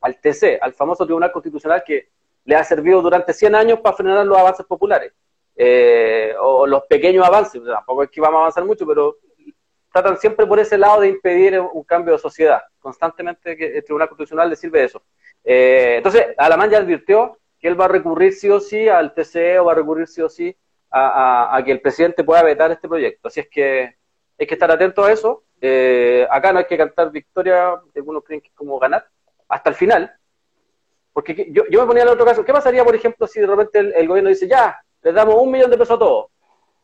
al 0.01 0.21
TC, 0.21 0.59
al 0.61 0.73
famoso 0.73 1.05
tribunal 1.05 1.31
constitucional 1.31 1.83
que 1.87 2.09
le 2.45 2.57
ha 2.57 2.65
servido 2.65 3.03
durante 3.03 3.33
100 3.33 3.55
años 3.55 3.81
para 3.81 3.97
frenar 3.97 4.27
los 4.27 4.39
avances 4.39 4.67
populares, 4.67 5.13
eh, 5.55 6.35
o 6.41 6.67
los 6.67 6.83
pequeños 6.85 7.27
avances, 7.27 7.63
tampoco 7.65 8.03
es 8.03 8.11
que 8.11 8.21
vamos 8.21 8.39
a 8.39 8.41
avanzar 8.41 8.65
mucho, 8.65 8.87
pero 8.87 9.17
tratan 9.93 10.19
siempre 10.19 10.47
por 10.47 10.59
ese 10.59 10.77
lado 10.77 11.01
de 11.01 11.09
impedir 11.09 11.59
un 11.59 11.83
cambio 11.85 12.13
de 12.13 12.19
sociedad. 12.19 12.63
Constantemente 12.79 13.77
el 13.79 13.85
Tribunal 13.85 14.09
Constitucional 14.09 14.51
le 14.51 14.57
sirve 14.57 14.85
eso. 14.85 15.03
Eh, 15.43 15.95
entonces, 15.97 16.27
Alamán 16.37 16.71
ya 16.71 16.79
advirtió 16.79 17.39
que 17.59 17.69
él 17.69 17.81
va 17.81 17.87
a 17.87 17.89
recurrir 17.89 18.35
sí 18.35 18.51
o 18.51 18.61
sí 18.61 18.89
al 18.89 19.15
TCE 19.15 19.59
o 19.59 19.65
va 19.65 19.73
a 19.73 19.77
recurrir 19.77 20.07
sí 20.07 20.21
o 20.21 20.29
sí 20.29 20.55
a, 20.91 21.61
que 21.65 21.73
el 21.73 21.81
presidente 21.81 22.25
pueda 22.25 22.43
vetar 22.43 22.71
este 22.71 22.89
proyecto. 22.89 23.29
Así 23.29 23.41
es 23.41 23.49
que 23.49 23.97
hay 24.39 24.47
que 24.47 24.55
estar 24.55 24.71
atento 24.71 25.05
a 25.05 25.13
eso. 25.13 25.45
Eh, 25.61 26.27
acá 26.31 26.53
no 26.53 26.59
hay 26.59 26.67
que 26.67 26.77
cantar 26.77 27.11
victoria, 27.11 27.81
algunos 27.95 28.25
creen 28.25 28.41
que 28.41 28.49
es 28.49 28.55
como 28.55 28.79
ganar, 28.79 29.07
hasta 29.49 29.71
el 29.71 29.77
final. 29.77 30.15
Porque 31.13 31.49
yo, 31.51 31.65
yo 31.71 31.81
me 31.81 31.87
ponía 31.87 32.03
en 32.03 32.09
el 32.09 32.15
otro 32.15 32.27
caso, 32.27 32.45
¿qué 32.45 32.53
pasaría, 32.53 32.85
por 32.85 32.95
ejemplo, 32.95 33.27
si 33.27 33.41
de 33.41 33.47
repente 33.47 33.79
el, 33.79 34.07
gobierno 34.07 34.29
dice, 34.29 34.47
ya, 34.47 34.79
les 35.03 35.15
damos 35.15 35.37
un 35.37 35.51
millón 35.51 35.71
de 35.71 35.79
pesos 35.79 35.97
a 35.97 35.99
todos, 35.99 36.27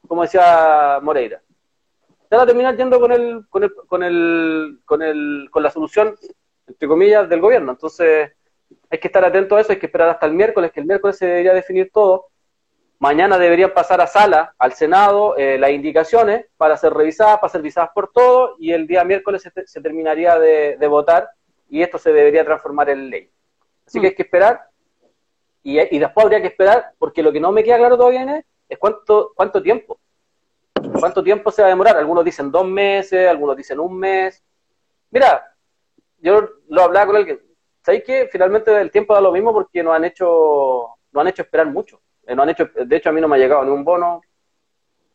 como 0.08 0.22
decía 0.22 0.98
Moreira? 1.02 1.42
Se 2.28 2.36
van 2.36 2.44
a 2.44 2.46
terminar 2.46 2.74
yendo 2.74 2.98
con 2.98 3.12
el, 3.12 3.44
con 3.50 3.62
el, 3.62 3.74
con 3.74 4.02
el, 4.02 4.80
con 4.86 5.02
el, 5.02 5.48
con 5.50 5.62
la 5.62 5.70
solución, 5.70 6.16
entre 6.66 6.88
comillas, 6.88 7.28
del 7.28 7.42
gobierno. 7.42 7.72
Entonces, 7.72 8.32
hay 8.88 8.98
que 8.98 9.08
estar 9.08 9.22
atento 9.22 9.56
a 9.56 9.60
eso, 9.60 9.72
hay 9.72 9.78
que 9.78 9.86
esperar 9.86 10.08
hasta 10.08 10.24
el 10.24 10.32
miércoles, 10.32 10.72
que 10.72 10.80
el 10.80 10.86
miércoles 10.86 11.18
se 11.18 11.26
debería 11.26 11.52
definir 11.52 11.90
todo. 11.92 12.28
Mañana 13.02 13.36
deberían 13.36 13.74
pasar 13.74 14.00
a 14.00 14.06
sala, 14.06 14.54
al 14.60 14.74
Senado, 14.74 15.36
eh, 15.36 15.58
las 15.58 15.72
indicaciones 15.72 16.46
para 16.56 16.76
ser 16.76 16.94
revisadas, 16.94 17.40
para 17.40 17.50
ser 17.50 17.60
visadas 17.60 17.90
por 17.92 18.12
todos, 18.12 18.54
y 18.60 18.70
el 18.70 18.86
día 18.86 19.02
miércoles 19.02 19.42
se, 19.42 19.80
terminaría 19.80 20.38
de, 20.38 20.86
votar 20.86 21.28
y 21.68 21.82
esto 21.82 21.98
se 21.98 22.12
debería 22.12 22.44
transformar 22.44 22.90
en 22.90 23.10
ley. 23.10 23.28
Así 23.84 24.00
que 24.00 24.06
hay 24.06 24.14
que 24.14 24.22
esperar, 24.22 24.68
y, 25.64 25.98
después 25.98 26.24
habría 26.24 26.40
que 26.42 26.46
esperar, 26.46 26.92
porque 26.96 27.24
lo 27.24 27.32
que 27.32 27.40
no 27.40 27.50
me 27.50 27.64
queda 27.64 27.78
claro 27.78 27.96
todavía 27.96 28.44
es 28.68 28.78
cuánto, 28.78 29.32
cuánto 29.34 29.60
tiempo. 29.60 29.98
¿Cuánto 31.00 31.24
tiempo 31.24 31.50
se 31.50 31.62
va 31.62 31.66
a 31.66 31.70
demorar? 31.70 31.96
Algunos 31.96 32.24
dicen 32.24 32.52
dos 32.52 32.68
meses, 32.68 33.28
algunos 33.28 33.56
dicen 33.56 33.80
un 33.80 33.98
mes. 33.98 34.44
Mira, 35.10 35.52
yo 36.18 36.50
lo 36.68 36.82
hablaba 36.82 37.06
con 37.06 37.16
alguien. 37.16 37.40
¿Sabéis 37.84 38.04
que 38.04 38.28
finalmente 38.30 38.80
el 38.80 38.92
tiempo 38.92 39.12
da 39.12 39.20
lo 39.20 39.32
mismo 39.32 39.52
porque 39.52 39.82
nos 39.82 39.92
han 39.92 40.04
hecho, 40.04 40.86
nos 41.10 41.20
han 41.20 41.26
hecho 41.26 41.42
esperar 41.42 41.66
mucho? 41.66 42.00
Eh, 42.32 42.34
no 42.34 42.42
han 42.44 42.48
hecho, 42.48 42.70
de 42.74 42.96
hecho, 42.96 43.10
a 43.10 43.12
mí 43.12 43.20
no 43.20 43.28
me 43.28 43.36
ha 43.36 43.38
llegado 43.38 43.62
ni 43.62 43.70
un 43.70 43.84
bono 43.84 44.22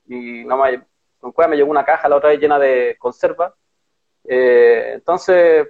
y 0.07 0.45
no 0.45 0.57
me, 0.57 0.83
con 1.19 1.31
cueva 1.31 1.49
me 1.49 1.57
llegó 1.57 1.71
una 1.71 1.83
caja 1.83 2.07
la 2.07 2.17
otra 2.17 2.29
vez 2.29 2.39
llena 2.39 2.59
de 2.59 2.95
conserva. 2.99 3.55
Eh, 4.23 4.91
entonces, 4.93 5.67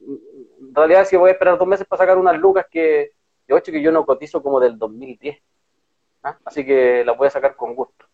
en 0.00 0.74
realidad, 0.74 1.04
si 1.04 1.16
voy 1.16 1.30
a 1.30 1.32
esperar 1.32 1.58
dos 1.58 1.66
meses 1.66 1.86
para 1.86 2.02
sacar 2.02 2.16
unas 2.16 2.38
lucas 2.38 2.66
que, 2.70 3.10
de 3.48 3.58
hecho, 3.58 3.72
que 3.72 3.82
yo 3.82 3.90
no 3.90 4.06
cotizo 4.06 4.40
como 4.40 4.60
del 4.60 4.78
2010. 4.78 5.36
¿ah? 6.22 6.38
Así 6.44 6.64
que 6.64 7.04
las 7.04 7.16
voy 7.16 7.26
a 7.26 7.30
sacar 7.30 7.56
con 7.56 7.74
gusto. 7.74 8.06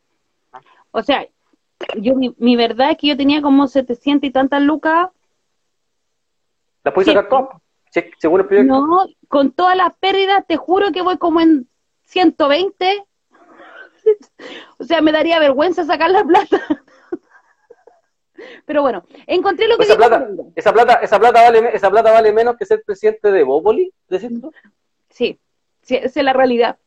¿ah? 0.53 0.61
O 0.93 1.03
sea, 1.03 1.27
yo 1.97 2.14
mi, 2.14 2.57
verdad 2.57 2.93
es 2.93 2.97
que 2.97 3.09
yo 3.09 3.16
tenía 3.16 3.43
como 3.43 3.66
700 3.66 4.27
y 4.27 4.33
tantas 4.33 4.62
lucas. 4.62 5.11
¿Las 6.83 6.95
puedes 6.95 7.12
sacar 7.12 7.29
todas? 7.29 7.61
según 8.19 8.40
el 8.40 8.47
proyecto. 8.47 8.73
No, 8.73 9.05
con 9.29 9.51
todas 9.51 9.77
las 9.77 9.93
pérdidas, 9.97 10.47
te 10.47 10.57
juro 10.57 10.93
que 10.93 11.03
voy 11.03 11.19
como 11.19 11.40
en 11.40 11.69
120. 12.11 13.07
o 14.79 14.85
sea, 14.85 15.01
me 15.01 15.12
daría 15.12 15.38
vergüenza 15.38 15.85
sacar 15.85 16.11
la 16.11 16.25
plata. 16.25 16.61
Pero 18.64 18.83
bueno, 18.83 19.05
encontré 19.27 19.68
lo 19.68 19.77
que 19.77 19.85
esa 19.85 19.96
plata, 19.96 20.27
esa 20.55 20.73
plata, 20.73 20.94
esa 20.94 21.18
plata 21.18 21.42
vale, 21.42 21.70
esa 21.75 21.90
plata 21.90 22.11
vale 22.11 22.33
menos 22.33 22.57
que 22.57 22.64
ser 22.64 22.83
presidente 22.83 23.31
de 23.31 23.42
Bópoli, 23.42 23.92
Sí, 25.11 25.38
sí, 25.83 25.96
esa 25.96 26.20
es 26.20 26.25
la 26.25 26.33
realidad. 26.33 26.79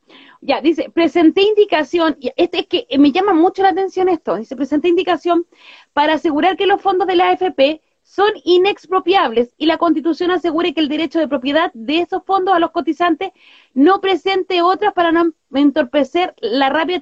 Ya, 0.41 0.61
dice, 0.61 0.89
presenté 0.89 1.41
indicación, 1.41 2.17
y 2.19 2.31
este 2.35 2.61
es 2.61 2.67
que 2.67 2.87
me 2.97 3.11
llama 3.11 3.33
mucho 3.33 3.61
la 3.61 3.69
atención 3.69 4.09
esto, 4.09 4.35
dice, 4.35 4.55
presenté 4.55 4.87
indicación 4.87 5.45
para 5.93 6.15
asegurar 6.15 6.57
que 6.57 6.65
los 6.65 6.81
fondos 6.81 7.07
de 7.07 7.15
la 7.15 7.29
AFP 7.29 7.81
son 8.03 8.29
inexpropiables 8.43 9.53
y 9.57 9.65
la 9.65 9.77
Constitución 9.77 10.29
asegure 10.29 10.73
que 10.73 10.81
el 10.81 10.89
derecho 10.89 11.19
de 11.19 11.27
propiedad 11.27 11.71
de 11.73 11.99
esos 11.99 12.23
fondos 12.25 12.53
a 12.53 12.59
los 12.59 12.71
cotizantes 12.71 13.31
no 13.73 14.01
presente 14.01 14.61
otras 14.61 14.93
para 14.93 15.11
no 15.11 15.33
entorpecer 15.53 16.35
la 16.37 16.69
rápida 16.69 16.99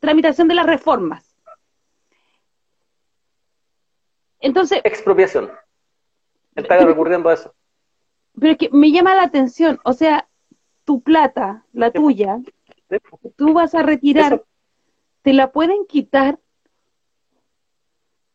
tramitación 0.00 0.48
de 0.48 0.54
las 0.54 0.66
reformas. 0.66 1.34
Entonces. 4.40 4.80
Expropiación. 4.84 5.50
Está 6.54 6.78
recurriendo 6.84 7.30
a 7.30 7.34
eso. 7.34 7.54
Pero 8.38 8.52
es 8.52 8.58
que 8.58 8.68
me 8.70 8.90
llama 8.90 9.14
la 9.14 9.22
atención, 9.22 9.80
o 9.84 9.92
sea, 9.92 10.28
tu 10.84 11.00
plata, 11.00 11.64
la 11.72 11.90
tuya, 11.90 12.40
tú 13.36 13.52
vas 13.52 13.74
a 13.74 13.82
retirar, 13.82 14.44
te 15.22 15.32
la 15.32 15.52
pueden 15.52 15.86
quitar, 15.86 16.38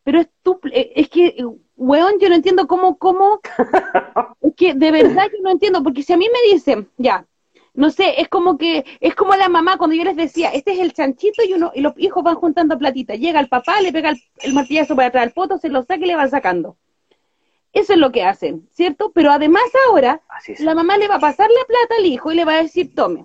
pero 0.03 0.21
es 0.21 0.29
tu, 0.41 0.59
es 0.71 1.09
que 1.09 1.35
weón, 1.79 2.19
yo 2.19 2.29
no 2.29 2.35
entiendo 2.35 2.67
cómo, 2.67 2.97
cómo, 2.97 3.39
es 4.41 4.53
que 4.55 4.73
de 4.73 4.91
verdad 4.91 5.27
yo 5.31 5.41
no 5.41 5.49
entiendo, 5.49 5.81
porque 5.81 6.03
si 6.03 6.13
a 6.13 6.17
mí 6.17 6.27
me 6.31 6.53
dicen, 6.53 6.89
ya, 6.97 7.25
no 7.73 7.89
sé, 7.89 8.19
es 8.21 8.27
como 8.27 8.57
que, 8.57 8.85
es 8.99 9.15
como 9.15 9.35
la 9.35 9.47
mamá 9.47 9.77
cuando 9.77 9.95
yo 9.95 10.03
les 10.03 10.17
decía, 10.17 10.49
este 10.49 10.73
es 10.73 10.79
el 10.79 10.93
chanchito 10.93 11.41
y 11.43 11.53
uno, 11.53 11.71
y 11.73 11.81
los 11.81 11.93
hijos 11.97 12.23
van 12.23 12.35
juntando 12.35 12.77
platita, 12.77 13.15
llega 13.15 13.39
el 13.39 13.47
papá, 13.47 13.79
le 13.81 13.93
pega 13.93 14.13
el, 14.41 14.53
martillazo 14.53 14.95
para 14.95 15.07
atrás 15.07 15.23
al 15.23 15.31
foto, 15.31 15.57
se 15.57 15.69
lo 15.69 15.81
saca 15.83 16.03
y 16.03 16.07
le 16.07 16.15
van 16.15 16.29
sacando. 16.29 16.77
Eso 17.71 17.93
es 17.93 17.99
lo 17.99 18.11
que 18.11 18.23
hacen, 18.23 18.67
¿cierto? 18.71 19.11
Pero 19.13 19.31
además 19.31 19.63
ahora, 19.87 20.21
la 20.57 20.73
mamá 20.75 20.97
le 20.97 21.07
va 21.07 21.15
a 21.15 21.19
pasar 21.19 21.47
la 21.49 21.65
plata 21.65 21.95
al 21.99 22.05
hijo 22.05 22.31
y 22.31 22.35
le 22.35 22.45
va 22.45 22.55
a 22.55 22.63
decir, 22.63 22.93
tome, 22.95 23.23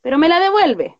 pero 0.00 0.18
me 0.18 0.28
la 0.28 0.40
devuelve. 0.40 0.99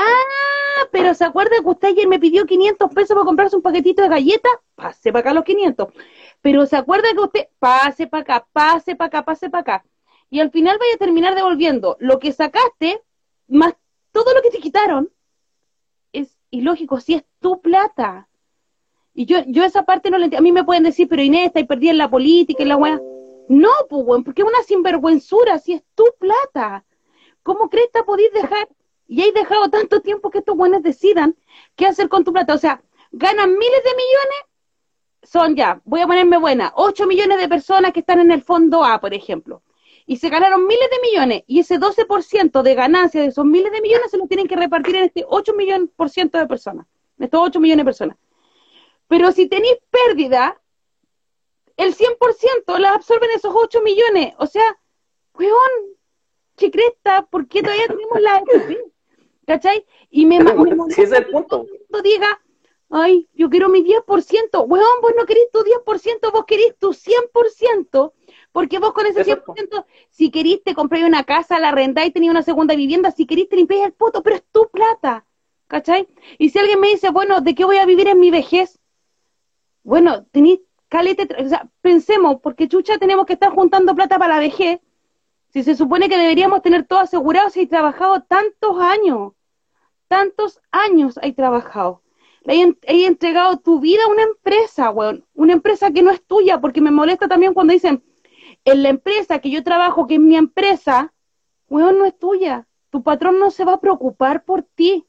Ah, 0.00 0.86
pero 0.92 1.12
¿se 1.12 1.24
acuerda 1.24 1.56
que 1.60 1.68
usted 1.68 1.88
ayer 1.88 2.06
me 2.06 2.20
pidió 2.20 2.46
500 2.46 2.94
pesos 2.94 3.14
para 3.14 3.24
comprarse 3.24 3.56
un 3.56 3.62
paquetito 3.62 4.02
de 4.02 4.08
galletas? 4.08 4.52
Pase 4.76 5.10
para 5.10 5.20
acá 5.20 5.34
los 5.34 5.44
500. 5.44 5.88
Pero 6.40 6.66
¿se 6.66 6.76
acuerda 6.76 7.08
que 7.12 7.20
usted, 7.20 7.48
pase 7.58 8.06
para 8.06 8.22
acá, 8.22 8.46
pase 8.52 8.94
para 8.94 9.08
acá, 9.08 9.24
pase 9.24 9.50
para 9.50 9.60
acá? 9.60 9.84
Y 10.30 10.38
al 10.38 10.52
final 10.52 10.78
vaya 10.78 10.94
a 10.94 10.98
terminar 10.98 11.34
devolviendo 11.34 11.96
lo 11.98 12.20
que 12.20 12.32
sacaste, 12.32 13.02
más 13.48 13.74
todo 14.12 14.32
lo 14.34 14.42
que 14.42 14.50
te 14.50 14.58
quitaron. 14.58 15.10
Es 16.12 16.38
ilógico, 16.50 17.00
si 17.00 17.14
es 17.14 17.24
tu 17.40 17.60
plata. 17.60 18.28
Y 19.14 19.26
yo, 19.26 19.38
yo 19.48 19.64
esa 19.64 19.84
parte 19.84 20.10
no 20.10 20.18
la 20.18 20.26
entiendo. 20.26 20.42
A 20.42 20.48
mí 20.48 20.52
me 20.52 20.64
pueden 20.64 20.84
decir, 20.84 21.08
pero 21.08 21.22
Inés, 21.22 21.46
está 21.46 21.58
y 21.58 21.64
perdí 21.64 21.88
en 21.88 21.98
la 21.98 22.08
política 22.08 22.62
y 22.62 22.66
la 22.66 22.76
weá. 22.76 23.00
No, 23.48 23.70
pues, 23.88 24.22
porque 24.24 24.42
es 24.42 24.48
una 24.48 24.62
sinvergüenzura, 24.62 25.58
si 25.58 25.72
es 25.72 25.82
tu 25.96 26.04
plata. 26.20 26.84
¿Cómo 27.42 27.68
crees 27.68 27.88
que 27.92 28.04
podéis 28.04 28.32
dejar 28.32 28.68
y 29.08 29.22
hay 29.22 29.32
dejado 29.32 29.70
tanto 29.70 30.00
tiempo 30.00 30.30
que 30.30 30.38
estos 30.38 30.56
buenos 30.56 30.82
decidan 30.82 31.34
qué 31.74 31.86
hacer 31.86 32.08
con 32.08 32.24
tu 32.24 32.32
plata. 32.32 32.54
O 32.54 32.58
sea, 32.58 32.82
ganan 33.10 33.50
miles 33.58 33.82
de 33.82 33.90
millones, 33.90 34.38
son 35.22 35.56
ya, 35.56 35.80
voy 35.84 36.02
a 36.02 36.06
ponerme 36.06 36.36
buena, 36.36 36.72
8 36.76 37.06
millones 37.06 37.38
de 37.38 37.48
personas 37.48 37.92
que 37.92 38.00
están 38.00 38.20
en 38.20 38.30
el 38.30 38.42
fondo 38.42 38.84
A, 38.84 39.00
por 39.00 39.14
ejemplo. 39.14 39.62
Y 40.06 40.18
se 40.18 40.28
ganaron 40.28 40.66
miles 40.66 40.88
de 40.90 41.08
millones, 41.08 41.44
y 41.46 41.60
ese 41.60 41.78
12% 41.78 42.62
de 42.62 42.74
ganancia 42.74 43.20
de 43.20 43.28
esos 43.28 43.44
miles 43.44 43.72
de 43.72 43.80
millones 43.80 44.10
se 44.10 44.18
lo 44.18 44.26
tienen 44.26 44.46
que 44.46 44.56
repartir 44.56 44.96
en 44.96 45.04
este 45.04 45.24
8 45.26 45.54
millones 45.54 45.88
por 45.96 46.10
ciento 46.10 46.38
de 46.38 46.46
personas, 46.46 46.86
en 47.18 47.24
estos 47.24 47.40
8 47.42 47.60
millones 47.60 47.84
de 47.84 47.88
personas. 47.88 48.16
Pero 49.06 49.32
si 49.32 49.48
tenéis 49.48 49.78
pérdida, 49.90 50.60
el 51.76 51.94
100% 51.94 52.78
las 52.78 52.96
absorben 52.96 53.30
esos 53.30 53.54
8 53.54 53.80
millones. 53.82 54.34
O 54.38 54.46
sea, 54.46 54.78
weón, 55.34 55.96
chicresta, 56.56 57.26
¿por 57.26 57.48
qué 57.48 57.62
todavía 57.62 57.86
tenemos 57.86 58.20
la 58.20 58.42
¿Cachai? 59.48 59.82
Y 60.10 60.26
me, 60.26 60.40
me 60.40 60.52
si 60.90 61.00
es 61.00 61.10
el 61.10 61.26
punto. 61.28 61.64
diga, 62.04 62.38
ay, 62.90 63.30
yo 63.32 63.48
quiero 63.48 63.70
mi 63.70 63.82
10%. 63.82 64.66
Weón, 64.66 64.86
vos 65.00 65.12
no 65.16 65.24
querés 65.24 65.50
tu 65.50 65.60
10%, 65.60 66.30
vos 66.30 66.44
querés 66.46 66.76
tu 66.78 66.92
100%. 66.92 68.12
Porque 68.52 68.78
vos 68.78 68.92
con 68.92 69.06
ese 69.06 69.24
100%, 69.24 69.86
si 70.10 70.30
querís 70.30 70.62
te 70.62 70.74
compráis 70.74 71.06
una 71.06 71.24
casa, 71.24 71.58
la 71.58 71.70
rentáis, 71.70 72.12
tenías 72.12 72.32
una 72.32 72.42
segunda 72.42 72.76
vivienda, 72.76 73.10
si 73.10 73.24
querís 73.24 73.48
te 73.48 73.56
limpiáis 73.56 73.86
el 73.86 73.92
puto, 73.94 74.22
pero 74.22 74.36
es 74.36 74.44
tu 74.52 74.68
plata. 74.68 75.24
¿Cachai? 75.66 76.06
Y 76.36 76.50
si 76.50 76.58
alguien 76.58 76.80
me 76.80 76.88
dice, 76.88 77.08
bueno, 77.08 77.40
¿de 77.40 77.54
qué 77.54 77.64
voy 77.64 77.78
a 77.78 77.86
vivir 77.86 78.08
en 78.08 78.20
mi 78.20 78.30
vejez? 78.30 78.78
Bueno, 79.82 80.26
tenéis 80.30 80.60
calete, 80.88 81.26
o 81.42 81.48
sea, 81.48 81.70
pensemos, 81.80 82.40
porque 82.42 82.68
chucha 82.68 82.98
tenemos 82.98 83.24
que 83.24 83.32
estar 83.32 83.50
juntando 83.50 83.94
plata 83.94 84.18
para 84.18 84.34
la 84.34 84.40
vejez, 84.40 84.80
si 85.50 85.62
se 85.62 85.74
supone 85.74 86.10
que 86.10 86.18
deberíamos 86.18 86.60
tener 86.60 86.86
todo 86.86 86.98
asegurado 86.98 87.48
si 87.48 87.60
hay 87.60 87.66
trabajado 87.66 88.22
tantos 88.24 88.78
años 88.80 89.32
tantos 90.08 90.60
años 90.72 91.18
hay 91.22 91.32
trabajado. 91.32 92.02
Le 92.42 92.74
hay, 92.86 93.04
entregado 93.04 93.58
tu 93.58 93.78
vida 93.78 94.02
a 94.04 94.10
una 94.10 94.22
empresa, 94.22 94.90
weón. 94.90 95.26
Una 95.34 95.52
empresa 95.52 95.90
que 95.90 96.02
no 96.02 96.10
es 96.10 96.24
tuya, 96.24 96.60
porque 96.60 96.80
me 96.80 96.90
molesta 96.90 97.28
también 97.28 97.52
cuando 97.52 97.74
dicen, 97.74 98.02
en 98.64 98.82
la 98.82 98.88
empresa 98.88 99.38
que 99.40 99.50
yo 99.50 99.62
trabajo, 99.62 100.06
que 100.06 100.14
es 100.14 100.20
mi 100.20 100.36
empresa, 100.36 101.12
weón, 101.68 101.98
no 101.98 102.06
es 102.06 102.18
tuya. 102.18 102.66
Tu 102.90 103.02
patrón 103.02 103.38
no 103.38 103.50
se 103.50 103.64
va 103.64 103.74
a 103.74 103.80
preocupar 103.80 104.44
por 104.44 104.62
ti. 104.62 105.06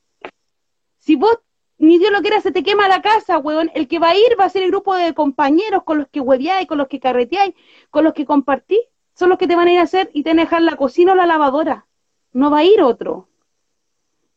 Si 0.98 1.16
vos, 1.16 1.40
ni 1.78 1.98
Dios 1.98 2.12
lo 2.12 2.22
quiera, 2.22 2.42
se 2.42 2.52
te 2.52 2.62
quema 2.62 2.90
la 2.90 3.02
casa, 3.02 3.38
weón, 3.38 3.72
el 3.74 3.88
que 3.88 4.00
va 4.00 4.10
a 4.10 4.16
ir 4.16 4.38
va 4.38 4.46
a 4.46 4.50
ser 4.50 4.64
el 4.64 4.72
grupo 4.72 4.96
de 4.96 5.14
compañeros 5.14 5.84
con 5.84 5.98
los 6.00 6.10
que 6.10 6.20
hueveáis, 6.20 6.68
con 6.68 6.78
los 6.78 6.90
que 6.90 7.00
carreteáis, 7.00 7.56
con 7.90 8.04
los 8.04 8.14
que 8.14 8.26
compartís. 8.26 8.80
Son 9.14 9.30
los 9.30 9.38
que 9.38 9.48
te 9.48 9.56
van 9.56 9.68
a 9.68 9.74
ir 9.74 9.80
a 9.80 9.84
hacer 9.84 10.10
y 10.14 10.24
te 10.24 10.32
van 10.32 10.40
a 10.40 10.44
dejar 10.44 10.62
la 10.62 10.76
cocina 10.76 11.14
o 11.14 11.16
la 11.16 11.26
lavadora. 11.26 11.86
No 12.34 12.52
va 12.52 12.60
a 12.60 12.64
ir 12.66 12.82
otro. 12.82 13.29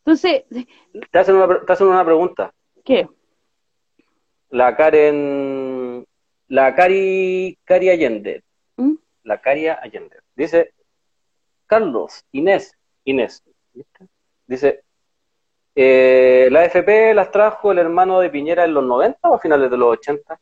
Entonces... 0.04 0.44
Te 1.10 1.18
hacen 1.18 1.36
una, 1.36 1.64
te 1.64 1.72
hacen 1.72 1.86
una 1.86 2.04
pregunta. 2.04 2.52
¿Qué? 2.84 3.08
la 4.52 4.76
Karen, 4.76 6.06
la 6.48 6.74
Cari, 6.74 7.58
Cari 7.64 7.88
Allende, 7.88 8.44
¿Mm? 8.76 8.94
la 9.24 9.40
Caria 9.40 9.78
Allende. 9.82 10.18
Dice, 10.36 10.74
Carlos, 11.66 12.24
Inés, 12.32 12.76
Inés, 13.04 13.42
¿viste? 13.72 14.06
dice, 14.46 14.84
eh, 15.74 16.48
la 16.52 16.60
AFP 16.60 17.14
las 17.14 17.30
trajo 17.30 17.72
el 17.72 17.78
hermano 17.78 18.20
de 18.20 18.28
Piñera 18.28 18.64
en 18.64 18.74
los 18.74 18.84
90 18.84 19.26
o 19.30 19.34
a 19.34 19.38
finales 19.38 19.70
de 19.70 19.78
los 19.78 19.88
80. 19.92 20.38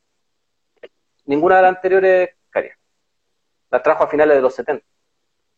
Ninguna 1.26 1.56
de 1.56 1.62
las 1.62 1.76
anteriores 1.76 2.30
Caria. 2.50 2.76
Las 3.70 3.82
trajo 3.84 4.02
a 4.02 4.08
finales 4.08 4.36
de 4.36 4.42
los 4.42 4.52
70. 4.56 4.84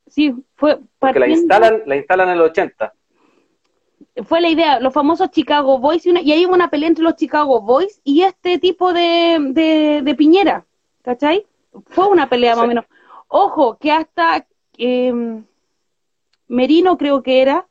Sí, 0.06 0.34
fue 0.56 0.78
Porque 0.98 1.18
la 1.18 1.26
instalan, 1.26 1.84
la 1.86 1.96
instalan 1.96 2.28
en 2.28 2.38
los 2.38 2.50
80. 2.50 2.92
Fue 4.24 4.40
la 4.40 4.48
idea, 4.48 4.80
los 4.80 4.92
famosos 4.92 5.30
Chicago 5.30 5.78
Boys, 5.78 6.04
y, 6.06 6.10
una- 6.10 6.20
y 6.22 6.32
ahí 6.32 6.46
hubo 6.46 6.54
una 6.54 6.70
pelea 6.70 6.88
entre 6.88 7.04
los 7.04 7.16
Chicago 7.16 7.60
Boys 7.60 8.00
y 8.04 8.22
este 8.22 8.58
tipo 8.58 8.92
de, 8.92 9.38
de, 9.50 10.02
de 10.02 10.14
Piñera, 10.14 10.64
¿cachai? 11.02 11.46
Fue 11.86 12.06
una 12.08 12.28
pelea 12.28 12.54
más 12.56 12.64
o 12.64 12.68
menos. 12.68 12.84
Ojo, 13.28 13.78
que 13.78 13.90
hasta 13.92 14.46
eh, 14.76 15.42
Merino 16.48 16.98
creo 16.98 17.22
que 17.22 17.40
era, 17.42 17.66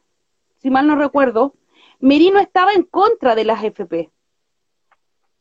si 0.62 0.70
mal 0.70 0.88
no 0.88 0.96
recuerdo, 0.96 1.54
Merino 2.00 2.40
estaba 2.40 2.74
en 2.74 2.84
contra 2.84 3.36
de 3.36 3.46
las 3.46 3.64
FP. 3.64 4.10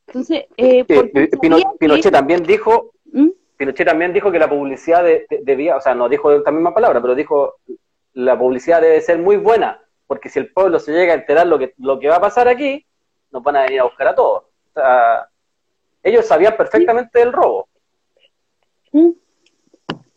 Entonces, 0.07 0.45
eh, 0.57 0.84
Eh, 0.88 1.11
eh, 1.14 1.28
Pino- 1.41 1.57
sabía 1.57 1.70
que- 1.72 1.78
Pinochet 1.78 2.12
también 2.12 2.43
dijo, 2.43 2.93
¿Mm? 3.12 3.28
Pinochet 3.57 3.86
también 3.86 4.12
dijo 4.12 4.30
que 4.32 4.38
la 4.38 4.49
publicidad 4.49 5.05
de- 5.05 5.26
de- 5.30 5.41
debía, 5.43 5.76
o 5.76 5.80
sea, 5.80 5.95
no 5.95 6.09
dijo 6.09 6.32
esta 6.32 6.51
misma 6.51 6.74
palabra, 6.74 7.01
pero 7.01 7.14
dijo 7.14 7.55
la 8.14 8.38
publicidad 8.38 8.80
debe 8.82 9.01
ser 9.01 9.18
muy 9.18 9.36
buena, 9.36 9.80
porque 10.11 10.28
si 10.28 10.40
el 10.40 10.52
pueblo 10.52 10.80
se 10.80 10.90
llega 10.90 11.12
a 11.12 11.18
enterar 11.18 11.46
lo 11.46 11.56
que, 11.56 11.72
lo 11.78 12.00
que 12.00 12.08
va 12.08 12.16
a 12.16 12.20
pasar 12.20 12.48
aquí, 12.48 12.84
nos 13.30 13.44
van 13.44 13.54
a 13.58 13.62
venir 13.62 13.78
a 13.78 13.84
buscar 13.84 14.08
a 14.08 14.14
todos. 14.16 14.42
O 14.42 14.72
sea, 14.74 15.28
ellos 16.02 16.26
sabían 16.26 16.56
perfectamente 16.56 17.16
del 17.20 17.32
robo. 17.32 17.68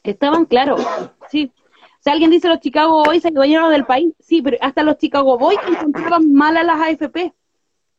Estaban 0.02 0.46
claros, 0.46 0.84
sí. 1.30 1.52
Si 2.00 2.10
alguien 2.10 2.32
dice 2.32 2.48
los 2.48 2.60
Chicago 2.60 3.04
Boys 3.04 3.22
se 3.22 3.28
adueñaron 3.28 3.72
del 3.72 3.86
país, 3.86 4.16
sí, 4.20 4.42
pero 4.42 4.58
hasta 4.62 4.82
los 4.82 4.98
Chicago 4.98 5.38
Boys 5.38 5.60
encontraban 5.68 6.34
mal 6.34 6.58
a 6.58 6.64
las 6.64 6.82
AFP. 6.82 7.32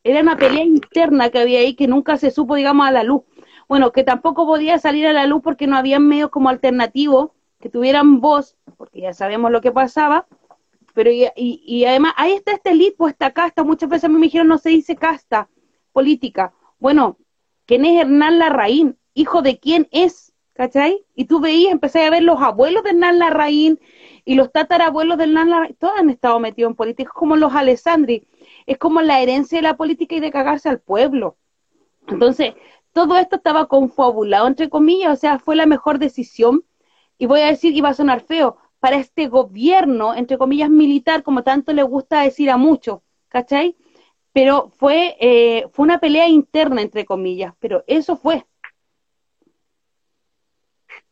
Era 0.03 0.21
una 0.21 0.37
pelea 0.37 0.65
interna 0.65 1.31
que 1.31 1.39
había 1.39 1.61
ahí 1.61 1.77
que 1.77 1.87
nunca 1.87 2.17
se 2.17 2.33
supo, 2.33 2.57
digamos, 2.57 2.89
a 2.89 2.91
la 2.91 3.05
luz. 3.05 3.23
Bueno, 3.69 3.93
que 3.93 4.03
tampoco 4.03 4.47
podía 4.47 4.81
salir 4.81 5.07
a 5.07 5.13
la 5.13 5.29
luz 5.29 5.43
porque 5.45 5.69
no 5.69 5.77
había 5.77 6.01
medios 6.01 6.31
como 6.31 6.49
alternativos 6.49 7.31
que 7.61 7.69
tuvieran 7.69 8.21
voz, 8.21 8.57
porque 8.77 9.01
ya 9.01 9.13
sabemos 9.13 9.53
lo 9.53 9.61
que 9.61 9.71
pasaba. 9.71 10.27
Pero 10.95 11.11
y, 11.11 11.25
y, 11.37 11.63
y 11.67 11.85
además, 11.85 12.15
ahí 12.17 12.33
está 12.33 12.53
esta 12.53 12.71
elite, 12.71 12.97
pues 12.97 13.13
esta 13.13 13.33
casta. 13.33 13.63
Muchas 13.63 13.89
veces 13.89 14.05
a 14.05 14.09
me 14.09 14.21
dijeron, 14.21 14.49
no 14.49 14.59
se 14.59 14.71
dice 14.71 14.97
casta 14.97 15.51
política. 15.93 16.55
Bueno, 16.79 17.19
¿quién 17.67 17.85
es 17.85 18.01
Hernán 18.01 18.39
Larraín? 18.39 18.99
¿Hijo 19.13 19.43
de 19.43 19.59
quién 19.59 19.89
es? 19.91 20.33
¿Cachai? 20.55 21.05
Y 21.17 21.25
tú 21.25 21.41
veías, 21.41 21.73
empecé 21.73 22.05
a 22.05 22.11
ver 22.11 22.23
los 22.23 22.41
abuelos 22.41 22.85
de 22.85 22.91
Hernán 22.91 23.19
Larraín 23.19 23.81
y 24.25 24.37
los 24.37 24.53
tatarabuelos 24.53 25.19
de 25.19 25.25
Hernán 25.25 25.51
Larraín, 25.51 25.77
todos 25.81 25.95
han 25.99 26.11
estado 26.11 26.39
metidos 26.39 26.71
en 26.71 26.77
política, 26.77 27.11
como 27.13 27.37
los 27.37 27.53
Alessandri, 27.55 28.29
es 28.67 28.79
como 28.79 29.03
la 29.03 29.21
herencia 29.21 29.59
de 29.59 29.63
la 29.63 29.77
política 29.77 30.15
y 30.15 30.21
de 30.21 30.31
cagarse 30.31 30.69
al 30.69 30.81
pueblo. 30.81 31.37
Entonces, 32.07 32.55
todo 32.93 33.17
esto 33.17 33.37
estaba 33.37 33.67
confabulado, 33.67 34.47
entre 34.47 34.69
comillas, 34.69 35.13
o 35.13 35.21
sea, 35.21 35.39
fue 35.41 35.57
la 35.57 35.67
mejor 35.67 35.99
decisión, 35.99 36.65
y 37.19 37.27
voy 37.27 37.41
a 37.41 37.47
decir 37.47 37.75
iba 37.75 37.89
a 37.89 37.95
sonar 37.95 38.21
feo, 38.21 38.57
para 38.85 38.97
este 38.97 39.29
gobierno, 39.29 40.15
entre 40.15 40.37
comillas, 40.37 40.69
militar, 40.69 41.23
como 41.23 41.43
tanto 41.43 41.73
le 41.73 41.83
gusta 41.83 42.21
decir 42.21 42.51
a 42.51 42.59
muchos, 42.59 43.01
¿cachai? 43.29 43.79
Pero 44.35 44.69
fue, 44.77 45.17
eh, 45.21 45.65
fue 45.73 45.85
una 45.85 46.01
pelea 46.01 46.29
interna, 46.29 46.83
entre 46.83 47.07
comillas, 47.07 47.55
pero 47.61 47.83
eso 47.87 48.15
fue. 48.15 48.45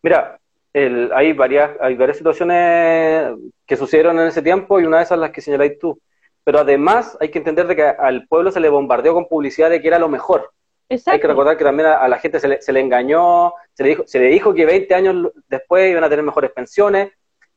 Mira, 0.02 0.38
el- 0.74 1.10
hay, 1.14 1.32
varias, 1.32 1.70
hay 1.80 1.94
varias 1.94 2.18
situaciones 2.18 3.38
que 3.64 3.76
sucedieron 3.78 4.20
en 4.20 4.26
ese 4.26 4.42
tiempo 4.42 4.78
y 4.78 4.84
una 4.84 4.98
de 4.98 5.04
esas 5.04 5.18
las 5.18 5.30
que 5.30 5.40
señaláis 5.40 5.78
tú. 5.78 5.98
Pero 6.44 6.58
además 6.58 7.16
hay 7.22 7.30
que 7.30 7.38
entender 7.38 7.66
de 7.68 7.76
que 7.76 7.84
al 7.84 8.26
pueblo 8.28 8.52
se 8.52 8.60
le 8.60 8.68
bombardeó 8.68 9.14
con 9.14 9.28
publicidad 9.28 9.70
de 9.70 9.80
que 9.80 9.88
era 9.88 9.98
lo 9.98 10.10
mejor. 10.10 10.40
Hay 10.42 10.48
que 10.90 10.94
Exacto. 10.96 11.28
recordar 11.28 11.56
que 11.56 11.64
también 11.64 11.88
a, 11.88 11.94
a 11.94 12.06
la 12.08 12.18
gente 12.18 12.38
se 12.38 12.48
le, 12.48 12.60
se 12.60 12.70
le 12.70 12.80
engañó, 12.80 13.54
se 13.72 13.82
le, 13.82 13.88
dijo, 13.88 14.02
se 14.06 14.18
le 14.18 14.26
dijo 14.26 14.52
que 14.52 14.66
20 14.66 14.94
años 14.94 15.32
después 15.48 15.90
iban 15.90 16.04
a 16.04 16.10
tener 16.10 16.22
mejores 16.22 16.50
pensiones. 16.50 17.12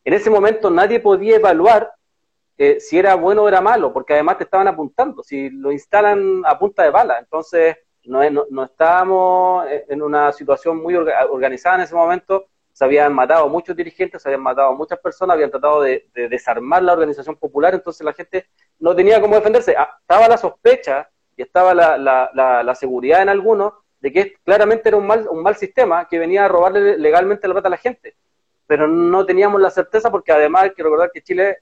En 0.06 0.14
ese 0.14 0.30
momento 0.30 0.70
nadie 0.72 1.02
podía 1.02 1.38
evaluar 1.38 1.92
eh, 2.58 2.80
si 2.80 2.98
era 3.00 3.16
bueno 3.16 3.44
o 3.44 3.48
era 3.48 3.62
malo, 3.62 3.92
porque 3.94 4.14
además 4.14 4.38
te 4.38 4.46
estaban 4.46 4.68
apuntando, 4.68 5.24
si 5.24 5.50
lo 5.50 5.72
instalan 5.72 6.44
a 6.46 6.58
punta 6.60 6.84
de 6.84 6.90
bala. 6.92 7.20
Entonces, 7.20 7.78
no, 8.06 8.28
no, 8.30 8.46
no 8.50 8.64
estábamos 8.66 9.66
en 9.90 10.02
una 10.02 10.32
situación 10.32 10.82
muy 10.82 10.94
orga- 10.96 11.28
organizada 11.30 11.76
en 11.78 11.82
ese 11.82 11.96
momento. 11.96 12.48
Se 12.72 12.86
habían 12.86 13.14
matado 13.14 13.48
muchos 13.50 13.76
dirigentes, 13.76 14.22
se 14.22 14.30
habían 14.30 14.42
matado 14.44 14.74
muchas 14.76 15.00
personas, 15.00 15.36
habían 15.36 15.52
tratado 15.52 15.82
de, 15.82 16.10
de 16.14 16.30
desarmar 16.30 16.84
la 16.84 16.94
organización 16.94 17.36
popular, 17.38 17.74
entonces 17.74 18.06
la 18.06 18.14
gente 18.14 18.48
no 18.80 18.96
tenía 18.96 19.22
cómo 19.22 19.36
defenderse. 19.36 19.76
Ah, 19.78 19.98
Estaba 20.02 20.28
la 20.28 20.38
sospecha 20.38 21.10
y 21.38 21.42
estaba 21.44 21.74
la, 21.74 21.98
la, 21.98 22.30
la, 22.34 22.64
la 22.64 22.76
seguridad 22.76 23.22
en 23.22 23.30
algunos 23.30 23.74
de 24.02 24.12
que 24.12 24.34
claramente 24.44 24.90
era 24.90 24.98
un 24.98 25.08
mal, 25.08 25.28
un 25.30 25.42
mal 25.42 25.56
sistema 25.56 26.08
que 26.08 26.20
venía 26.20 26.46
a 26.46 26.48
robarle 26.48 26.98
legalmente 26.98 27.48
la 27.48 27.54
plata 27.56 27.68
a 27.70 27.72
la 27.72 27.78
gente. 27.78 28.16
Pero 28.68 28.88
no 28.88 29.26
teníamos 29.26 29.62
la 29.62 29.70
certeza 29.70 30.12
porque 30.12 30.32
además 30.32 30.64
hay 30.64 30.74
que 30.74 30.84
recordar 30.84 31.12
que 31.14 31.22
Chile 31.22 31.60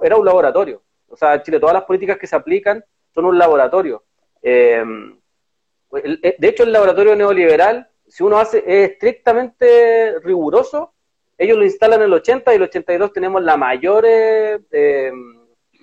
era 0.00 0.16
un 0.16 0.24
laboratorio. 0.24 0.82
O 1.08 1.16
sea, 1.16 1.34
en 1.34 1.42
Chile 1.42 1.60
todas 1.60 1.74
las 1.74 1.84
políticas 1.84 2.18
que 2.18 2.26
se 2.26 2.36
aplican 2.36 2.84
son 3.14 3.26
un 3.26 3.38
laboratorio. 3.38 4.04
Eh, 4.42 4.84
eh, 6.04 6.36
de 6.38 6.48
hecho, 6.48 6.62
el 6.62 6.72
laboratorio 6.72 7.14
neoliberal, 7.14 7.88
si 8.06 8.22
uno 8.22 8.38
hace 8.38 8.58
es 8.66 8.90
estrictamente 8.90 10.18
riguroso, 10.20 10.94
ellos 11.38 11.58
lo 11.58 11.64
instalan 11.64 12.00
en 12.00 12.06
el 12.06 12.12
80 12.14 12.52
y 12.52 12.56
el 12.56 12.62
82 12.62 13.12
tenemos 13.12 13.42
la 13.42 13.56
mayor 13.56 14.04
eh, 14.06 14.60
eh, 14.70 15.12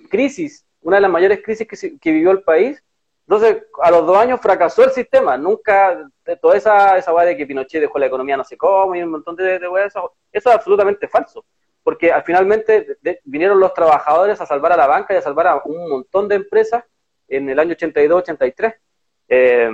crisis, 0.08 0.64
una 0.80 0.96
de 0.96 1.02
las 1.02 1.10
mayores 1.10 1.42
crisis 1.42 1.66
que, 1.66 1.98
que 1.98 2.12
vivió 2.12 2.30
el 2.30 2.42
país. 2.42 2.82
Entonces, 3.30 3.62
a 3.80 3.92
los 3.92 4.04
dos 4.04 4.16
años 4.16 4.40
fracasó 4.40 4.82
el 4.82 4.90
sistema. 4.90 5.38
Nunca, 5.38 6.04
toda 6.42 6.56
esa, 6.56 6.98
esa 6.98 7.12
de 7.22 7.36
que 7.36 7.46
Pinochet 7.46 7.80
dejó 7.80 7.96
la 8.00 8.06
economía 8.06 8.36
no 8.36 8.42
sé 8.42 8.56
cómo 8.56 8.96
y 8.96 9.02
un 9.04 9.10
montón 9.12 9.36
de, 9.36 9.60
de 9.60 9.68
weas, 9.68 9.86
eso, 9.86 10.14
eso 10.32 10.48
es 10.50 10.56
absolutamente 10.56 11.06
falso. 11.06 11.44
Porque 11.84 12.10
al 12.12 12.24
finalmente 12.24 12.98
de- 13.00 13.20
vinieron 13.22 13.60
los 13.60 13.72
trabajadores 13.72 14.40
a 14.40 14.46
salvar 14.46 14.72
a 14.72 14.76
la 14.76 14.88
banca 14.88 15.14
y 15.14 15.18
a 15.18 15.22
salvar 15.22 15.46
a 15.46 15.62
un 15.64 15.88
montón 15.88 16.26
de 16.26 16.34
empresas 16.34 16.82
en 17.28 17.48
el 17.48 17.60
año 17.60 17.76
82-83. 17.76 18.74
Eh, 19.28 19.70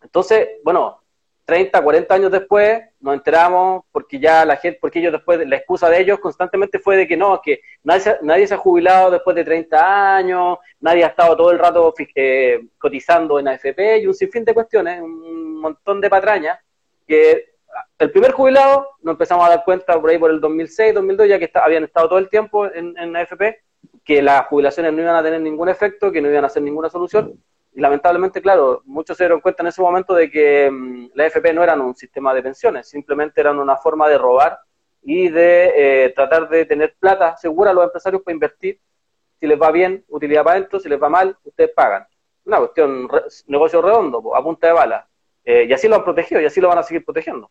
entonces, 0.00 0.48
bueno, 0.62 1.02
30, 1.44 1.82
40 1.82 2.14
años 2.14 2.30
después 2.30 2.82
nos 3.00 3.14
enteramos 3.14 3.84
porque 3.92 4.18
ya 4.18 4.44
la 4.44 4.56
gente, 4.56 4.78
porque 4.80 4.98
ellos 4.98 5.12
después, 5.12 5.46
la 5.46 5.56
excusa 5.56 5.90
de 5.90 6.00
ellos 6.00 6.18
constantemente 6.18 6.78
fue 6.78 6.96
de 6.96 7.06
que 7.06 7.16
no, 7.16 7.40
que 7.42 7.60
nadie 7.82 8.16
nadie 8.22 8.46
se 8.46 8.54
ha 8.54 8.58
jubilado 8.58 9.10
después 9.10 9.36
de 9.36 9.44
30 9.44 10.16
años, 10.16 10.58
nadie 10.80 11.04
ha 11.04 11.08
estado 11.08 11.36
todo 11.36 11.50
el 11.50 11.58
rato 11.58 11.92
eh, 12.14 12.60
cotizando 12.78 13.38
en 13.38 13.48
AFP 13.48 13.98
y 13.98 14.06
un 14.06 14.14
sinfín 14.14 14.44
de 14.44 14.54
cuestiones, 14.54 15.02
un 15.02 15.60
montón 15.60 16.00
de 16.00 16.08
patrañas, 16.08 16.58
que 17.06 17.54
el 17.98 18.10
primer 18.10 18.32
jubilado 18.32 18.88
nos 19.02 19.12
empezamos 19.12 19.44
a 19.46 19.50
dar 19.50 19.64
cuenta 19.64 20.00
por 20.00 20.08
ahí 20.08 20.18
por 20.18 20.30
el 20.30 20.40
2006, 20.40 20.94
2002, 20.94 21.28
ya 21.28 21.38
que 21.38 21.50
habían 21.54 21.84
estado 21.84 22.08
todo 22.08 22.18
el 22.18 22.30
tiempo 22.30 22.66
en, 22.66 22.96
en 22.96 23.16
AFP, 23.16 23.62
que 24.02 24.22
las 24.22 24.46
jubilaciones 24.46 24.92
no 24.92 25.02
iban 25.02 25.16
a 25.16 25.22
tener 25.22 25.40
ningún 25.40 25.68
efecto, 25.68 26.10
que 26.10 26.22
no 26.22 26.30
iban 26.30 26.44
a 26.44 26.46
hacer 26.46 26.62
ninguna 26.62 26.88
solución. 26.88 27.38
Y 27.74 27.80
lamentablemente, 27.80 28.40
claro, 28.40 28.82
muchos 28.84 29.16
se 29.16 29.24
dieron 29.24 29.40
cuenta 29.40 29.62
en 29.62 29.68
ese 29.68 29.82
momento 29.82 30.14
de 30.14 30.30
que 30.30 30.70
mm, 30.70 31.08
la 31.14 31.24
AFP 31.24 31.52
no 31.52 31.62
eran 31.62 31.80
un 31.80 31.94
sistema 31.94 32.32
de 32.32 32.42
pensiones, 32.42 32.88
simplemente 32.88 33.40
eran 33.40 33.58
una 33.58 33.76
forma 33.76 34.08
de 34.08 34.16
robar 34.16 34.60
y 35.02 35.28
de 35.28 35.72
eh, 36.06 36.10
tratar 36.10 36.48
de 36.48 36.64
tener 36.64 36.94
plata 36.98 37.36
segura 37.36 37.72
a 37.72 37.74
los 37.74 37.84
empresarios 37.84 38.22
para 38.22 38.34
invertir. 38.34 38.80
Si 39.40 39.46
les 39.46 39.60
va 39.60 39.72
bien, 39.72 40.04
utilidad 40.08 40.44
para 40.44 40.56
adentro, 40.56 40.78
si 40.78 40.88
les 40.88 41.02
va 41.02 41.08
mal, 41.08 41.36
ustedes 41.42 41.72
pagan. 41.74 42.06
Una 42.44 42.58
cuestión, 42.58 43.08
negocio 43.48 43.82
redondo, 43.82 44.34
a 44.34 44.42
punta 44.42 44.68
de 44.68 44.72
bala. 44.72 45.08
Eh, 45.44 45.66
y 45.68 45.72
así 45.72 45.88
lo 45.88 45.96
han 45.96 46.04
protegido 46.04 46.40
y 46.40 46.46
así 46.46 46.60
lo 46.60 46.68
van 46.68 46.78
a 46.78 46.82
seguir 46.82 47.04
protegiendo. 47.04 47.50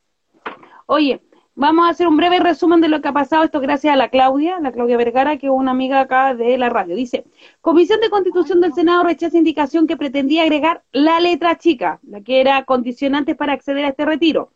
Oye, 0.87 1.21
vamos 1.55 1.85
a 1.85 1.89
hacer 1.89 2.07
un 2.07 2.17
breve 2.17 2.39
resumen 2.39 2.81
de 2.81 2.87
lo 2.87 3.01
que 3.01 3.07
ha 3.07 3.13
pasado. 3.13 3.43
Esto 3.43 3.59
gracias 3.59 3.93
a 3.93 3.97
la 3.97 4.09
Claudia, 4.09 4.59
la 4.59 4.71
Claudia 4.71 4.97
Vergara, 4.97 5.37
que 5.37 5.47
es 5.47 5.53
una 5.53 5.71
amiga 5.71 5.99
acá 5.99 6.33
de 6.33 6.57
la 6.57 6.69
radio. 6.69 6.95
Dice, 6.95 7.25
Comisión 7.61 7.99
de 8.01 8.09
Constitución 8.09 8.61
del 8.61 8.73
Senado 8.73 9.03
rechaza 9.03 9.37
indicación 9.37 9.87
que 9.87 9.97
pretendía 9.97 10.43
agregar 10.43 10.83
la 10.91 11.19
letra 11.19 11.57
chica, 11.57 11.99
la 12.03 12.21
que 12.21 12.41
era 12.41 12.63
condicionante 12.65 13.35
para 13.35 13.53
acceder 13.53 13.85
a 13.85 13.89
este 13.89 14.05
retiro. 14.05 14.51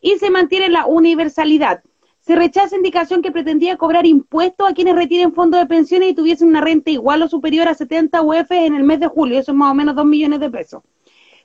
Y 0.00 0.18
se 0.18 0.30
mantiene 0.30 0.68
la 0.68 0.86
universalidad. 0.86 1.82
Se 2.20 2.36
rechaza 2.36 2.76
indicación 2.76 3.22
que 3.22 3.32
pretendía 3.32 3.76
cobrar 3.76 4.04
impuestos 4.04 4.68
a 4.68 4.74
quienes 4.74 4.94
retiren 4.94 5.32
fondos 5.32 5.60
de 5.60 5.66
pensiones 5.66 6.10
y 6.10 6.14
tuviesen 6.14 6.48
una 6.48 6.60
renta 6.60 6.90
igual 6.90 7.22
o 7.22 7.28
superior 7.28 7.68
a 7.68 7.74
70 7.74 8.20
UF 8.22 8.50
en 8.50 8.74
el 8.74 8.82
mes 8.82 9.00
de 9.00 9.06
julio. 9.06 9.38
Eso 9.38 9.52
es 9.52 9.58
más 9.58 9.72
o 9.72 9.74
menos 9.74 9.94
2 9.96 10.04
millones 10.04 10.40
de 10.40 10.50
pesos. 10.50 10.82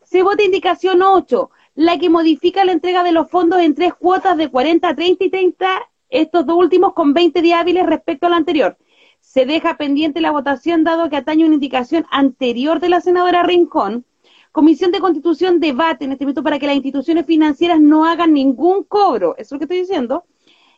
Se 0.03 0.21
vota 0.21 0.43
indicación 0.43 1.01
8, 1.01 1.49
la 1.75 1.97
que 1.97 2.09
modifica 2.09 2.65
la 2.65 2.71
entrega 2.71 3.03
de 3.03 3.11
los 3.11 3.29
fondos 3.29 3.59
en 3.61 3.75
tres 3.75 3.93
cuotas 3.93 4.37
de 4.37 4.49
40, 4.49 4.95
30 4.95 5.23
y 5.23 5.29
30, 5.29 5.67
estos 6.09 6.45
dos 6.45 6.57
últimos 6.57 6.93
con 6.93 7.13
20 7.13 7.41
días 7.41 7.61
hábiles 7.61 7.85
respecto 7.85 8.27
a 8.27 8.29
la 8.29 8.37
anterior. 8.37 8.77
Se 9.19 9.45
deja 9.45 9.77
pendiente 9.77 10.21
la 10.21 10.31
votación 10.31 10.83
dado 10.83 11.09
que 11.09 11.15
atañe 11.15 11.45
una 11.45 11.55
indicación 11.55 12.05
anterior 12.11 12.79
de 12.79 12.89
la 12.89 13.01
senadora 13.01 13.43
Rincón, 13.43 14.05
Comisión 14.53 14.91
de 14.91 14.99
Constitución 14.99 15.59
debate 15.59 16.05
en 16.05 16.11
este 16.11 16.25
momento 16.25 16.43
para 16.43 16.59
que 16.59 16.67
las 16.67 16.75
instituciones 16.75 17.25
financieras 17.25 17.81
no 17.81 18.05
hagan 18.05 18.33
ningún 18.33 18.83
cobro, 18.83 19.33
eso 19.35 19.41
es 19.41 19.51
lo 19.53 19.57
que 19.57 19.63
estoy 19.63 19.79
diciendo, 19.79 20.25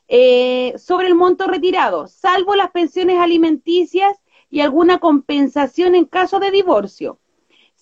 eh, 0.08 0.74
sobre 0.78 1.08
el 1.08 1.16
monto 1.16 1.46
retirado, 1.46 2.08
salvo 2.08 2.56
las 2.56 2.72
pensiones 2.72 3.18
alimenticias 3.20 4.18
y 4.50 4.62
alguna 4.62 5.00
compensación 5.00 5.94
en 5.94 6.06
caso 6.06 6.40
de 6.40 6.52
divorcio. 6.52 7.20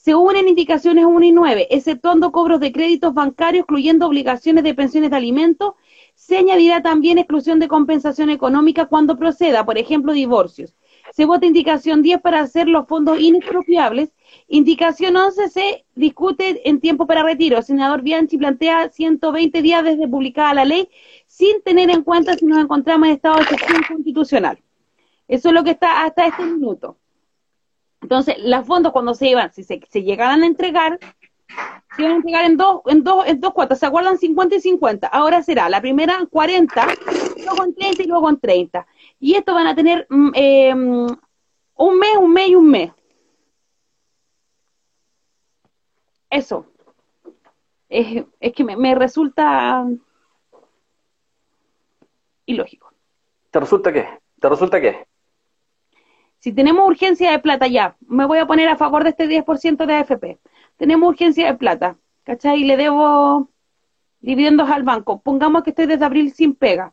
Se 0.03 0.15
unen 0.15 0.49
indicaciones 0.49 1.05
1 1.05 1.25
y 1.25 1.31
9, 1.31 1.67
exceptuando 1.71 2.33
cobros 2.33 2.59
de 2.59 2.73
créditos 2.73 3.13
bancarios, 3.13 3.61
incluyendo 3.61 4.05
obligaciones 4.05 4.65
de 4.65 4.73
pensiones 4.73 5.11
de 5.11 5.15
alimentos. 5.15 5.75
Se 6.13 6.35
añadirá 6.35 6.83
también 6.83 7.19
exclusión 7.19 7.57
de 7.59 7.69
compensación 7.69 8.29
económica 8.29 8.87
cuando 8.87 9.17
proceda, 9.17 9.65
por 9.65 9.77
ejemplo, 9.77 10.11
divorcios. 10.11 10.75
Se 11.13 11.23
vota 11.23 11.45
indicación 11.45 12.01
10 12.01 12.19
para 12.19 12.41
hacer 12.41 12.67
los 12.67 12.85
fondos 12.85 13.17
inexpropiables. 13.17 14.09
Indicación 14.49 15.15
11 15.15 15.47
se 15.47 15.85
discute 15.95 16.67
en 16.67 16.81
tiempo 16.81 17.07
para 17.07 17.23
retiro. 17.23 17.59
El 17.59 17.63
senador 17.63 18.01
Bianchi 18.01 18.37
plantea 18.37 18.89
120 18.89 19.61
días 19.61 19.85
desde 19.85 20.05
publicada 20.05 20.53
la 20.53 20.65
ley, 20.65 20.89
sin 21.27 21.61
tener 21.61 21.89
en 21.89 22.03
cuenta 22.03 22.33
si 22.33 22.45
nos 22.45 22.61
encontramos 22.61 23.07
en 23.07 23.13
estado 23.13 23.37
de 23.37 23.43
excepción 23.43 23.81
constitucional. 23.87 24.61
Eso 25.29 25.47
es 25.47 25.55
lo 25.55 25.63
que 25.63 25.71
está 25.71 26.03
hasta 26.03 26.27
este 26.27 26.43
minuto. 26.43 26.97
Entonces, 28.03 28.35
los 28.39 28.65
fondos 28.65 28.91
cuando 28.91 29.15
se 29.15 29.29
iban, 29.29 29.51
si 29.53 29.63
se, 29.63 29.79
llegaran 30.03 30.43
a 30.43 30.45
entregar, 30.45 30.99
se 31.95 32.01
iban 32.01 32.11
a 32.11 32.15
entregar 32.17 32.45
en 32.45 32.57
dos, 32.57 32.81
en 32.85 33.03
dos, 33.03 33.25
en 33.25 33.39
dos 33.39 33.53
cuotas, 33.53 33.79
se 33.79 33.85
acuerdan 33.85 34.17
50 34.17 34.55
y 34.55 34.59
50. 34.59 35.07
Ahora 35.07 35.41
será 35.41 35.69
la 35.69 35.79
primera 35.79 36.19
40, 36.29 36.85
luego 37.37 37.55
con 37.55 37.73
30 37.73 38.03
y 38.03 38.05
luego 38.07 38.23
con 38.23 38.39
30. 38.39 38.85
Y 39.21 39.35
esto 39.35 39.53
van 39.53 39.67
a 39.67 39.75
tener 39.75 40.05
mm, 40.09 40.31
eh, 40.35 40.73
un 40.75 41.99
mes, 41.99 42.17
un 42.19 42.33
mes 42.33 42.49
y 42.49 42.55
un 42.55 42.69
mes. 42.69 42.91
Eso. 46.29 46.65
Es, 47.87 48.25
que 48.53 48.63
me, 48.65 48.95
resulta 48.95 49.85
ilógico. 52.45 52.91
¿Te 53.49 53.59
resulta 53.61 53.93
qué? 53.93 54.09
¿Te 54.41 54.49
resulta 54.49 54.81
qué? 54.81 55.05
Si 56.43 56.51
tenemos 56.51 56.85
urgencia 56.85 57.31
de 57.31 57.39
plata 57.39 57.67
ya, 57.67 57.95
me 58.05 58.25
voy 58.25 58.37
a 58.39 58.45
poner 58.45 58.67
a 58.67 58.75
favor 58.75 59.05
de 59.05 59.11
este 59.11 59.29
10% 59.29 59.85
de 59.85 59.93
AFP. 59.93 60.39
Tenemos 60.75 61.07
urgencia 61.07 61.47
de 61.47 61.53
plata, 61.53 61.95
¿cachai? 62.23 62.59
Y 62.59 62.65
le 62.65 62.75
debo 62.75 63.47
dividendos 64.19 64.69
al 64.69 64.83
banco. 64.83 65.21
Pongamos 65.21 65.63
que 65.63 65.69
estoy 65.69 65.85
desde 65.85 66.03
abril 66.03 66.33
sin 66.33 66.53
pega. 66.53 66.91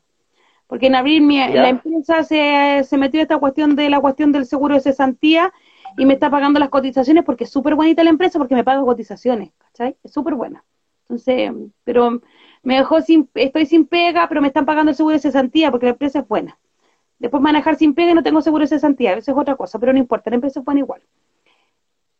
Porque 0.68 0.86
en 0.86 0.94
abril 0.94 1.26
la 1.26 1.68
empresa 1.68 2.22
se, 2.22 2.84
se 2.84 2.96
metió 2.96 3.20
esta 3.20 3.38
cuestión 3.38 3.74
de 3.74 3.90
la 3.90 3.98
cuestión 3.98 4.30
del 4.30 4.46
seguro 4.46 4.76
de 4.76 4.82
cesantía 4.82 5.52
y 5.98 6.06
me 6.06 6.14
está 6.14 6.30
pagando 6.30 6.60
las 6.60 6.68
cotizaciones 6.68 7.24
porque 7.24 7.42
es 7.42 7.50
súper 7.50 7.74
bonita 7.74 8.04
la 8.04 8.10
empresa 8.10 8.38
porque 8.38 8.54
me 8.54 8.62
paga 8.62 8.82
cotizaciones, 8.82 9.50
¿cachai? 9.58 9.96
Es 10.04 10.12
súper 10.12 10.36
buena. 10.36 10.62
Entonces, 11.08 11.50
pero 11.82 12.22
me 12.62 12.76
dejó 12.76 13.00
sin, 13.00 13.28
estoy 13.34 13.66
sin 13.66 13.84
pega, 13.86 14.28
pero 14.28 14.42
me 14.42 14.46
están 14.46 14.64
pagando 14.64 14.90
el 14.90 14.96
seguro 14.96 15.14
de 15.14 15.18
cesantía 15.18 15.72
porque 15.72 15.86
la 15.86 15.92
empresa 15.94 16.20
es 16.20 16.28
buena. 16.28 16.56
Después 17.20 17.42
manejar 17.42 17.76
sin 17.76 17.94
pega 17.94 18.12
y 18.12 18.14
no 18.14 18.22
tengo 18.22 18.40
seguro 18.40 18.62
de 18.62 18.68
cesantía, 18.68 19.12
eso 19.12 19.30
es 19.30 19.38
otra 19.38 19.54
cosa, 19.54 19.78
pero 19.78 19.92
no 19.92 19.98
importa, 19.98 20.30
la 20.30 20.36
empresa 20.36 20.60
es 20.60 20.64
buena 20.64 20.80
igual. 20.80 21.02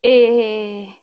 Eh, 0.03 0.95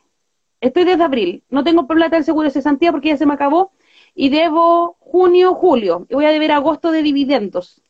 estoy 0.60 0.84
desde 0.84 1.02
abril, 1.02 1.42
no 1.50 1.64
tengo 1.64 1.86
plata 1.88 2.14
del 2.16 2.24
seguro 2.24 2.44
de 2.44 2.52
cesantía 2.52 2.92
porque 2.92 3.08
ya 3.08 3.16
se 3.16 3.26
me 3.26 3.34
acabó. 3.34 3.72
Y 4.14 4.30
debo 4.30 4.96
junio, 5.00 5.54
julio, 5.54 6.06
y 6.08 6.14
voy 6.14 6.26
a 6.26 6.30
deber 6.30 6.52
agosto 6.52 6.92
de 6.92 7.02
dividendos, 7.02 7.82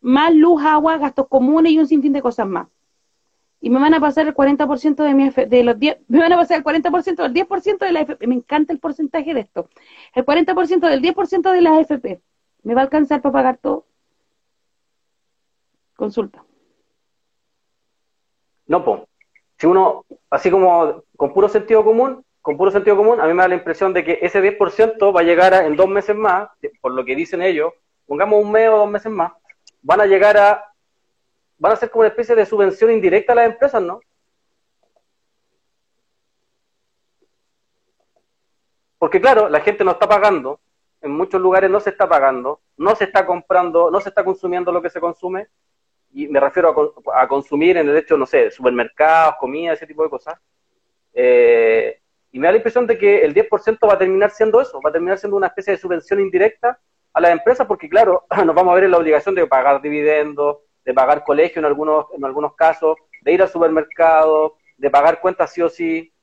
más 0.00 0.34
luz, 0.34 0.62
agua, 0.64 0.98
gastos 0.98 1.28
comunes 1.28 1.72
y 1.72 1.78
un 1.78 1.86
sinfín 1.86 2.12
de 2.12 2.22
cosas 2.22 2.46
más. 2.46 2.68
Y 3.60 3.70
me 3.70 3.80
van 3.80 3.94
a 3.94 4.00
pasar 4.00 4.26
el 4.28 4.34
40% 4.34 5.02
de, 5.02 5.14
mi, 5.14 5.30
de 5.30 5.64
los 5.64 5.78
10, 5.78 5.98
me 6.08 6.20
van 6.20 6.32
a 6.32 6.36
pasar 6.36 6.58
el 6.58 6.64
40% 6.64 7.22
del 7.22 7.32
10% 7.32 7.78
de 7.78 7.92
la 7.92 8.00
FP, 8.02 8.26
me 8.28 8.36
encanta 8.36 8.72
el 8.72 8.78
porcentaje 8.78 9.34
de 9.34 9.40
esto, 9.40 9.68
el 10.14 10.24
40% 10.24 10.88
del 10.88 11.02
10% 11.02 11.50
de 11.50 11.60
la 11.60 11.80
FP, 11.80 12.20
¿me 12.62 12.74
va 12.74 12.82
a 12.82 12.84
alcanzar 12.84 13.20
para 13.20 13.32
pagar 13.32 13.58
todo? 13.58 13.86
Consulta. 15.96 16.44
No, 18.66 18.84
pues, 18.84 19.02
si 19.58 19.66
uno, 19.66 20.04
así 20.30 20.50
como 20.50 21.04
con 21.16 21.32
puro 21.32 21.48
sentido 21.48 21.84
común, 21.84 22.24
con 22.42 22.56
puro 22.56 22.70
sentido 22.70 22.96
común, 22.96 23.20
a 23.20 23.26
mí 23.26 23.32
me 23.32 23.42
da 23.42 23.48
la 23.48 23.54
impresión 23.54 23.92
de 23.92 24.04
que 24.04 24.18
ese 24.22 24.40
10% 24.40 25.14
va 25.14 25.20
a 25.20 25.24
llegar 25.24 25.54
en 25.54 25.76
dos 25.76 25.88
meses 25.88 26.14
más, 26.14 26.48
por 26.80 26.92
lo 26.92 27.04
que 27.04 27.16
dicen 27.16 27.42
ellos, 27.42 27.72
pongamos 28.06 28.44
un 28.44 28.52
mes 28.52 28.68
o 28.68 28.78
dos 28.78 28.90
meses 28.90 29.10
más, 29.10 29.32
van 29.82 30.00
a 30.00 30.06
llegar 30.06 30.36
a, 30.36 30.72
van 31.58 31.72
a 31.72 31.76
ser 31.76 31.90
como 31.90 32.00
una 32.00 32.08
especie 32.08 32.34
de 32.34 32.46
subvención 32.46 32.92
indirecta 32.92 33.32
a 33.32 33.36
las 33.36 33.46
empresas, 33.46 33.82
¿no? 33.82 34.00
Porque 38.98 39.20
claro, 39.20 39.48
la 39.48 39.60
gente 39.60 39.84
no 39.84 39.92
está 39.92 40.08
pagando, 40.08 40.60
en 41.00 41.12
muchos 41.12 41.40
lugares 41.40 41.70
no 41.70 41.80
se 41.80 41.90
está 41.90 42.08
pagando, 42.08 42.60
no 42.76 42.94
se 42.96 43.04
está 43.04 43.26
comprando, 43.26 43.90
no 43.90 44.00
se 44.00 44.08
está 44.08 44.24
consumiendo 44.24 44.72
lo 44.72 44.82
que 44.82 44.90
se 44.90 45.00
consume, 45.00 45.48
y 46.16 46.28
me 46.28 46.40
refiero 46.40 46.94
a, 47.14 47.28
consumir 47.28 47.76
en 47.76 47.90
el 47.90 47.96
hecho, 47.98 48.16
no 48.16 48.24
sé, 48.24 48.50
supermercados, 48.50 49.34
comida, 49.38 49.74
ese 49.74 49.86
tipo 49.86 50.02
de 50.02 50.08
cosas. 50.08 50.40
Eh, 51.12 52.00
y 52.32 52.38
me 52.38 52.46
da 52.46 52.52
la 52.52 52.56
impresión 52.56 52.86
de 52.86 52.96
que 52.96 53.22
el 53.22 53.34
10% 53.34 53.86
va 53.86 53.92
a 53.92 53.98
terminar 53.98 54.30
siendo 54.30 54.58
eso, 54.58 54.80
va 54.80 54.88
a 54.88 54.92
terminar 54.94 55.18
siendo 55.18 55.36
una 55.36 55.48
especie 55.48 55.74
de 55.74 55.78
subvención 55.78 56.18
indirecta 56.18 56.80
a 57.12 57.20
las 57.20 57.32
empresas, 57.32 57.66
porque 57.66 57.86
claro, 57.90 58.24
nos 58.46 58.54
vamos 58.54 58.72
a 58.72 58.76
ver 58.76 58.84
en 58.84 58.92
la 58.92 58.96
obligación 58.96 59.34
de 59.34 59.46
pagar 59.46 59.82
dividendos, 59.82 60.60
de 60.86 60.94
pagar 60.94 61.22
colegio 61.22 61.58
en 61.58 61.66
algunos, 61.66 62.06
en 62.16 62.24
algunos 62.24 62.54
casos, 62.54 62.96
de 63.20 63.32
ir 63.32 63.42
al 63.42 63.50
supermercado, 63.50 64.56
de 64.78 64.88
pagar 64.88 65.20
cuentas 65.20 65.52
sí 65.52 65.60
o 65.60 65.68
sí. 65.68 66.14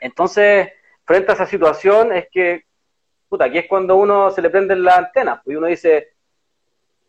Entonces, 0.00 0.68
frente 1.04 1.30
a 1.30 1.34
esa 1.36 1.46
situación 1.46 2.12
es 2.12 2.26
que, 2.28 2.64
puta, 3.28 3.44
aquí 3.44 3.58
es 3.58 3.68
cuando 3.68 3.94
uno 3.94 4.32
se 4.32 4.42
le 4.42 4.50
prende 4.50 4.74
la 4.74 4.96
antena, 4.96 5.40
y 5.46 5.54
uno 5.54 5.68
dice, 5.68 6.08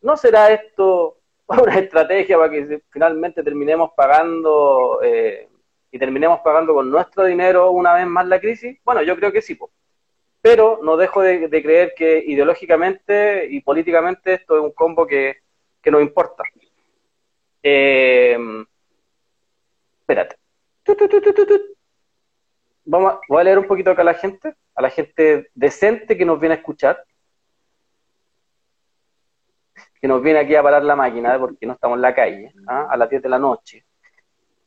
¿no 0.03 0.15
será 0.15 0.51
esto 0.51 1.17
una 1.47 1.79
estrategia 1.79 2.37
para 2.37 2.51
que 2.51 2.81
finalmente 2.89 3.43
terminemos 3.43 3.91
pagando 3.95 4.99
eh, 5.03 5.47
y 5.91 5.99
terminemos 5.99 6.39
pagando 6.39 6.73
con 6.73 6.89
nuestro 6.89 7.25
dinero 7.25 7.71
una 7.71 7.93
vez 7.93 8.07
más 8.07 8.27
la 8.27 8.39
crisis? 8.39 8.79
Bueno, 8.83 9.01
yo 9.03 9.15
creo 9.15 9.31
que 9.31 9.41
sí, 9.41 9.57
pero 10.41 10.79
no 10.83 10.97
dejo 10.97 11.21
de, 11.21 11.49
creer 11.49 11.93
que 11.95 12.23
ideológicamente 12.25 13.47
y 13.49 13.61
políticamente 13.61 14.33
esto 14.33 14.57
es 14.57 14.63
un 14.63 14.71
combo 14.71 15.07
que, 15.07 15.37
que 15.81 15.91
nos 15.91 16.01
importa. 16.01 16.43
Eh, 17.61 18.37
espérate. 19.99 20.35
Vamos 22.85 23.19
voy 23.29 23.39
a 23.39 23.43
leer 23.45 23.59
un 23.59 23.67
poquito 23.67 23.91
acá 23.91 24.01
a 24.01 24.05
la 24.05 24.13
gente, 24.15 24.55
a 24.75 24.81
la 24.81 24.89
gente 24.89 25.49
decente 25.55 26.17
que 26.17 26.25
nos 26.25 26.39
viene 26.39 26.55
a 26.55 26.57
escuchar, 26.57 27.05
que 30.03 30.07
nos 30.09 30.21
viene 30.21 30.39
aquí 30.39 30.53
a 30.53 30.61
parar 30.61 30.83
la 30.83 30.97
máquina, 30.97 31.39
porque 31.39 31.65
no 31.65 31.71
estamos 31.71 31.95
en 31.95 32.01
la 32.01 32.13
calle, 32.13 32.51
¿ah? 32.67 32.87
a 32.89 32.97
las 32.97 33.09
10 33.09 33.23
de 33.23 33.29
la 33.29 33.39
noche. 33.39 33.85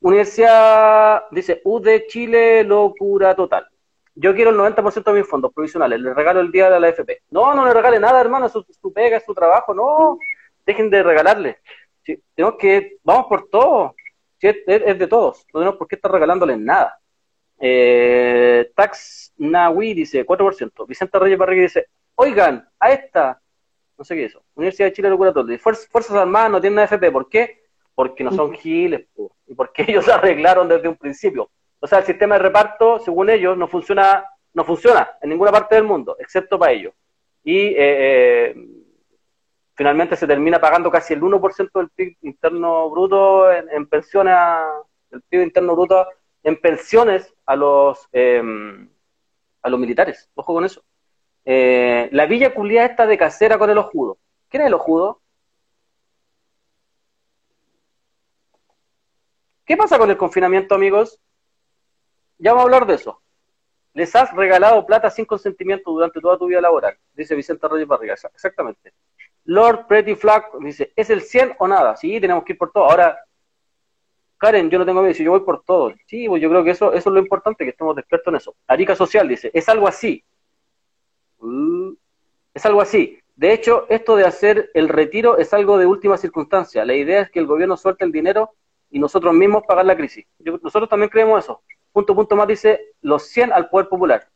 Universidad, 0.00 1.24
dice, 1.30 1.60
U 1.64 1.78
de 1.78 2.06
Chile, 2.06 2.64
locura 2.64 3.36
total. 3.36 3.68
Yo 4.14 4.34
quiero 4.34 4.48
el 4.48 4.56
90% 4.56 5.04
de 5.04 5.12
mis 5.12 5.28
fondos 5.28 5.52
provisionales, 5.52 6.00
le 6.00 6.14
regalo 6.14 6.40
el 6.40 6.50
día 6.50 6.70
de 6.70 6.80
la 6.80 6.88
FP. 6.88 7.20
No, 7.28 7.52
no 7.52 7.66
le 7.66 7.74
regale 7.74 8.00
nada, 8.00 8.18
hermano, 8.18 8.46
es 8.46 8.52
su, 8.52 8.92
pega, 8.94 9.18
es 9.18 9.26
su 9.26 9.34
trabajo, 9.34 9.74
no, 9.74 10.18
dejen 10.64 10.88
de 10.88 11.02
regalarle. 11.02 11.58
tenemos 12.34 12.56
que, 12.58 12.96
vamos 13.04 13.26
por 13.28 13.50
todo, 13.50 13.94
es, 14.40 14.64
de 14.66 15.06
todos, 15.06 15.44
no 15.52 15.60
tenemos 15.60 15.76
por 15.76 15.86
qué 15.86 15.96
estar 15.96 16.10
regalándoles 16.10 16.58
nada. 16.58 16.98
Eh, 17.58 18.72
Tax 18.74 19.34
Nawi 19.36 19.92
dice 19.92 20.24
4%, 20.24 20.86
Vicente 20.86 21.18
Reyes 21.18 21.38
Barriga 21.38 21.60
dice, 21.60 21.88
oigan, 22.14 22.66
a 22.80 22.90
esta, 22.90 23.42
no 23.96 24.04
sé 24.04 24.14
qué 24.14 24.24
es 24.24 24.32
eso, 24.32 24.42
Universidad 24.54 24.88
de 24.88 24.92
Chile, 24.92 25.10
locura 25.10 25.32
total, 25.32 25.58
Fuerzas 25.58 26.10
Armadas 26.10 26.50
no 26.50 26.60
tienen 26.60 26.80
AFP, 26.80 27.10
¿por 27.10 27.28
qué? 27.28 27.66
porque 27.96 28.22
no 28.22 28.30
son 28.30 28.52
giles, 28.52 29.06
y 29.46 29.54
porque 29.54 29.84
ellos 29.88 30.06
arreglaron 30.08 30.68
desde 30.68 30.86
un 30.86 30.96
principio. 30.96 31.50
O 31.80 31.86
sea, 31.86 32.00
el 32.00 32.04
sistema 32.04 32.36
de 32.36 32.42
reparto, 32.42 32.98
según 33.00 33.30
ellos, 33.30 33.56
no 33.56 33.66
funciona, 33.66 34.24
no 34.52 34.64
funciona 34.64 35.16
en 35.20 35.30
ninguna 35.30 35.50
parte 35.50 35.76
del 35.76 35.84
mundo, 35.84 36.14
excepto 36.20 36.58
para 36.58 36.72
ellos. 36.72 36.92
Y 37.42 37.68
eh, 37.68 37.74
eh, 37.78 38.54
finalmente 39.74 40.14
se 40.14 40.26
termina 40.26 40.60
pagando 40.60 40.90
casi 40.90 41.14
el 41.14 41.22
1% 41.22 41.70
del 41.72 41.88
PIB 41.88 42.16
interno 42.22 42.90
bruto 42.90 43.50
en, 43.50 43.86
pensiones, 43.86 44.36
el 45.10 45.22
PIB 45.22 45.42
interno 45.44 45.74
bruto 45.74 46.06
en 46.42 46.60
pensiones 46.60 47.34
a 47.46 47.56
los 47.56 48.06
em, 48.12 48.90
a 49.62 49.70
los 49.70 49.80
militares. 49.80 50.28
Ojo 50.34 50.52
con 50.52 50.64
eso. 50.64 50.82
La 52.12 52.26
villa 52.26 52.54
culia 52.54 52.84
está 52.84 53.06
de 53.06 53.18
casera 53.18 53.58
con 53.58 53.70
el 53.70 53.78
ojudo. 53.78 54.18
¿Quién 54.48 54.62
es 54.62 54.66
el 54.68 54.74
ojudo? 54.74 55.20
¿Qué 59.64 59.76
pasa 59.76 59.98
con 59.98 60.10
el 60.10 60.16
confinamiento, 60.16 60.74
amigos? 60.74 61.20
Ya 62.38 62.52
vamos 62.52 62.62
a 62.62 62.64
hablar 62.66 62.86
de 62.86 62.94
eso. 62.94 63.20
Les 63.94 64.14
has 64.14 64.32
regalado 64.34 64.84
plata 64.86 65.10
sin 65.10 65.24
consentimiento 65.24 65.90
durante 65.90 66.20
toda 66.20 66.38
tu 66.38 66.46
vida 66.46 66.60
laboral, 66.60 66.96
dice 67.14 67.34
Vicente 67.34 67.66
Reyes 67.66 67.88
Barriga. 67.88 68.14
Exactamente. 68.14 68.92
Lord 69.44 69.86
Pretty 69.86 70.14
Flag 70.14 70.44
dice, 70.60 70.92
¿es 70.94 71.08
el 71.10 71.22
100 71.22 71.56
o 71.58 71.66
nada? 71.66 71.96
Sí, 71.96 72.20
tenemos 72.20 72.44
que 72.44 72.52
ir 72.52 72.58
por 72.58 72.72
todo. 72.72 72.84
Ahora, 72.84 73.18
Karen, 74.38 74.68
yo 74.68 74.78
no 74.78 74.84
tengo 74.84 75.02
miedo, 75.02 75.14
yo 75.14 75.30
voy 75.30 75.40
por 75.40 75.62
todo. 75.64 75.94
Sí, 76.06 76.28
pues 76.28 76.42
yo 76.42 76.50
creo 76.50 76.62
que 76.62 76.70
eso, 76.70 76.92
eso 76.92 77.08
es 77.08 77.14
lo 77.14 77.20
importante, 77.20 77.64
que 77.64 77.70
estemos 77.70 77.96
despiertos 77.96 78.30
en 78.32 78.36
eso. 78.36 78.56
Arica 78.66 78.94
Social 78.94 79.26
dice, 79.26 79.50
es 79.54 79.68
algo 79.68 79.88
así. 79.88 80.22
Es 82.54 82.64
algo 82.66 82.80
así. 82.80 83.18
De 83.36 83.52
hecho, 83.52 83.86
esto 83.88 84.16
de 84.16 84.24
hacer 84.24 84.70
el 84.72 84.88
retiro 84.88 85.36
es 85.36 85.52
algo 85.52 85.76
de 85.78 85.86
última 85.86 86.16
circunstancia. 86.16 86.84
La 86.84 86.94
idea 86.94 87.20
es 87.20 87.30
que 87.30 87.38
el 87.38 87.46
gobierno 87.46 87.76
suelte 87.76 88.04
el 88.04 88.12
dinero 88.12 88.54
y 88.90 88.98
nosotros 88.98 89.34
mismos 89.34 89.64
pagar 89.66 89.84
la 89.84 89.96
crisis. 89.96 90.26
Nosotros 90.38 90.88
también 90.88 91.10
creemos 91.10 91.44
eso. 91.44 91.60
Punto, 91.92 92.14
punto 92.14 92.36
más 92.36 92.48
dice, 92.48 92.94
los 93.02 93.24
100 93.24 93.52
al 93.52 93.68
poder 93.68 93.88
popular. 93.88 94.28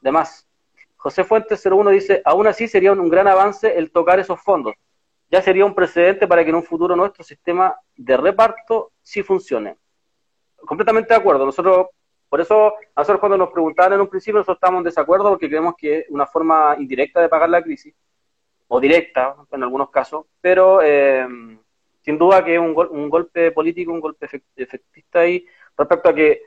De 0.00 0.10
más. 0.10 0.46
José 0.96 1.24
Fuentes 1.24 1.64
01 1.64 1.90
dice, 1.90 2.22
aún 2.24 2.46
así 2.46 2.68
sería 2.68 2.92
un 2.92 3.08
gran 3.08 3.26
avance 3.26 3.78
el 3.78 3.90
tocar 3.90 4.18
esos 4.20 4.40
fondos. 4.40 4.74
Ya 5.30 5.40
sería 5.40 5.64
un 5.64 5.74
precedente 5.74 6.26
para 6.26 6.42
que 6.42 6.50
en 6.50 6.56
un 6.56 6.64
futuro 6.64 6.96
nuestro 6.96 7.22
sistema 7.22 7.76
de 7.96 8.16
reparto 8.16 8.92
sí 9.00 9.22
funcione. 9.22 9.76
Completamente 10.56 11.14
de 11.14 11.20
acuerdo. 11.20 11.46
Nosotros, 11.46 11.86
por 12.30 12.40
eso, 12.40 12.72
nosotros 12.96 13.20
cuando 13.20 13.36
nos 13.36 13.50
preguntaban 13.50 13.92
en 13.92 14.00
un 14.00 14.08
principio, 14.08 14.38
nosotros 14.38 14.56
estábamos 14.56 14.80
en 14.80 14.84
desacuerdo 14.84 15.28
porque 15.28 15.48
creemos 15.48 15.74
que 15.76 15.98
es 15.98 16.06
una 16.08 16.26
forma 16.26 16.76
indirecta 16.78 17.20
de 17.20 17.28
pagar 17.28 17.50
la 17.50 17.62
crisis, 17.62 17.92
o 18.68 18.80
directa 18.80 19.34
en 19.50 19.62
algunos 19.64 19.90
casos, 19.90 20.26
pero 20.40 20.80
eh, 20.80 21.26
sin 22.02 22.16
duda 22.16 22.44
que 22.44 22.54
es 22.54 22.60
un, 22.60 22.72
gol- 22.72 22.88
un 22.92 23.10
golpe 23.10 23.50
político, 23.50 23.92
un 23.92 24.00
golpe 24.00 24.26
efect- 24.26 24.44
efectista 24.56 25.20
ahí 25.20 25.44
respecto 25.76 26.08
a 26.08 26.14
que 26.14 26.42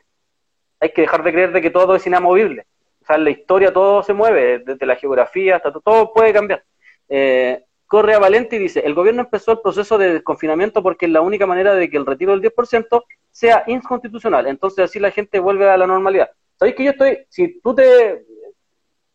hay 0.80 0.92
que 0.94 1.02
dejar 1.02 1.22
de 1.24 1.32
creer 1.34 1.52
de 1.52 1.62
que 1.62 1.70
todo 1.70 1.96
es 1.96 2.08
inamovible. 2.08 2.66
O 3.02 3.06
sea, 3.06 3.18
en 3.18 3.26
la 3.26 3.30
historia 3.32 3.74
todo 3.74 4.02
se 4.04 4.14
mueve, 4.14 4.60
desde 4.60 4.86
la 4.86 4.96
geografía 4.96 5.58
hasta 5.58 5.72
todo 5.74 6.14
puede 6.14 6.32
cambiar. 6.32 6.64
Eh, 7.10 7.66
Correa 7.94 8.18
Valente 8.18 8.58
dice, 8.58 8.80
el 8.80 8.96
gobierno 8.96 9.22
empezó 9.22 9.52
el 9.52 9.60
proceso 9.60 10.00
de 10.00 10.14
desconfinamiento 10.14 10.82
porque 10.82 11.06
es 11.06 11.12
la 11.12 11.22
única 11.22 11.46
manera 11.46 11.76
de 11.76 11.92
que 11.92 11.98
el 11.98 12.08
retiro 12.08 12.32
del 12.32 12.42
10% 12.42 13.04
sea 13.30 13.64
inconstitucional. 13.68 14.48
Entonces 14.48 14.86
así 14.86 14.98
la 15.00 15.12
gente 15.12 15.38
vuelve 15.40 15.70
a 15.70 15.78
la 15.78 15.86
normalidad. 15.86 16.32
¿Sabéis 16.58 16.76
que 16.76 16.86
yo 16.86 16.90
estoy, 16.90 17.20
si 17.30 17.60
tú 17.62 17.76
te 17.76 18.26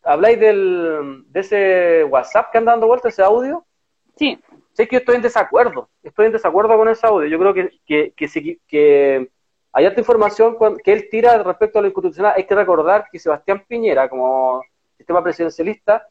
habláis 0.01 0.39
del, 0.39 1.25
de 1.27 1.39
ese 1.41 2.05
WhatsApp 2.05 2.51
que 2.53 2.57
anda 2.57 2.71
dando 2.71 2.87
vuelta, 2.87 3.09
ese 3.09 3.21
audio, 3.21 3.65
Sí, 4.15 4.39
sé 4.71 4.87
que 4.87 4.95
yo 4.95 4.99
estoy 4.99 5.15
en 5.15 5.23
desacuerdo, 5.23 5.89
estoy 6.01 6.27
en 6.27 6.31
desacuerdo 6.31 6.77
con 6.77 6.87
ese 6.87 7.05
audio. 7.05 7.27
Yo 7.27 7.37
creo 7.37 7.53
que, 7.53 7.69
que, 7.85 8.13
que, 8.15 8.27
si- 8.29 8.59
que 8.65 9.29
hay 9.73 9.85
esta 9.85 9.99
información 9.99 10.55
que 10.85 10.93
él 10.93 11.07
tira 11.11 11.43
respecto 11.43 11.79
a 11.79 11.81
lo 11.81 11.89
inconstitucional. 11.89 12.33
Hay 12.37 12.45
que 12.45 12.55
recordar 12.55 13.07
que 13.11 13.19
Sebastián 13.19 13.65
Piñera, 13.67 14.07
como 14.07 14.61
sistema 14.97 15.21
presidencialista, 15.21 16.07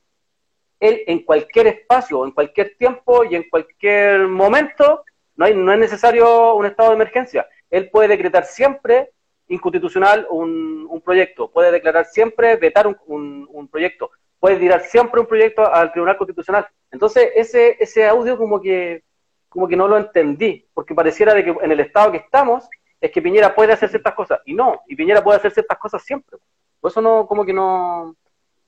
él 0.81 1.03
en 1.07 1.24
cualquier 1.24 1.66
espacio, 1.66 2.24
en 2.24 2.33
cualquier 2.33 2.76
tiempo 2.76 3.24
y 3.24 3.35
en 3.35 3.49
cualquier 3.49 4.29
momento, 4.29 5.05
no, 5.37 5.45
hay, 5.45 5.55
no 5.55 5.72
es 5.72 5.79
necesario 5.79 6.55
un 6.55 6.66
estado 6.66 6.91
de 6.91 6.97
emergencia. 6.97 7.47
Él 7.70 7.91
puede 7.91 8.09
decretar 8.09 8.45
siempre 8.45 9.11
inconstitucional 9.49 10.26
un, 10.31 10.87
un 10.89 11.01
proyecto, 11.01 11.51
puede 11.51 11.72
declarar 11.72 12.05
siempre, 12.07 12.57
vetar 12.57 12.87
un, 12.87 13.68
proyecto, 13.70 14.11
puede 14.39 14.57
tirar 14.57 14.81
siempre 14.83 15.20
un 15.20 15.26
proyecto 15.26 15.72
al 15.72 15.91
Tribunal 15.93 16.16
Constitucional. 16.16 16.66
Entonces, 16.91 17.31
ese, 17.35 17.76
ese 17.81 18.07
audio 18.07 18.37
como 18.37 18.61
que, 18.61 19.03
como 19.49 19.66
que 19.66 19.76
no 19.76 19.89
lo 19.89 19.97
entendí, 19.97 20.66
porque 20.74 20.95
pareciera 20.95 21.35
de 21.35 21.45
que 21.45 21.57
en 21.62 21.72
el 21.72 21.81
estado 21.81 22.12
que 22.12 22.18
estamos 22.18 22.68
es 23.01 23.11
que 23.11 23.22
Piñera 23.22 23.55
puede 23.55 23.72
hacer 23.72 23.89
ciertas 23.89 24.14
cosas, 24.14 24.41
y 24.45 24.55
no, 24.55 24.83
y 24.87 24.97
Piñera 24.97 25.22
puede 25.22 25.39
hacer 25.39 25.53
ciertas 25.53 25.79
cosas 25.79 26.03
siempre. 26.03 26.39
Por 26.81 26.91
eso 26.91 27.01
no, 27.01 27.26
como 27.26 27.45
que 27.45 27.53
no... 27.53 28.16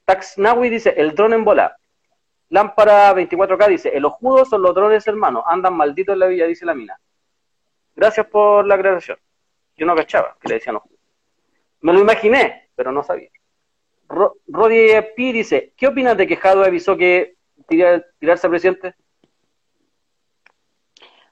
Taxnawi 0.05 0.71
dice, 0.71 0.95
el 0.97 1.15
dron 1.15 1.33
en 1.35 1.45
bola. 1.45 1.77
Lámpara 2.51 3.15
24K 3.15 3.69
dice, 3.69 3.89
el 3.97 4.05
ojudo 4.05 4.45
son 4.45 4.63
los 4.63 4.75
drones 4.75 5.07
hermanos, 5.07 5.45
andan 5.47 5.75
malditos 5.77 6.13
en 6.15 6.19
la 6.19 6.27
villa, 6.27 6.47
dice 6.47 6.67
la 6.67 6.75
mina. 6.75 6.99
Gracias 7.95 8.27
por 8.27 8.67
la 8.67 8.75
aclaración. 8.75 9.19
Yo 9.77 9.87
no 9.87 9.95
cachaba 9.95 10.37
que 10.41 10.49
le 10.49 10.55
decían 10.57 10.77
ojudo. 10.77 10.97
Me 11.81 11.93
lo 11.93 12.01
imaginé, 12.01 12.69
pero 12.75 12.93
no 12.93 13.03
sabía. 13.03 13.31
Ro 14.09 14.37
Rodi 14.49 14.89
P 15.17 15.33
dice, 15.33 15.73
¿qué 15.77 15.87
opinas 15.87 16.17
de 16.17 16.27
que 16.27 16.37
Jado 16.37 16.65
avisó 16.65 16.97
que 16.97 17.37
tira- 17.69 18.05
tirarse 18.19 18.47
al 18.47 18.51
presidente? 18.51 18.95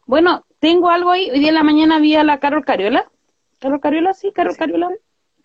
Bueno, 0.06 0.46
tengo 0.60 0.88
algo 0.88 1.10
ahí. 1.10 1.30
Hoy 1.30 1.40
día 1.40 1.48
en 1.48 1.54
la 1.56 1.64
mañana 1.64 1.98
vi 1.98 2.14
a 2.14 2.22
la 2.24 2.38
Carol 2.38 2.64
Cariola. 2.64 3.10
¿Carol 3.58 3.80
Cariola? 3.80 4.14
Sí, 4.14 4.32
Carol 4.32 4.56
Cariola. 4.56 4.90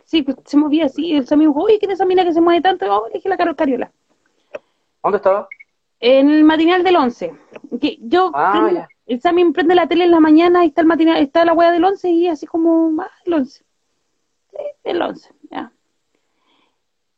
Sí, 0.06 0.22
pues, 0.22 0.38
se 0.46 0.58
movía 0.58 0.86
así. 0.86 1.16
El 1.16 1.26
dijo, 1.26 1.54
oye, 1.56 1.80
¿quién 1.80 1.92
es 1.92 1.96
esa 1.98 2.06
mina 2.06 2.24
que 2.24 2.34
se 2.34 2.42
mueve 2.42 2.62
tanto? 2.62 2.86
Oh, 2.90 3.10
dije 3.12 3.28
la 3.28 3.38
Carol 3.38 3.56
Cariola. 3.56 3.92
¿Dónde 5.02 5.18
estaba? 5.18 5.48
En 6.06 6.30
el 6.30 6.44
matinal 6.44 6.84
del 6.84 6.98
11. 6.98 7.34
Que 7.80 7.98
yo, 8.02 8.32
Ah, 8.34 8.52
prendo- 8.54 8.88
el 9.06 9.22
Sammy 9.22 9.52
prende 9.54 9.74
la 9.74 9.88
tele 9.88 10.04
en 10.04 10.12
la 10.12 10.20
mañana 10.20 10.66
y 10.66 10.68
está 10.68 10.82
el 10.82 10.88
matinal, 10.88 11.18
está 11.22 11.46
la 11.46 11.54
wea 11.54 11.72
del 11.72 11.84
11 11.86 12.10
y 12.10 12.28
así 12.28 12.46
como, 12.46 13.02
ah, 13.02 13.10
el 13.26 13.34
11. 13.36 13.64
Sí, 14.52 14.58
el 14.84 15.02
11, 15.02 15.30
ya. 15.50 15.72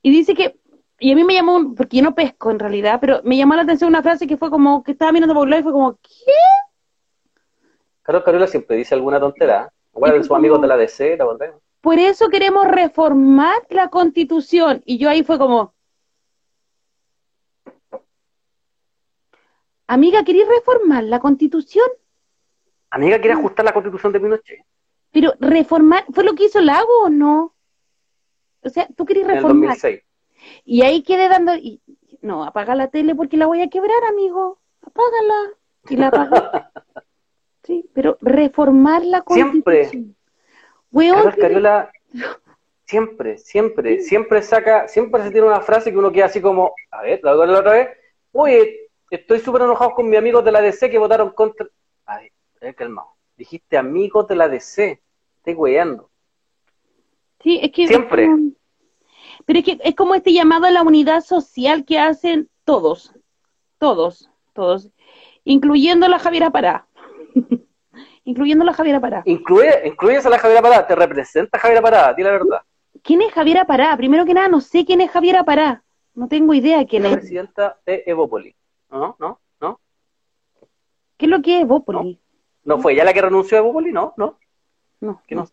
Y 0.04 0.12
dice 0.12 0.36
que, 0.36 0.60
y 1.00 1.12
a 1.12 1.16
mí 1.16 1.24
me 1.24 1.34
llamó, 1.34 1.56
un- 1.56 1.74
porque 1.74 1.98
yo 1.98 2.04
no 2.04 2.14
pesco 2.14 2.52
en 2.52 2.60
realidad, 2.60 3.00
pero 3.02 3.22
me 3.24 3.38
llamó 3.38 3.56
la 3.56 3.64
atención 3.64 3.90
una 3.90 4.04
frase 4.04 4.28
que 4.28 4.38
fue 4.38 4.52
como, 4.52 4.84
que 4.84 4.92
estaba 4.92 5.12
mirando 5.12 5.34
por 5.34 5.44
un 5.46 5.50
lado 5.50 5.62
y 5.62 5.64
fue 5.64 5.72
como, 5.72 5.96
¿qué? 5.96 6.32
Carlos 8.04 8.24
Cariola 8.24 8.46
siempre 8.48 8.78
dice 8.78 8.94
alguna 8.94 9.20
tontera. 9.20 9.72
De 9.96 10.24
sus 10.24 10.32
amigos 10.32 10.62
de 10.62 10.68
la 10.68 10.78
DC, 10.78 11.16
¿te 11.18 11.24
acordás? 11.24 11.56
Por 11.82 11.98
eso 11.98 12.30
queremos 12.30 12.68
reformar 12.68 13.56
la 13.70 13.88
constitución. 13.90 14.82
Y 14.86 14.98
yo 14.98 15.10
ahí 15.10 15.24
fue 15.24 15.38
como, 15.40 15.74
amiga, 19.88 20.24
¿querés 20.24 20.48
reformar 20.48 21.04
la 21.04 21.20
constitución? 21.20 21.88
Amiga, 22.90 23.20
¿quiere 23.20 23.34
ajustar 23.34 23.66
la 23.66 23.74
constitución 23.74 24.14
de 24.14 24.20
Pinochet? 24.20 24.66
Pero 25.12 25.34
reformar, 25.40 26.06
¿fue 26.14 26.24
lo 26.24 26.34
que 26.34 26.46
hizo 26.46 26.62
Lago 26.62 27.04
o 27.04 27.10
no? 27.10 27.54
O 28.64 28.70
sea, 28.70 28.88
tú 28.96 29.06
querés 29.06 29.24
En 29.24 29.30
el 29.32 29.36
reformar. 29.38 29.70
2006. 29.70 30.02
Y 30.64 30.82
ahí 30.82 31.04
quedé 31.04 31.28
dando, 31.30 31.56
y, 31.56 31.82
no, 32.22 32.44
apaga 32.44 32.76
la 32.76 32.88
tele 32.88 33.16
porque 33.16 33.38
la 33.38 33.46
voy 33.46 33.62
a 33.62 33.70
quebrar, 33.70 34.04
amigo. 34.10 34.60
Apágala. 34.82 35.54
Y 35.90 35.96
la 35.98 36.08
apagué. 36.08 36.42
sí, 37.64 37.90
pero 37.94 38.18
reformar 38.22 39.04
la 39.06 39.24
Siempre. 39.28 39.84
constitución. 39.84 40.16
Que- 41.36 41.42
Cariola 41.42 41.92
siempre, 42.86 43.38
siempre, 43.38 44.00
siempre 44.02 44.42
saca, 44.42 44.88
siempre 44.88 45.24
se 45.24 45.32
tiene 45.32 45.48
una 45.48 45.62
frase 45.62 45.92
que 45.92 45.98
uno 45.98 46.12
queda 46.12 46.26
así 46.26 46.42
como, 46.42 46.74
a 46.92 47.02
ver, 47.02 47.20
la 47.24 47.34
otra 47.34 47.74
vez, 47.74 47.90
oye, 48.32 48.85
estoy 49.10 49.40
súper 49.40 49.64
enojado 49.64 49.92
con 49.92 50.10
mis 50.10 50.18
amigos 50.20 50.44
de 50.44 50.52
la 50.52 50.62
DC 50.62 50.90
que 50.90 50.98
votaron 51.00 51.32
contra... 51.32 51.68
A 52.06 52.20
ver, 52.20 52.32
a 52.62 52.66
ver, 52.66 52.76
calmado. 52.76 53.10
Dijiste 53.38 53.78
amigos 53.78 54.28
de 54.28 54.36
la 54.36 54.48
DC, 54.48 55.02
estoy 55.38 55.54
weyando. 55.54 56.10
Sí, 57.42 57.60
es 57.62 57.72
que. 57.72 57.88
Siempre. 57.88 58.30
Pero 59.46 59.60
es 59.60 59.66
que 59.66 59.78
es 59.84 59.96
como 59.96 60.16
este 60.16 60.32
llamado 60.34 60.66
a 60.66 60.72
la 60.72 60.82
unidad 60.82 61.22
social 61.22 61.86
que 61.86 62.00
hacen 62.00 62.50
todos. 62.64 63.14
Todos, 63.78 64.30
todos. 64.54 64.90
Incluyendo 65.44 66.08
la 66.08 66.18
Javiera 66.18 66.50
Pará. 66.50 66.88
incluyendo 68.24 68.64
la 68.64 68.74
Javiera 68.74 69.00
Pará. 69.02 69.22
Incluye, 69.26 69.86
incluyes 69.86 70.26
a 70.26 70.30
la 70.30 70.40
Javiera 70.40 70.62
Parada, 70.62 70.88
te 70.88 70.96
representa 70.96 71.60
Javiera 71.60 71.82
Parada, 71.82 72.14
di 72.14 72.24
la 72.24 72.32
verdad. 72.32 72.62
¿Quién 73.04 73.22
es 73.22 73.34
Javiera 73.34 73.66
Pará? 73.66 73.96
Primero 73.98 74.26
que 74.26 74.34
nada, 74.34 74.48
no 74.48 74.62
sé 74.62 74.86
quién 74.86 75.02
es 75.02 75.12
Javiera 75.12 75.44
Pará. 75.44 75.84
No 76.16 76.28
tengo 76.30 76.54
idea 76.54 76.86
quién 76.88 77.04
La 77.04 77.10
es. 77.10 77.18
presidenta 77.18 77.78
de 77.86 78.04
Evópoli. 78.08 78.55
¿No? 78.90 79.16
¿No? 79.20 79.40
¿No? 79.60 79.80
¿Qué 81.18 81.26
es 81.26 81.30
lo 81.30 81.42
que 81.42 81.62
es 81.62 81.68
Bópoli? 81.68 82.20
¿No 82.64 82.80
fue 82.80 82.94
ella 82.94 83.06
la 83.06 83.14
que 83.14 83.22
renunció 83.22 83.58
a 83.58 83.60
Evópoli? 83.60 83.92
¿No? 83.92 84.14
¿No? 84.18 84.40
No. 85.02 85.22
¿Que 85.28 85.36
no? 85.36 85.48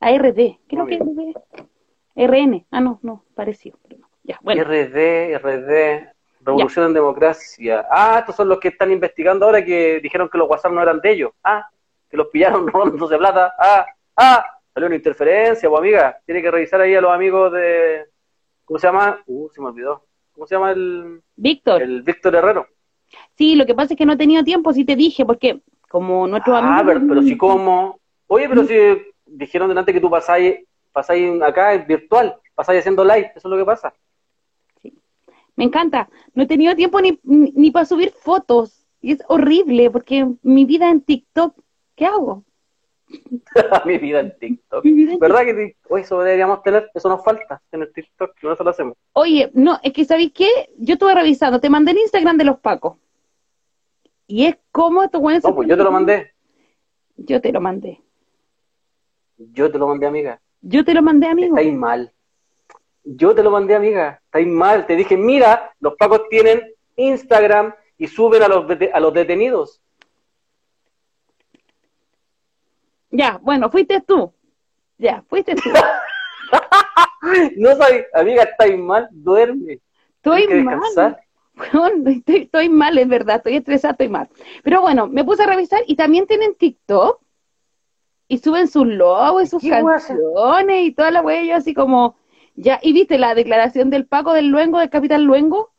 ARD. 0.00 0.34
¿Qué 0.34 0.58
es 0.70 0.78
lo 0.78 0.86
que 0.86 0.94
es? 0.94 2.28
RN. 2.28 2.66
Ah, 2.70 2.80
no, 2.80 2.98
no, 3.02 3.24
parecido. 3.34 3.78
pero 3.82 4.00
no. 4.00 4.08
Ya, 4.24 4.38
bueno. 4.42 4.62
RD, 4.64 5.38
RD, 5.38 6.12
Revolución 6.40 6.86
en 6.86 6.94
Democracia. 6.94 7.86
Ah, 7.90 8.18
estos 8.20 8.36
son 8.36 8.48
los 8.48 8.58
que 8.58 8.68
están 8.68 8.90
investigando 8.90 9.46
ahora 9.46 9.64
que 9.64 10.00
dijeron 10.00 10.28
que 10.28 10.38
los 10.38 10.48
WhatsApp 10.48 10.72
no 10.72 10.82
eran 10.82 11.00
de 11.00 11.12
ellos. 11.12 11.32
Ah, 11.42 11.68
que 12.10 12.16
los 12.16 12.28
pillaron 12.28 12.66
robándose 12.72 13.16
plata. 13.16 13.54
Ah, 13.58 13.86
ah, 14.16 14.44
salió 14.72 14.86
una 14.86 14.96
interferencia, 14.96 15.68
pues 15.68 15.78
amiga. 15.78 16.18
Tiene 16.26 16.42
que 16.42 16.50
revisar 16.50 16.80
ahí 16.80 16.94
a 16.94 17.00
los 17.00 17.12
amigos 17.12 17.52
de. 17.52 18.06
¿Cómo 18.64 18.78
se 18.78 18.86
llama? 18.86 19.22
Uh, 19.26 19.48
se 19.50 19.60
me 19.60 19.68
olvidó. 19.68 20.04
¿Cómo 20.38 20.46
se 20.46 20.54
llama 20.54 20.70
el, 20.70 21.20
Víctor. 21.34 21.82
el 21.82 22.02
Víctor 22.02 22.36
Herrero? 22.36 22.68
Sí, 23.36 23.56
lo 23.56 23.66
que 23.66 23.74
pasa 23.74 23.94
es 23.94 23.98
que 23.98 24.06
no 24.06 24.12
he 24.12 24.16
tenido 24.16 24.44
tiempo, 24.44 24.72
sí 24.72 24.84
te 24.84 24.94
dije, 24.94 25.26
porque 25.26 25.62
como 25.88 26.28
nuestros 26.28 26.54
Ah, 26.54 26.78
amigos... 26.78 26.94
pero, 26.94 27.08
pero 27.08 27.22
si 27.22 27.36
como. 27.36 27.98
Oye, 28.28 28.48
pero 28.48 28.64
si 28.64 28.74
dijeron 29.26 29.68
delante 29.68 29.92
que 29.92 30.00
tú 30.00 30.08
pasáis, 30.08 30.60
pasáis 30.92 31.42
acá, 31.42 31.74
es 31.74 31.84
virtual, 31.88 32.36
pasáis 32.54 32.78
haciendo 32.78 33.04
live, 33.04 33.32
eso 33.34 33.48
es 33.48 33.50
lo 33.50 33.56
que 33.56 33.64
pasa. 33.64 33.92
Me 35.56 35.64
encanta. 35.64 36.08
No 36.34 36.44
he 36.44 36.46
tenido 36.46 36.76
tiempo 36.76 37.00
ni, 37.00 37.18
ni, 37.24 37.50
ni 37.56 37.70
para 37.72 37.84
subir 37.86 38.12
fotos. 38.12 38.86
Y 39.00 39.14
es 39.14 39.22
horrible, 39.26 39.90
porque 39.90 40.24
mi 40.42 40.64
vida 40.66 40.88
en 40.88 41.00
TikTok, 41.00 41.56
¿qué 41.96 42.06
hago? 42.06 42.44
Mi 43.86 43.98
vida 43.98 44.20
en 44.20 44.38
TikTok. 44.38 44.84
Mi 44.84 44.92
vida 44.92 45.12
en 45.14 45.18
¿Verdad 45.18 45.44
que 45.44 45.76
oye, 45.88 46.02
eso 46.02 46.20
deberíamos 46.20 46.62
tener? 46.62 46.90
Eso 46.94 47.08
nos 47.08 47.24
falta 47.24 47.60
en 47.72 47.82
el 47.82 47.92
TikTok, 47.92 48.34
no 48.42 48.52
eso 48.52 48.64
lo 48.64 48.70
hacemos. 48.70 48.94
Oye, 49.12 49.50
no, 49.54 49.78
es 49.82 49.92
que 49.92 50.04
¿sabéis 50.04 50.32
qué? 50.32 50.48
Yo 50.76 50.94
estuve 50.94 51.14
revisando, 51.14 51.60
te 51.60 51.70
mandé 51.70 51.92
el 51.92 51.98
Instagram 51.98 52.36
de 52.36 52.44
los 52.44 52.58
Pacos. 52.58 52.96
Y 54.26 54.44
es 54.44 54.58
como 54.70 55.02
estos 55.02 55.20
güeyes... 55.20 55.42
No, 55.42 55.54
pues 55.54 55.68
yo 55.68 55.76
te 55.76 55.82
lo 55.82 55.90
mandé. 55.90 56.32
Yo 57.16 57.40
te 57.40 57.50
lo 57.50 57.60
mandé. 57.60 58.02
Yo 59.38 59.70
te 59.70 59.78
lo 59.78 59.86
mandé, 59.86 60.06
amiga. 60.06 60.40
Yo 60.60 60.84
te 60.84 60.92
lo 60.92 61.02
mandé, 61.02 61.28
amigo. 61.28 61.56
Estáis 61.56 61.74
mal. 61.74 62.12
Yo 63.04 63.34
te 63.34 63.42
lo 63.42 63.50
mandé, 63.50 63.74
amiga. 63.74 64.20
Estáis 64.24 64.46
mal. 64.46 64.86
Te 64.86 64.96
dije, 64.96 65.16
mira, 65.16 65.72
los 65.80 65.94
pacos 65.96 66.28
tienen 66.28 66.62
Instagram 66.96 67.74
y 67.96 68.06
suben 68.06 68.42
a 68.42 68.48
los, 68.48 68.66
a 68.92 69.00
los 69.00 69.14
detenidos. 69.14 69.80
Ya, 73.10 73.38
bueno, 73.42 73.70
fuiste 73.70 74.00
tú. 74.00 74.32
Ya, 74.98 75.22
fuiste 75.28 75.54
tú. 75.54 75.70
No 77.56 77.74
sabes, 77.76 78.06
amiga, 78.14 78.44
estáis 78.44 78.78
mal. 78.78 79.08
Duerme. 79.10 79.80
Estoy 80.16 80.46
mal. 80.62 81.18
Estoy, 82.06 82.22
estoy 82.26 82.68
mal, 82.68 82.96
es 82.96 83.08
verdad, 83.08 83.36
estoy 83.36 83.56
estresada, 83.56 83.92
estoy 83.92 84.08
mal. 84.08 84.28
Pero 84.62 84.80
bueno, 84.80 85.08
me 85.08 85.24
puse 85.24 85.42
a 85.42 85.46
revisar 85.46 85.82
y 85.86 85.96
también 85.96 86.26
tienen 86.26 86.54
TikTok 86.54 87.20
y 88.28 88.38
suben 88.38 88.68
sus 88.68 88.86
logos 88.86 89.42
y 89.42 89.46
sus 89.46 89.62
canciones 89.62 90.82
y 90.82 90.92
toda 90.92 91.10
la 91.10 91.22
yo 91.42 91.56
así 91.56 91.74
como, 91.74 92.16
ya, 92.54 92.78
y 92.82 92.92
viste 92.92 93.18
la 93.18 93.34
declaración 93.34 93.90
del 93.90 94.06
Paco 94.06 94.32
del 94.34 94.48
Luengo, 94.48 94.78
del 94.78 94.90
Capitán 94.90 95.24
Luengo, 95.24 95.70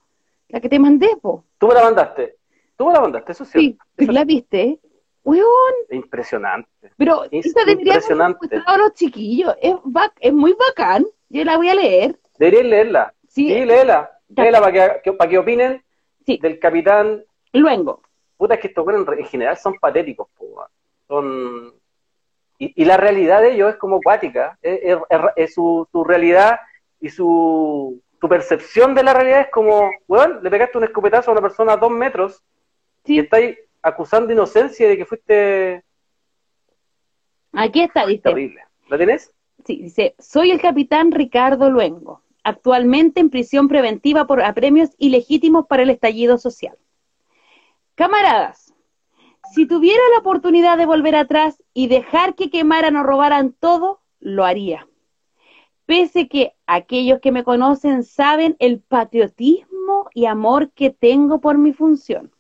la 0.49 0.59
que 0.59 0.69
te 0.69 0.79
mandé, 0.79 1.15
po. 1.21 1.45
Tú 1.59 1.67
me 1.67 1.75
la 1.75 1.83
mandaste. 1.83 2.37
Tú 2.75 2.87
me 2.87 2.93
la 2.93 3.01
mandaste, 3.01 3.31
eso 3.31 3.43
es 3.43 3.49
Sí, 3.49 3.77
pero 3.95 4.11
la 4.11 4.23
viste, 4.25 4.79
weón, 5.23 5.73
Es 5.89 5.95
impresionante. 5.95 6.69
pero 6.97 7.23
Es 7.31 7.45
esa 7.45 7.59
debería 7.65 7.93
haber 7.93 8.03
impresionante. 8.03 8.61
a 8.65 8.77
los 8.77 8.93
chiquillos, 8.93 9.55
es, 9.61 9.73
bac- 9.83 10.13
es 10.19 10.33
muy 10.33 10.53
bacán, 10.53 11.05
yo 11.29 11.43
la 11.45 11.57
voy 11.57 11.69
a 11.69 11.75
leer, 11.75 12.17
Deberías 12.37 12.65
leerla. 12.65 13.13
Sí. 13.27 13.47
Sí, 13.49 13.65
léela. 13.65 14.11
Léela 14.29 14.59
para 14.61 15.01
que, 15.01 15.13
para 15.13 15.29
que 15.29 15.37
opinen 15.37 15.83
sí, 16.25 16.39
del 16.41 16.57
capitán. 16.59 17.23
Luengo. 17.53 18.01
Puta, 18.37 18.53
es 18.55 18.59
que 18.61 18.67
estos 18.67 18.87
en, 18.87 19.05
en 19.19 19.25
general 19.25 19.57
son 19.57 19.75
patéticos. 19.79 20.29
po, 20.37 20.65
son 21.07 21.73
y, 22.57 22.81
y 22.81 22.85
la 22.85 22.97
realidad 22.97 23.41
de 23.41 23.53
ellos 23.53 23.71
es 23.71 23.75
como 23.77 23.97
acuática. 23.97 24.57
Es, 24.61 24.97
es- 25.35 25.53
su, 25.53 25.87
su 25.91 26.03
realidad 26.03 26.59
y 27.01 27.09
su, 27.09 28.01
su 28.19 28.29
percepción 28.29 28.93
de 28.95 29.03
la 29.03 29.13
realidad 29.13 29.41
es 29.41 29.49
como, 29.51 29.89
weón, 30.07 30.39
le 30.41 30.49
pegaste 30.49 30.77
un 30.77 30.83
escopetazo 30.85 31.31
a 31.31 31.33
una 31.33 31.41
persona 31.41 31.73
a 31.73 31.77
dos 31.77 31.91
metros 31.91 32.41
y 33.05 33.13
Sí, 33.13 33.19
estáis 33.19 33.57
acusando 33.81 34.33
inocencia 34.33 34.87
de 34.87 34.97
que 34.97 35.05
fuiste 35.05 35.83
aquí 37.53 37.81
está, 37.81 38.05
dice. 38.05 38.23
terrible. 38.23 38.61
¿La 38.87 38.97
tenés? 38.97 39.33
Sí, 39.65 39.81
dice, 39.83 40.15
soy 40.19 40.51
el 40.51 40.61
capitán 40.61 41.11
Ricardo 41.11 41.69
Luengo, 41.69 42.23
actualmente 42.43 43.19
en 43.19 43.29
prisión 43.29 43.67
preventiva 43.67 44.25
por 44.25 44.41
apremios 44.41 44.91
ilegítimos 44.97 45.65
para 45.67 45.83
el 45.83 45.89
estallido 45.89 46.37
social. 46.37 46.77
Camaradas, 47.95 48.73
si 49.51 49.65
tuviera 49.65 50.01
la 50.13 50.19
oportunidad 50.19 50.77
de 50.77 50.85
volver 50.85 51.15
atrás 51.15 51.61
y 51.73 51.87
dejar 51.87 52.35
que 52.35 52.49
quemaran 52.49 52.95
o 52.95 53.03
robaran 53.03 53.53
todo, 53.53 54.01
lo 54.19 54.45
haría. 54.45 54.87
Pese 55.85 56.27
que 56.27 56.53
aquellos 56.67 57.19
que 57.19 57.31
me 57.31 57.43
conocen 57.43 58.03
saben 58.03 58.55
el 58.59 58.79
patriotismo 58.79 60.09
y 60.13 60.25
amor 60.25 60.71
que 60.71 60.91
tengo 60.91 61.41
por 61.41 61.57
mi 61.57 61.73
función. 61.73 62.31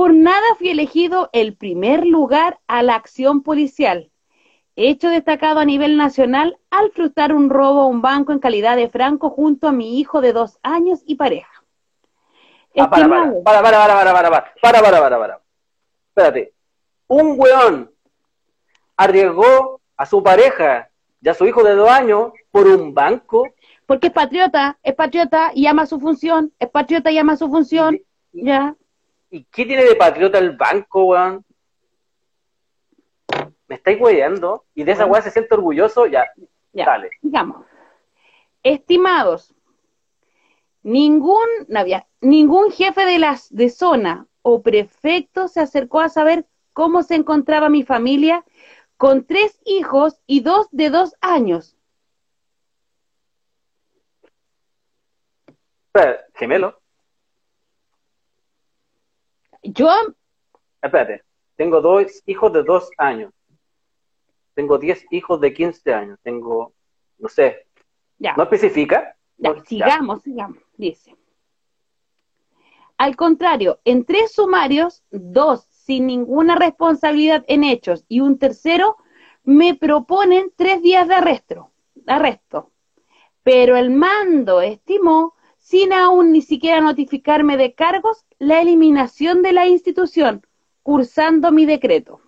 Por 0.00 0.14
nada 0.14 0.54
fui 0.56 0.70
elegido 0.70 1.28
el 1.34 1.54
primer 1.54 2.06
lugar 2.06 2.58
a 2.66 2.82
la 2.82 2.94
acción 2.94 3.42
policial, 3.42 4.10
hecho 4.74 5.10
destacado 5.10 5.60
a 5.60 5.66
nivel 5.66 5.98
nacional 5.98 6.56
al 6.70 6.90
frustrar 6.92 7.34
un 7.34 7.50
robo 7.50 7.82
a 7.82 7.86
un 7.86 8.00
banco 8.00 8.32
en 8.32 8.38
calidad 8.38 8.76
de 8.78 8.88
franco 8.88 9.28
junto 9.28 9.68
a 9.68 9.72
mi 9.72 10.00
hijo 10.00 10.22
de 10.22 10.32
dos 10.32 10.58
años 10.62 11.02
y 11.04 11.16
pareja. 11.16 11.52
Ah, 12.78 12.88
para, 12.88 13.06
para, 13.10 13.24
Estimado- 13.24 13.44
para, 13.44 13.62
para, 13.62 13.76
para, 13.78 13.94
para, 13.94 14.12
para, 14.14 14.54
para, 14.62 14.82
para, 14.82 15.00
para, 15.02 15.18
para. 15.18 15.40
Espérate. 16.08 16.54
Un 17.06 17.34
weón 17.38 17.90
arriesgó 18.96 19.82
a 19.98 20.06
su 20.06 20.22
pareja 20.22 20.88
y 21.20 21.28
a 21.28 21.34
su 21.34 21.44
hijo 21.44 21.62
de 21.62 21.74
dos 21.74 21.90
años 21.90 22.32
por 22.50 22.66
un 22.66 22.94
banco. 22.94 23.50
porque 23.84 24.06
es 24.06 24.14
patriota, 24.14 24.78
es 24.82 24.94
patriota 24.94 25.50
y 25.54 25.66
ama 25.66 25.84
su 25.84 26.00
función, 26.00 26.54
es 26.58 26.70
patriota 26.70 27.10
y 27.10 27.18
ama 27.18 27.36
su 27.36 27.50
función, 27.50 28.00
ya. 28.32 28.74
¿Y 29.30 29.44
qué 29.44 29.64
tiene 29.64 29.84
de 29.84 29.94
patriota 29.94 30.38
el 30.38 30.56
banco, 30.56 31.04
weón? 31.04 31.44
Me 33.68 33.76
estáis 33.76 34.00
weyando 34.00 34.64
y 34.74 34.82
de 34.82 34.92
esa 34.92 35.06
weá 35.06 35.22
se 35.22 35.30
siente 35.30 35.54
orgulloso, 35.54 36.06
ya, 36.06 36.26
Ya, 36.72 36.86
dale. 36.86 37.10
digamos. 37.22 37.64
Estimados, 38.64 39.54
ningún, 40.82 41.46
no 41.68 41.78
había- 41.78 42.06
ningún 42.20 42.72
jefe 42.72 43.04
de 43.06 43.20
las 43.20 43.48
de 43.54 43.70
zona 43.70 44.26
o 44.42 44.62
prefecto 44.62 45.46
se 45.46 45.60
acercó 45.60 46.00
a 46.00 46.08
saber 46.08 46.46
cómo 46.72 47.02
se 47.04 47.14
encontraba 47.14 47.68
mi 47.68 47.84
familia 47.84 48.44
con 48.96 49.24
tres 49.24 49.60
hijos 49.64 50.20
y 50.26 50.40
dos 50.40 50.66
de 50.72 50.90
dos 50.90 51.14
años. 51.20 51.76
Gemelo. 56.34 56.79
Yo, 59.62 59.88
Espérate. 60.82 61.22
Tengo 61.56 61.80
dos 61.82 62.22
hijos 62.26 62.52
de 62.52 62.62
dos 62.62 62.90
años. 62.96 63.32
Tengo 64.54 64.78
diez 64.78 65.04
hijos 65.10 65.40
de 65.40 65.52
15 65.52 65.92
años. 65.92 66.18
Tengo, 66.22 66.72
no 67.18 67.28
sé, 67.28 67.66
ya, 68.18 68.34
¿no 68.34 68.44
especifica? 68.44 69.14
ya, 69.36 69.50
No, 69.50 69.56
ya. 69.56 69.64
sigamos, 69.64 70.22
sigamos, 70.22 70.58
dice. 70.76 71.14
Al 72.96 73.16
contrario, 73.16 73.80
en 73.84 74.04
tres 74.04 74.32
sumarios, 74.32 75.02
dos 75.10 75.64
sin 75.70 76.06
ninguna 76.06 76.54
responsabilidad 76.56 77.44
en 77.48 77.64
hechos 77.64 78.04
y 78.08 78.20
un 78.20 78.38
tercero 78.38 78.96
me 79.42 79.74
proponen 79.74 80.52
tres 80.56 80.82
días 80.82 81.08
de 81.08 81.14
arresto, 81.14 81.70
arresto. 82.06 82.70
Pero 83.42 83.76
el 83.76 83.90
mando 83.90 84.60
estimó, 84.60 85.34
sin 85.58 85.92
aún 85.92 86.32
ni 86.32 86.42
siquiera 86.42 86.80
notificarme 86.82 87.56
de 87.56 87.74
cargos, 87.74 88.24
la 88.40 88.60
eliminación 88.62 89.42
de 89.42 89.52
la 89.52 89.68
institución, 89.68 90.44
cursando 90.82 91.52
mi 91.52 91.66
decreto. 91.66 92.20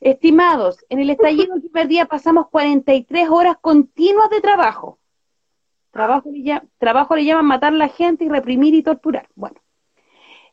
Estimados, 0.00 0.84
en 0.88 0.98
el 0.98 1.10
estallido 1.10 1.54
el 1.54 1.60
primer 1.60 1.88
día 1.88 2.06
pasamos 2.06 2.48
43 2.48 3.28
horas 3.28 3.56
continuas 3.60 4.30
de 4.30 4.40
trabajo. 4.40 4.98
Trabajo 5.90 6.30
le, 6.30 6.38
lla- 6.38 6.66
trabajo 6.78 7.14
le 7.14 7.24
llaman 7.24 7.46
matar 7.46 7.72
a 7.74 7.76
la 7.76 7.88
gente 7.88 8.24
y 8.24 8.28
reprimir 8.28 8.74
y 8.74 8.82
torturar. 8.82 9.28
Bueno, 9.34 9.60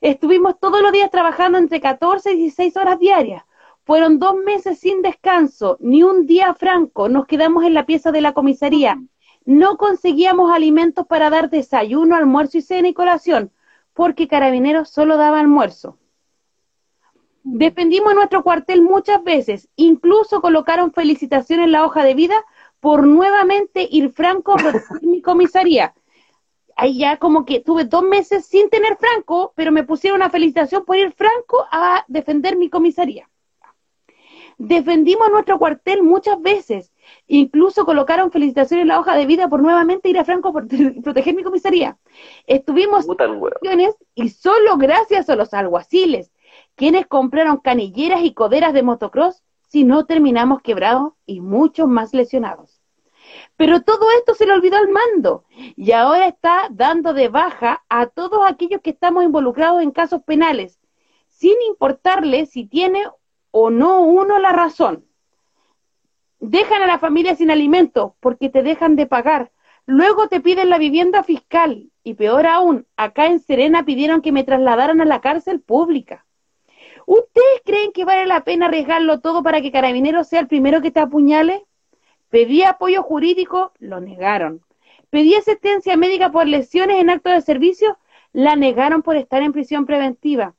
estuvimos 0.01 0.59
todos 0.59 0.81
los 0.81 0.91
días 0.91 1.09
trabajando 1.09 1.57
entre 1.57 1.79
14 1.81 2.33
y 2.33 2.37
16 2.37 2.75
horas 2.77 2.99
diarias. 2.99 3.43
Fueron 3.85 4.19
dos 4.19 4.35
meses 4.35 4.79
sin 4.79 5.01
descanso, 5.01 5.77
ni 5.79 6.03
un 6.03 6.25
día 6.25 6.53
franco. 6.53 7.07
Nos 7.09 7.25
quedamos 7.25 7.63
en 7.63 7.73
la 7.73 7.85
pieza 7.85 8.11
de 8.11 8.21
la 8.21 8.33
comisaría. 8.33 9.01
No 9.45 9.77
conseguíamos 9.77 10.53
alimentos 10.53 11.05
para 11.07 11.29
dar 11.29 11.49
desayuno, 11.49 12.15
almuerzo 12.15 12.57
y 12.57 12.61
cena 12.61 12.87
y 12.89 12.93
colación, 12.93 13.51
porque 13.93 14.27
Carabineros 14.27 14.89
solo 14.89 15.17
daba 15.17 15.39
almuerzo. 15.39 15.97
Defendimos 17.43 18.15
nuestro 18.15 18.41
cuartel 18.41 18.81
muchas 18.81 19.21
veces, 19.23 19.67
incluso 19.75 20.41
colocaron 20.41 20.93
felicitaciones 20.93 21.65
en 21.65 21.73
la 21.73 21.85
hoja 21.85 22.03
de 22.03 22.13
vida 22.13 22.35
por 22.79 23.05
nuevamente 23.05 23.85
ir 23.91 24.11
franco 24.11 24.53
a 24.53 24.55
proteger 24.55 25.03
mi 25.03 25.21
comisaría. 25.21 25.93
Ahí 26.77 26.97
ya 26.97 27.17
como 27.17 27.45
que 27.45 27.59
tuve 27.59 27.83
dos 27.83 28.03
meses 28.03 28.45
sin 28.45 28.69
tener 28.69 28.95
franco, 28.95 29.51
pero 29.55 29.73
me 29.73 29.83
pusieron 29.83 30.21
una 30.21 30.29
felicitación 30.29 30.85
por 30.85 30.95
ir 30.95 31.11
franco 31.11 31.65
a 31.69 32.05
defender 32.07 32.55
mi 32.55 32.69
comisaría. 32.69 33.29
Defendimos 34.57 35.29
nuestro 35.29 35.59
cuartel 35.59 36.01
muchas 36.01 36.41
veces, 36.41 36.92
incluso 37.27 37.85
colocaron 37.85 38.31
felicitaciones 38.31 38.83
en 38.83 38.87
la 38.89 38.99
hoja 38.99 39.15
de 39.15 39.25
vida 39.25 39.47
por 39.47 39.61
nuevamente 39.61 40.09
ir 40.09 40.19
a 40.19 40.25
franco 40.25 40.53
por 40.53 40.67
proteger 41.03 41.35
mi 41.35 41.43
comisaría. 41.43 41.97
Estuvimos 42.47 43.07
acciones 43.09 43.95
y 44.15 44.29
solo 44.29 44.77
gracias 44.77 45.29
a 45.29 45.35
los 45.35 45.53
alguaciles, 45.53 46.31
quienes 46.75 47.07
compraron 47.07 47.57
canilleras 47.57 48.23
y 48.23 48.33
coderas 48.33 48.73
de 48.73 48.83
motocross, 48.83 49.43
si 49.67 49.83
no 49.83 50.05
terminamos 50.05 50.61
quebrados 50.61 51.13
y 51.25 51.41
muchos 51.41 51.87
más 51.87 52.13
lesionados. 52.13 52.79
Pero 53.55 53.81
todo 53.81 54.05
esto 54.17 54.35
se 54.35 54.45
le 54.45 54.53
olvidó 54.53 54.77
al 54.77 54.89
mando 54.89 55.45
y 55.51 55.91
ahora 55.91 56.27
está 56.27 56.67
dando 56.69 57.13
de 57.13 57.29
baja 57.29 57.83
a 57.89 58.07
todos 58.07 58.41
aquellos 58.47 58.81
que 58.81 58.91
estamos 58.91 59.23
involucrados 59.23 59.81
en 59.81 59.91
casos 59.91 60.21
penales, 60.23 60.79
sin 61.29 61.55
importarle 61.67 62.45
si 62.45 62.65
tiene 62.65 63.03
o 63.51 63.69
no 63.69 64.01
uno 64.01 64.39
la 64.39 64.51
razón. 64.51 65.05
Dejan 66.45 66.81
a 66.81 66.87
la 66.87 66.99
familia 66.99 67.35
sin 67.35 67.51
alimento 67.51 68.17
porque 68.19 68.49
te 68.49 68.63
dejan 68.63 68.97
de 68.97 69.05
pagar. 69.05 69.53
Luego 69.85 70.27
te 70.27 70.41
piden 70.41 70.69
la 70.69 70.77
vivienda 70.77 71.23
fiscal 71.23 71.89
y 72.03 72.15
peor 72.15 72.47
aún, 72.47 72.85
acá 72.97 73.27
en 73.27 73.39
Serena 73.39 73.85
pidieron 73.85 74.21
que 74.21 74.33
me 74.33 74.43
trasladaran 74.43 74.99
a 74.99 75.05
la 75.05 75.21
cárcel 75.21 75.61
pública. 75.61 76.25
¿Ustedes 77.05 77.61
creen 77.63 77.93
que 77.93 78.03
vale 78.03 78.25
la 78.25 78.43
pena 78.43 78.65
arriesgarlo 78.65 79.21
todo 79.21 79.41
para 79.41 79.61
que 79.61 79.71
Carabineros 79.71 80.27
sea 80.27 80.41
el 80.41 80.47
primero 80.47 80.81
que 80.81 80.91
te 80.91 80.99
apuñale? 80.99 81.63
Pedí 82.29 82.63
apoyo 82.63 83.03
jurídico, 83.03 83.71
lo 83.79 84.01
negaron. 84.01 84.65
Pedí 85.09 85.35
asistencia 85.35 85.95
médica 85.95 86.29
por 86.33 86.45
lesiones 86.45 86.97
en 86.99 87.09
acto 87.09 87.29
de 87.29 87.39
servicio, 87.39 87.97
la 88.33 88.57
negaron 88.57 89.01
por 89.01 89.15
estar 89.15 89.41
en 89.43 89.53
prisión 89.53 89.85
preventiva. 89.85 90.55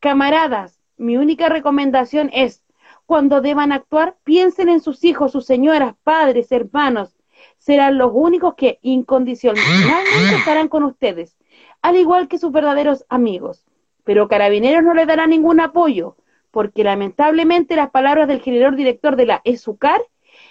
Camaradas, 0.00 0.82
Mi 0.98 1.16
única 1.16 1.48
recomendación 1.48 2.28
es, 2.34 2.63
cuando 3.06 3.40
deban 3.40 3.72
actuar, 3.72 4.16
piensen 4.24 4.68
en 4.68 4.80
sus 4.80 5.04
hijos, 5.04 5.32
sus 5.32 5.44
señoras, 5.44 5.94
padres, 6.02 6.50
hermanos. 6.52 7.16
Serán 7.58 7.98
los 7.98 8.10
únicos 8.14 8.54
que 8.54 8.78
incondicionalmente 8.82 10.36
estarán 10.38 10.68
con 10.68 10.84
ustedes, 10.84 11.36
al 11.82 11.96
igual 11.96 12.28
que 12.28 12.38
sus 12.38 12.52
verdaderos 12.52 13.04
amigos. 13.08 13.64
Pero 14.04 14.28
Carabineros 14.28 14.82
no 14.82 14.94
le 14.94 15.06
dará 15.06 15.26
ningún 15.26 15.60
apoyo, 15.60 16.16
porque 16.50 16.84
lamentablemente 16.84 17.76
las 17.76 17.90
palabras 17.90 18.28
del 18.28 18.40
general 18.40 18.76
director 18.76 19.16
de 19.16 19.26
la 19.26 19.40
ESUCAR 19.44 20.00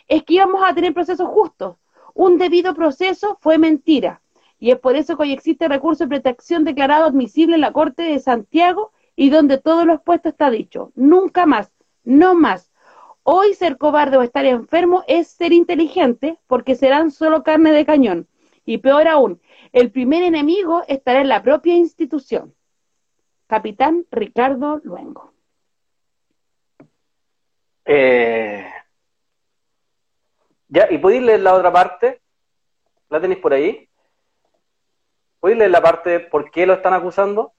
es 0.08 0.24
que 0.24 0.36
íbamos 0.36 0.64
a 0.66 0.74
tener 0.74 0.94
procesos 0.94 1.28
justos. 1.30 1.78
Un 2.14 2.38
debido 2.38 2.74
proceso 2.76 3.38
fue 3.42 3.58
mentira. 3.58 4.22
Y 4.60 4.72
es 4.72 4.80
por 4.80 4.96
eso 4.96 5.18
que 5.18 5.24
hoy 5.24 5.34
existe 5.34 5.68
recurso 5.68 6.04
de 6.04 6.10
protección 6.10 6.64
declarado 6.64 7.06
admisible 7.06 7.56
en 7.56 7.62
la 7.62 7.74
Corte 7.74 8.04
de 8.04 8.20
Santiago 8.20 8.92
y 9.16 9.30
donde 9.30 9.58
todos 9.58 9.86
los 9.86 10.02
puestos 10.02 10.32
está 10.32 10.50
dicho. 10.50 10.92
Nunca 10.96 11.46
más, 11.46 11.72
no 12.04 12.36
más. 12.36 12.72
Hoy 13.24 13.54
ser 13.54 13.78
cobarde 13.78 14.18
o 14.18 14.22
estar 14.22 14.46
enfermo 14.46 15.04
es 15.08 15.30
ser 15.30 15.54
inteligente 15.54 16.38
porque 16.48 16.76
serán 16.76 17.12
solo 17.12 17.44
carne 17.44 17.72
de 17.72 17.86
cañón. 17.86 18.28
Y 18.66 18.80
peor 18.80 19.08
aún, 19.08 19.42
el 19.72 19.92
primer 19.92 20.24
enemigo 20.24 20.84
estará 20.88 21.22
en 21.22 21.30
la 21.30 21.42
propia 21.42 21.76
institución. 21.76 22.54
Capitán 23.48 24.06
Ricardo 24.12 24.82
Luengo. 24.84 25.34
Eh, 27.86 28.66
ya, 30.68 30.88
¿y 30.90 30.98
podéis 30.98 31.22
leer 31.22 31.42
la 31.42 31.54
otra 31.54 31.72
parte? 31.72 32.22
¿La 33.10 33.22
tenéis 33.22 33.40
por 33.40 33.54
ahí? 33.54 33.90
¿Podéis 35.40 35.60
leer 35.60 35.72
la 35.72 35.82
parte 35.82 36.10
de 36.10 36.20
por 36.22 36.50
qué 36.50 36.66
lo 36.66 36.74
están 36.74 36.94
acusando? 36.94 37.54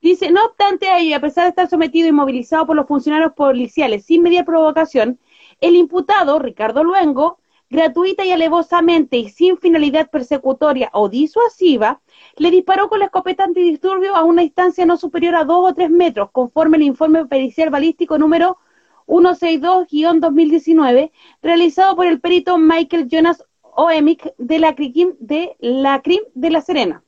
Dice, 0.00 0.30
no 0.30 0.44
obstante 0.44 0.88
a 0.88 1.00
ello, 1.00 1.16
a 1.16 1.20
pesar 1.20 1.44
de 1.44 1.50
estar 1.50 1.68
sometido 1.68 2.08
y 2.08 2.12
movilizado 2.12 2.66
por 2.66 2.76
los 2.76 2.86
funcionarios 2.86 3.32
policiales 3.32 4.04
sin 4.04 4.22
media 4.22 4.44
provocación, 4.44 5.18
el 5.60 5.74
imputado, 5.74 6.38
Ricardo 6.38 6.84
Luengo, 6.84 7.40
gratuita 7.68 8.24
y 8.24 8.30
alevosamente 8.30 9.16
y 9.18 9.28
sin 9.28 9.58
finalidad 9.58 10.08
persecutoria 10.08 10.88
o 10.92 11.08
disuasiva, 11.08 12.00
le 12.36 12.50
disparó 12.50 12.88
con 12.88 13.00
la 13.00 13.06
escopeta 13.06 13.42
antidisturbio 13.44 14.14
a 14.14 14.22
una 14.24 14.42
distancia 14.42 14.86
no 14.86 14.96
superior 14.96 15.34
a 15.34 15.44
dos 15.44 15.70
o 15.70 15.74
tres 15.74 15.90
metros, 15.90 16.30
conforme 16.30 16.76
el 16.76 16.84
informe 16.84 17.26
pericial 17.26 17.70
balístico 17.70 18.18
número 18.18 18.58
162-2019, 19.06 21.10
realizado 21.42 21.96
por 21.96 22.06
el 22.06 22.20
perito 22.20 22.56
Michael 22.58 23.08
Jonas 23.08 23.44
Oemic 23.62 24.32
de 24.38 24.58
la 24.60 24.74
CRIM 24.74 25.14
de 25.18 25.56
la, 25.58 26.00
CRIM 26.02 26.20
de 26.34 26.50
la 26.50 26.60
Serena 26.60 27.02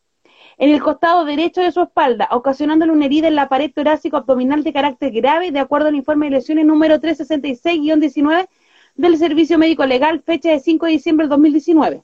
en 0.61 0.71
el 0.73 0.83
costado 0.83 1.25
derecho 1.25 1.63
de 1.63 1.73
su 1.73 1.81
espalda, 1.81 2.29
ocasionándole 2.33 2.93
una 2.93 3.07
herida 3.07 3.29
en 3.29 3.35
la 3.35 3.49
pared 3.49 3.73
torácico-abdominal 3.75 4.63
de 4.63 4.75
carácter 4.75 5.11
grave, 5.11 5.53
de 5.53 5.59
acuerdo 5.59 5.89
al 5.89 5.95
informe 5.95 6.27
de 6.27 6.33
lesiones 6.33 6.67
número 6.67 6.97
366-19 7.01 8.47
del 8.95 9.17
Servicio 9.17 9.57
Médico 9.57 9.87
Legal, 9.87 10.21
fecha 10.21 10.51
de 10.51 10.61
5 10.61 10.85
de 10.85 10.93
diciembre 10.93 11.25
del 11.25 11.31
2019. 11.31 12.03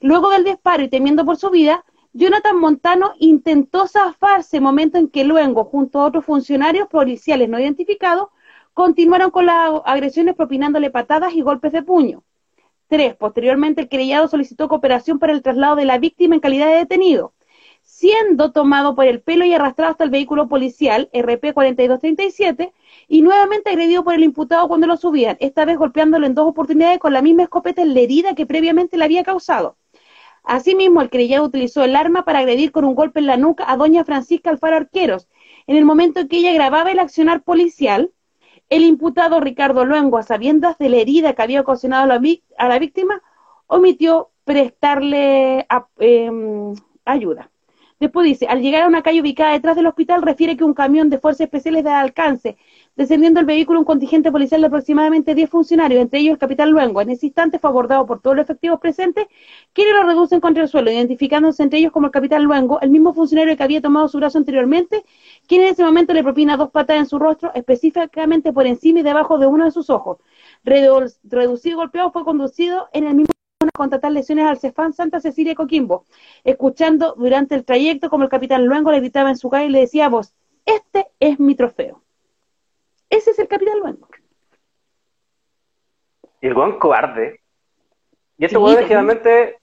Luego 0.00 0.28
del 0.28 0.44
disparo 0.44 0.82
y 0.82 0.88
temiendo 0.88 1.24
por 1.24 1.38
su 1.38 1.48
vida, 1.48 1.82
Jonathan 2.12 2.58
Montano 2.58 3.14
intentó 3.20 3.88
zafarse, 3.88 4.60
momento 4.60 4.98
en 4.98 5.08
que 5.08 5.24
luego, 5.24 5.64
junto 5.64 6.00
a 6.00 6.04
otros 6.04 6.26
funcionarios 6.26 6.88
policiales 6.88 7.48
no 7.48 7.58
identificados, 7.58 8.28
continuaron 8.74 9.30
con 9.30 9.46
las 9.46 9.80
agresiones 9.86 10.34
propinándole 10.34 10.90
patadas 10.90 11.32
y 11.32 11.40
golpes 11.40 11.72
de 11.72 11.82
puño. 11.82 12.22
Tres, 12.86 13.16
posteriormente 13.16 13.80
el 13.80 13.88
querellado 13.88 14.28
solicitó 14.28 14.68
cooperación 14.68 15.18
para 15.18 15.32
el 15.32 15.40
traslado 15.40 15.76
de 15.76 15.86
la 15.86 15.96
víctima 15.96 16.34
en 16.34 16.42
calidad 16.42 16.66
de 16.66 16.74
detenido 16.74 17.32
siendo 18.04 18.52
tomado 18.52 18.94
por 18.94 19.06
el 19.06 19.22
pelo 19.22 19.46
y 19.46 19.54
arrastrado 19.54 19.92
hasta 19.92 20.04
el 20.04 20.10
vehículo 20.10 20.46
policial 20.46 21.08
RP4237 21.14 22.74
y 23.08 23.22
nuevamente 23.22 23.70
agredido 23.70 24.04
por 24.04 24.12
el 24.12 24.22
imputado 24.24 24.68
cuando 24.68 24.86
lo 24.86 24.98
subían, 24.98 25.38
esta 25.40 25.64
vez 25.64 25.78
golpeándolo 25.78 26.26
en 26.26 26.34
dos 26.34 26.46
oportunidades 26.46 26.98
con 26.98 27.14
la 27.14 27.22
misma 27.22 27.44
escopeta 27.44 27.80
en 27.80 27.94
la 27.94 28.00
herida 28.00 28.34
que 28.34 28.44
previamente 28.44 28.98
le 28.98 29.04
había 29.04 29.24
causado. 29.24 29.78
Asimismo, 30.42 31.00
el 31.00 31.08
querellado 31.08 31.46
utilizó 31.46 31.82
el 31.82 31.96
arma 31.96 32.26
para 32.26 32.40
agredir 32.40 32.72
con 32.72 32.84
un 32.84 32.94
golpe 32.94 33.20
en 33.20 33.26
la 33.26 33.38
nuca 33.38 33.64
a 33.66 33.78
doña 33.78 34.04
Francisca 34.04 34.50
Alfaro 34.50 34.76
Arqueros. 34.76 35.26
En 35.66 35.76
el 35.76 35.86
momento 35.86 36.20
en 36.20 36.28
que 36.28 36.36
ella 36.36 36.52
grababa 36.52 36.90
el 36.90 36.98
accionar 36.98 37.42
policial, 37.42 38.12
el 38.68 38.82
imputado 38.82 39.40
Ricardo 39.40 39.86
Luengo, 39.86 40.18
a 40.18 40.22
sabiendas 40.24 40.76
de 40.76 40.90
la 40.90 40.98
herida 40.98 41.32
que 41.32 41.40
había 41.40 41.62
ocasionado 41.62 42.04
a 42.04 42.68
la, 42.68 42.78
víctima, 42.78 43.22
omitió 43.66 44.28
prestarle 44.44 45.66
em, 46.00 46.74
ayuda. 47.06 47.50
Después 48.00 48.26
dice, 48.26 48.46
al 48.46 48.60
llegar 48.60 48.82
a 48.82 48.88
una 48.88 49.02
calle 49.02 49.20
ubicada 49.20 49.52
detrás 49.52 49.76
del 49.76 49.86
hospital, 49.86 50.22
refiere 50.22 50.56
que 50.56 50.64
un 50.64 50.74
camión 50.74 51.10
de 51.10 51.18
fuerzas 51.18 51.42
especiales 51.42 51.84
de 51.84 51.90
alcance, 51.90 52.56
descendiendo 52.96 53.40
el 53.40 53.46
vehículo 53.46 53.78
un 53.78 53.84
contingente 53.84 54.32
policial 54.32 54.60
de 54.60 54.66
aproximadamente 54.66 55.34
10 55.34 55.48
funcionarios, 55.48 56.02
entre 56.02 56.20
ellos 56.20 56.32
el 56.32 56.38
capitán 56.38 56.70
Luengo. 56.70 57.00
En 57.00 57.10
ese 57.10 57.26
instante 57.26 57.58
fue 57.58 57.70
abordado 57.70 58.04
por 58.04 58.20
todos 58.20 58.36
los 58.36 58.44
efectivos 58.44 58.80
presentes, 58.80 59.26
quienes 59.72 59.94
lo 59.94 60.02
reducen 60.04 60.40
contra 60.40 60.64
el 60.64 60.68
suelo, 60.68 60.90
identificándose 60.90 61.62
entre 61.62 61.78
ellos 61.78 61.92
como 61.92 62.06
el 62.06 62.12
capitán 62.12 62.42
Luengo, 62.44 62.80
el 62.80 62.90
mismo 62.90 63.14
funcionario 63.14 63.56
que 63.56 63.62
había 63.62 63.80
tomado 63.80 64.08
su 64.08 64.18
brazo 64.18 64.38
anteriormente, 64.38 65.04
quien 65.46 65.62
en 65.62 65.68
ese 65.68 65.84
momento 65.84 66.12
le 66.12 66.22
propina 66.22 66.56
dos 66.56 66.70
patas 66.70 66.98
en 66.98 67.06
su 67.06 67.18
rostro, 67.18 67.52
específicamente 67.54 68.52
por 68.52 68.66
encima 68.66 69.00
y 69.00 69.02
debajo 69.02 69.38
de 69.38 69.46
uno 69.46 69.64
de 69.66 69.70
sus 69.70 69.88
ojos. 69.88 70.18
Reducido 70.64 71.72
y 71.72 71.74
golpeado, 71.74 72.10
fue 72.10 72.24
conducido 72.24 72.88
en 72.92 73.06
el 73.06 73.14
mismo 73.14 73.34
con 73.72 73.90
tal 73.90 74.14
lesiones 74.14 74.46
al 74.46 74.58
Cefán 74.58 74.92
Santa 74.92 75.20
Cecilia 75.20 75.54
Coquimbo, 75.54 76.04
escuchando 76.42 77.14
durante 77.16 77.54
el 77.54 77.64
trayecto 77.64 78.10
como 78.10 78.24
el 78.24 78.30
capitán 78.30 78.66
Luengo 78.66 78.90
le 78.90 79.00
gritaba 79.00 79.30
en 79.30 79.36
su 79.36 79.48
calle 79.48 79.66
y 79.66 79.70
le 79.70 79.80
decía 79.80 80.06
a 80.06 80.08
vos, 80.08 80.34
este 80.66 81.06
es 81.20 81.38
mi 81.38 81.54
trofeo. 81.54 82.02
Ese 83.10 83.30
es 83.30 83.38
el 83.38 83.48
capitán 83.48 83.78
Luengo. 83.80 84.08
Y 86.40 86.46
el 86.46 86.54
buen 86.54 86.78
cobarde. 86.78 87.40
Y 88.36 88.44
estos 88.44 88.70
sí, 88.70 88.76
generalmente 88.82 89.58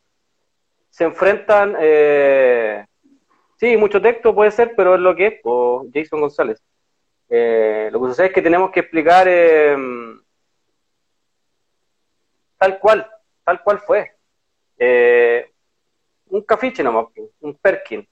se 0.90 1.04
enfrentan, 1.04 1.76
eh, 1.80 2.86
sí, 3.58 3.78
mucho 3.78 4.02
texto 4.02 4.34
puede 4.34 4.52
ser, 4.52 4.74
pero 4.76 4.96
es 4.96 5.02
lo 5.02 5.16
que 5.16 5.28
es, 5.28 5.34
o 5.44 5.86
Jason 5.94 6.22
González. 6.22 6.62
Eh, 7.30 7.90
lo 7.92 8.02
que 8.02 8.08
sucede 8.08 8.28
es 8.28 8.34
que 8.34 8.42
tenemos 8.42 8.72
que 8.72 8.82
explicar 8.82 9.26
eh, 9.30 9.76
tal 12.58 12.80
cual 12.80 13.11
tal 13.44 13.62
cual 13.64 13.80
fue. 13.80 14.12
Eh, 14.78 15.52
un 16.30 16.42
cafiche 16.42 16.84
nomás, 16.84 17.08
un 17.42 17.56
Perkin, 17.56 18.08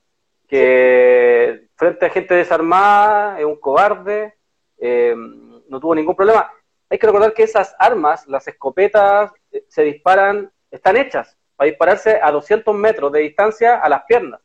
que 0.47 1.67
frente 1.75 2.05
a 2.05 2.09
gente 2.09 2.33
desarmada, 2.33 3.39
es 3.39 3.45
un 3.45 3.59
cobarde, 3.59 4.35
eh, 4.77 5.15
no 5.15 5.79
tuvo 5.79 5.95
ningún 5.95 6.15
problema. 6.15 6.51
Hay 6.89 6.97
que 6.97 7.07
recordar 7.07 7.33
que 7.33 7.43
esas 7.43 7.75
armas, 7.77 8.27
las 8.27 8.47
escopetas, 8.47 9.31
eh, 9.51 9.63
se 9.67 9.83
disparan, 9.83 10.51
están 10.71 10.97
hechas 10.97 11.37
para 11.55 11.69
dispararse 11.69 12.19
a 12.21 12.31
200 12.31 12.75
metros 12.75 13.11
de 13.11 13.19
distancia 13.21 13.79
a 13.79 13.89
las 13.89 14.03
piernas. 14.03 14.41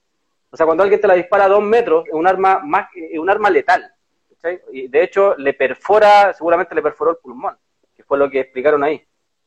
O 0.51 0.57
sea, 0.57 0.67
cuando 0.67 0.83
alguien 0.83 1.01
te 1.01 1.09
la 1.09 1.15
dispara 1.15 1.45
a 1.45 1.49
dos 1.49 1.63
metros, 1.63 2.07
es 2.07 2.13
un 2.13 2.27
arma, 2.27 2.61
más, 2.61 2.89
es 2.95 3.19
un 3.19 3.31
arma 3.31 3.51
letal. 3.51 3.93
Y 4.71 4.89
de 4.89 5.03
hecho, 5.03 5.35
le 5.37 5.55
perfora, 5.55 6.33
seguramente 6.35 6.75
le 6.75 6.83
perforó 6.83 7.13
el 7.13 7.17
pulmón, 7.17 7.57
que 7.97 8.05
fue 8.05 8.19
lo 8.19 8.31
que 8.31 8.41
explicaron 8.41 8.85
ahí. 8.85 9.05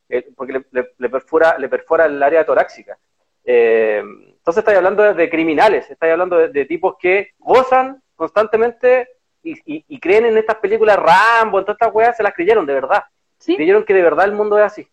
Eh, 0.08 0.26
porque 0.34 0.52
le, 0.52 1.08
perfora, 1.08 1.58
le 1.58 1.68
perfora 1.68 2.06
el 2.06 2.22
área 2.22 2.44
torácica. 2.44 2.98
Eh, 3.44 3.98
entonces 4.00 4.58
estáis 4.58 4.78
hablando 4.78 5.02
de, 5.14 5.30
criminales, 5.30 5.90
estáis 5.90 6.12
hablando 6.12 6.48
de, 6.48 6.64
tipos 6.64 6.96
que 6.98 7.32
gozan 7.38 8.02
constantemente 8.14 9.08
y, 9.42 10.00
creen 10.00 10.26
en 10.26 10.38
estas 10.38 10.56
películas 10.56 10.96
Rambo, 10.96 11.58
en 11.58 11.64
todas 11.64 11.76
estas 11.76 11.94
weas, 11.94 12.16
se 12.16 12.22
las 12.22 12.34
creyeron 12.34 12.66
de 12.66 12.74
verdad. 12.74 13.04
Creyeron 13.44 13.84
que 13.84 13.94
de 13.94 14.02
verdad 14.02 14.26
el 14.26 14.32
mundo 14.32 14.58
es 14.58 14.64
así. 14.64 14.88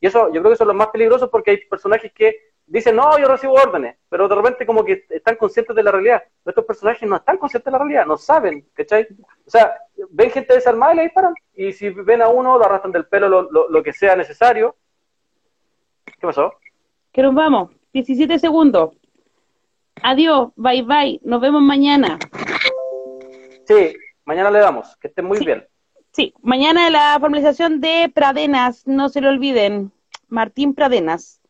Y 0.00 0.06
eso, 0.06 0.32
yo 0.32 0.40
creo 0.40 0.52
que 0.52 0.58
son 0.58 0.68
los 0.68 0.76
más 0.76 0.88
peligrosos 0.88 1.30
porque 1.30 1.52
hay 1.52 1.56
personajes 1.66 2.12
que 2.12 2.36
dicen, 2.66 2.96
no, 2.96 3.18
yo 3.18 3.28
recibo 3.28 3.54
órdenes, 3.54 3.96
pero 4.08 4.28
de 4.28 4.34
repente 4.34 4.66
como 4.66 4.84
que 4.84 5.04
están 5.10 5.36
conscientes 5.36 5.74
de 5.74 5.82
la 5.82 5.92
realidad. 5.92 6.22
Estos 6.44 6.64
personajes 6.64 7.08
no 7.08 7.16
están 7.16 7.38
conscientes 7.38 7.66
de 7.66 7.70
la 7.72 7.78
realidad, 7.78 8.06
no 8.06 8.16
saben, 8.16 8.66
¿cachai? 8.74 9.06
O 9.46 9.50
sea, 9.50 9.74
ven 10.10 10.30
gente 10.30 10.54
desarmada 10.54 10.94
y 10.94 10.96
le 10.96 11.02
disparan. 11.04 11.34
Y 11.54 11.72
si 11.72 11.90
ven 11.90 12.22
a 12.22 12.28
uno, 12.28 12.58
lo 12.58 12.64
arrastran 12.64 12.92
del 12.92 13.06
pelo 13.06 13.28
lo, 13.28 13.68
lo, 13.68 13.82
que 13.82 13.92
sea 13.92 14.16
necesario. 14.16 14.76
¿Qué 16.04 16.26
pasó? 16.26 16.54
Que 17.12 17.22
nos 17.22 17.34
vamos. 17.34 17.70
17 17.92 18.38
segundos. 18.38 18.96
Adiós, 20.02 20.50
bye 20.56 20.82
bye. 20.82 21.20
Nos 21.22 21.40
vemos 21.40 21.62
mañana. 21.62 22.18
Sí, 23.64 23.96
mañana 24.24 24.50
le 24.50 24.58
damos. 24.58 24.96
Que 24.96 25.08
estén 25.08 25.24
muy 25.24 25.38
bien. 25.38 25.66
Sí, 26.12 26.34
mañana 26.42 26.88
la 26.90 27.16
formalización 27.20 27.80
de 27.80 28.10
Pradenas, 28.14 28.86
no 28.86 29.08
se 29.08 29.20
lo 29.20 29.28
olviden. 29.28 29.92
Martín 30.28 30.74
Pradenas. 30.74 31.40